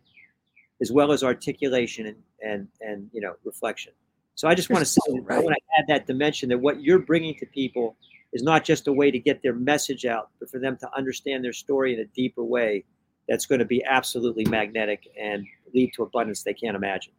as 0.81 0.89
well 0.89 1.11
as 1.11 1.21
articulation 1.21 2.07
and 2.07 2.17
and 2.41 2.67
and 2.79 3.09
you 3.11 3.19
know 3.19 3.33
reflection. 3.43 3.91
So 4.35 4.47
I 4.47 4.55
just 4.55 4.69
want 4.69 4.79
to 4.79 4.85
say 4.85 5.01
right. 5.21 5.39
I 5.39 5.41
want 5.41 5.55
to 5.55 5.79
add 5.79 5.85
that 5.89 6.07
dimension 6.07 6.47
that 6.47 6.59
what 6.59 6.81
you're 6.81 6.99
bringing 6.99 7.35
to 7.39 7.45
people 7.45 7.97
is 8.31 8.41
not 8.41 8.63
just 8.63 8.87
a 8.87 8.93
way 8.93 9.11
to 9.11 9.19
get 9.19 9.43
their 9.43 9.53
message 9.53 10.05
out, 10.05 10.29
but 10.39 10.49
for 10.49 10.59
them 10.59 10.77
to 10.77 10.89
understand 10.95 11.43
their 11.43 11.51
story 11.51 11.93
in 11.93 11.99
a 11.99 12.05
deeper 12.05 12.45
way 12.45 12.85
that's 13.27 13.45
going 13.45 13.60
to 13.60 13.65
be 13.65 13.84
absolutely 13.84 14.45
magnetic 14.45 15.07
and 15.19 15.45
lead 15.73 15.91
to 15.95 16.03
abundance 16.03 16.43
they 16.43 16.53
can't 16.53 16.75
imagine. 16.75 17.13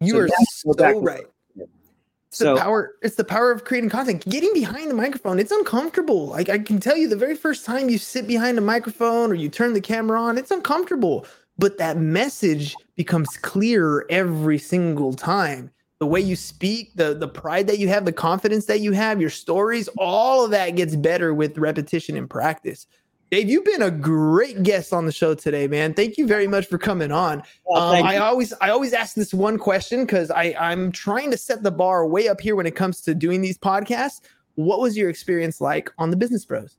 You 0.00 0.12
so 0.12 0.18
are 0.18 0.28
so 0.74 1.00
right. 1.00 1.24
It's 1.56 2.40
so, 2.40 2.54
the 2.54 2.60
power. 2.60 2.94
It's 3.02 3.14
the 3.14 3.24
power 3.24 3.52
of 3.52 3.64
creating 3.64 3.90
content. 3.90 4.28
Getting 4.28 4.52
behind 4.52 4.90
the 4.90 4.94
microphone, 4.94 5.38
it's 5.38 5.52
uncomfortable. 5.52 6.26
Like 6.26 6.48
I 6.48 6.58
can 6.58 6.80
tell 6.80 6.96
you, 6.96 7.08
the 7.08 7.16
very 7.16 7.36
first 7.36 7.64
time 7.64 7.88
you 7.88 7.96
sit 7.96 8.26
behind 8.26 8.58
a 8.58 8.60
microphone 8.60 9.30
or 9.30 9.34
you 9.34 9.48
turn 9.48 9.72
the 9.72 9.80
camera 9.80 10.20
on, 10.20 10.36
it's 10.36 10.50
uncomfortable 10.50 11.26
but 11.58 11.78
that 11.78 11.96
message 11.96 12.74
becomes 12.96 13.28
clearer 13.38 14.06
every 14.10 14.58
single 14.58 15.12
time 15.12 15.70
the 16.00 16.06
way 16.06 16.20
you 16.20 16.36
speak 16.36 16.94
the 16.96 17.14
the 17.14 17.28
pride 17.28 17.66
that 17.66 17.78
you 17.78 17.88
have 17.88 18.04
the 18.04 18.12
confidence 18.12 18.66
that 18.66 18.80
you 18.80 18.92
have 18.92 19.20
your 19.20 19.30
stories 19.30 19.88
all 19.98 20.44
of 20.44 20.50
that 20.50 20.70
gets 20.70 20.96
better 20.96 21.34
with 21.34 21.56
repetition 21.58 22.16
and 22.16 22.28
practice 22.28 22.86
dave 23.34 23.48
you've 23.50 23.64
been 23.64 23.82
a 23.82 23.90
great 23.90 24.62
guest 24.62 24.92
on 24.92 25.06
the 25.06 25.12
show 25.12 25.34
today 25.34 25.66
man 25.66 25.92
thank 25.92 26.16
you 26.16 26.26
very 26.26 26.46
much 26.46 26.66
for 26.66 26.78
coming 26.78 27.10
on 27.10 27.42
well, 27.66 27.82
um, 27.82 28.04
i 28.04 28.16
always 28.18 28.52
i 28.60 28.70
always 28.70 28.92
ask 28.92 29.16
this 29.16 29.34
one 29.34 29.58
question 29.58 30.04
because 30.04 30.30
i 30.30 30.54
i'm 30.58 30.92
trying 30.92 31.30
to 31.30 31.36
set 31.36 31.62
the 31.62 31.70
bar 31.70 32.06
way 32.06 32.28
up 32.28 32.40
here 32.40 32.54
when 32.54 32.66
it 32.66 32.76
comes 32.76 33.00
to 33.00 33.14
doing 33.14 33.40
these 33.40 33.58
podcasts 33.58 34.20
what 34.54 34.78
was 34.78 34.96
your 34.96 35.10
experience 35.10 35.60
like 35.60 35.90
on 35.98 36.10
the 36.10 36.16
business 36.16 36.44
bros 36.44 36.78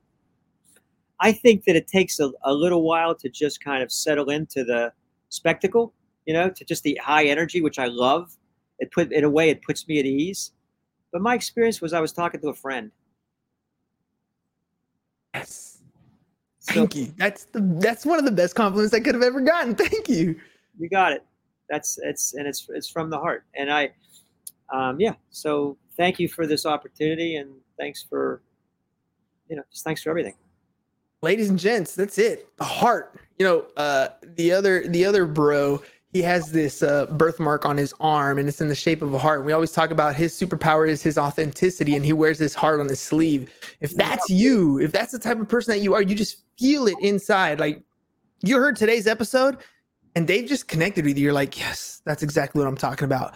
I 1.20 1.32
think 1.32 1.64
that 1.64 1.76
it 1.76 1.86
takes 1.88 2.20
a, 2.20 2.30
a 2.44 2.52
little 2.52 2.82
while 2.82 3.14
to 3.14 3.28
just 3.28 3.64
kind 3.64 3.82
of 3.82 3.90
settle 3.90 4.30
into 4.30 4.64
the 4.64 4.92
spectacle, 5.30 5.94
you 6.26 6.34
know, 6.34 6.50
to 6.50 6.64
just 6.64 6.82
the 6.82 6.98
high 7.02 7.24
energy, 7.24 7.62
which 7.62 7.78
I 7.78 7.86
love. 7.86 8.36
It 8.78 8.92
put 8.92 9.12
in 9.12 9.24
a 9.24 9.30
way 9.30 9.48
it 9.48 9.62
puts 9.62 9.88
me 9.88 9.98
at 9.98 10.04
ease. 10.04 10.52
But 11.12 11.22
my 11.22 11.34
experience 11.34 11.80
was 11.80 11.94
I 11.94 12.00
was 12.00 12.12
talking 12.12 12.40
to 12.42 12.48
a 12.48 12.54
friend. 12.54 12.90
Yes. 15.34 15.75
So, 16.66 16.74
Thank 16.74 16.96
you. 16.96 17.12
That's 17.16 17.44
the 17.44 17.60
that's 17.80 18.04
one 18.04 18.18
of 18.18 18.24
the 18.24 18.32
best 18.32 18.54
compliments 18.54 18.92
I 18.92 19.00
could 19.00 19.14
have 19.14 19.22
ever 19.22 19.40
gotten. 19.40 19.74
Thank 19.76 20.08
you. 20.08 20.36
You 20.78 20.88
got 20.88 21.12
it. 21.12 21.24
That's 21.70 21.98
it's 22.02 22.34
and 22.34 22.46
it's 22.46 22.66
it's 22.70 22.88
from 22.88 23.10
the 23.10 23.18
heart. 23.18 23.44
And 23.54 23.72
I 23.72 23.92
um, 24.72 25.00
yeah, 25.00 25.14
so 25.30 25.76
thank 25.96 26.18
you 26.18 26.28
for 26.28 26.46
this 26.46 26.66
opportunity, 26.66 27.36
and 27.36 27.50
thanks 27.78 28.02
for, 28.02 28.42
you 29.48 29.56
know, 29.56 29.62
just 29.70 29.84
thanks 29.84 30.02
for 30.02 30.10
everything. 30.10 30.34
Ladies 31.22 31.48
and 31.48 31.58
gents, 31.58 31.94
that's 31.94 32.18
it. 32.18 32.48
The 32.56 32.64
heart. 32.64 33.18
You 33.38 33.46
know, 33.46 33.66
uh, 33.76 34.08
the 34.22 34.52
other 34.52 34.86
the 34.86 35.04
other 35.04 35.26
bro, 35.26 35.82
he 36.16 36.22
has 36.22 36.50
this 36.50 36.82
uh, 36.82 37.04
birthmark 37.06 37.66
on 37.66 37.76
his 37.76 37.92
arm, 38.00 38.38
and 38.38 38.48
it's 38.48 38.62
in 38.62 38.68
the 38.68 38.74
shape 38.74 39.02
of 39.02 39.12
a 39.12 39.18
heart. 39.18 39.44
We 39.44 39.52
always 39.52 39.70
talk 39.70 39.90
about 39.90 40.16
his 40.16 40.32
superpower 40.32 40.88
is 40.88 41.02
his 41.02 41.18
authenticity, 41.18 41.94
and 41.94 42.06
he 42.06 42.14
wears 42.14 42.38
this 42.38 42.54
heart 42.54 42.80
on 42.80 42.88
his 42.88 43.00
sleeve. 43.00 43.52
If 43.82 43.94
that's 43.94 44.30
you, 44.30 44.80
if 44.80 44.92
that's 44.92 45.12
the 45.12 45.18
type 45.18 45.38
of 45.38 45.46
person 45.46 45.72
that 45.72 45.80
you 45.80 45.92
are, 45.92 46.00
you 46.00 46.14
just 46.14 46.38
feel 46.58 46.86
it 46.86 46.96
inside. 47.02 47.60
Like 47.60 47.82
you 48.40 48.56
heard 48.56 48.76
today's 48.76 49.06
episode, 49.06 49.58
and 50.14 50.26
Dave 50.26 50.48
just 50.48 50.68
connected 50.68 51.04
with 51.04 51.18
you. 51.18 51.24
You're 51.24 51.34
like, 51.34 51.58
yes, 51.58 52.00
that's 52.06 52.22
exactly 52.22 52.60
what 52.60 52.68
I'm 52.68 52.78
talking 52.78 53.04
about. 53.04 53.34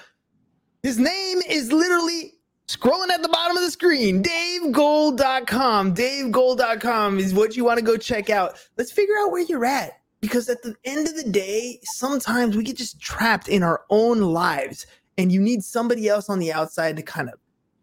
His 0.83 0.99
name 0.99 1.41
is 1.47 1.70
literally 1.70 2.33
scrolling 2.66 3.11
at 3.11 3.20
the 3.20 3.28
bottom 3.28 3.59
of 3.59 3.62
the 3.62 3.70
screen. 3.70 4.22
DaveGold.com. 4.22 5.95
DaveGold.com 5.95 7.18
is 7.18 7.35
what 7.35 7.59
you 7.59 7.64
want 7.66 7.78
to 7.78 7.85
go 7.85 7.99
check 7.99 8.31
out. 8.31 8.57
Let's 8.78 8.91
figure 8.91 9.16
out 9.18 9.33
where 9.33 9.43
you're 9.43 9.66
at 9.66 9.99
because 10.21 10.49
at 10.49 10.62
the 10.62 10.75
end 10.85 11.09
of 11.09 11.16
the 11.16 11.31
day, 11.31 11.81
sometimes 11.83 12.57
we 12.57 12.64
get 12.64 12.77
just 12.77 13.01
trapped 13.01 13.49
in 13.49 13.62
our 13.62 13.85
own 13.91 14.21
lives 14.21 14.87
and 15.18 15.33
you 15.33 15.41
need 15.41 15.64
somebody 15.64 16.09
else 16.09 16.29
on 16.29 16.39
the 16.39 16.53
outside 16.53 16.97
to 16.97 17.03
kind 17.03 17.29
of 17.29 17.35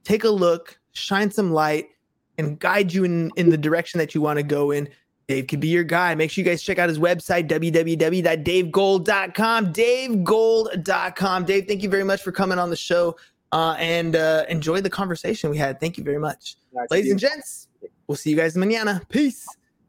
take 0.04 0.24
a 0.24 0.30
look, 0.30 0.80
shine 0.94 1.32
some 1.32 1.52
light, 1.52 1.90
and 2.38 2.60
guide 2.60 2.94
you 2.94 3.04
in, 3.04 3.32
in 3.36 3.50
the 3.50 3.58
direction 3.58 3.98
that 3.98 4.16
you 4.16 4.22
want 4.22 4.38
to 4.38 4.44
go 4.44 4.72
in. 4.72 4.88
Dave 5.28 5.48
could 5.48 5.60
be 5.60 5.68
your 5.68 5.84
guy. 5.84 6.16
Make 6.16 6.32
sure 6.32 6.42
you 6.44 6.50
guys 6.50 6.64
check 6.64 6.80
out 6.80 6.88
his 6.88 7.00
website, 7.00 7.50
www.davegold.com. 7.50 9.74
DaveGold.com. 9.74 11.46
Dave, 11.46 11.68
thank 11.68 11.84
you 11.84 11.90
very 11.90 12.06
much 12.06 12.22
for 12.22 12.32
coming 12.32 12.60
on 12.60 12.70
the 12.70 12.78
show 12.78 13.18
uh, 13.52 13.76
and 13.78 14.16
uh, 14.16 14.46
enjoy 14.48 14.80
the 14.80 14.90
conversation 14.90 15.50
we 15.50 15.58
had. 15.58 15.78
Thank 15.80 15.98
you 15.98 16.04
very 16.04 16.20
much. 16.20 16.56
Nice 16.72 16.92
Ladies 16.92 17.10
and 17.12 17.20
gents, 17.20 17.68
we'll 18.08 18.16
see 18.16 18.30
you 18.30 18.38
guys 18.38 18.56
mañana. 18.56 19.08
Peace. 19.10 19.46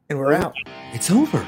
And 0.09 0.19
we're 0.19 0.33
out. 0.33 0.55
It's 0.91 1.11
over. 1.11 1.47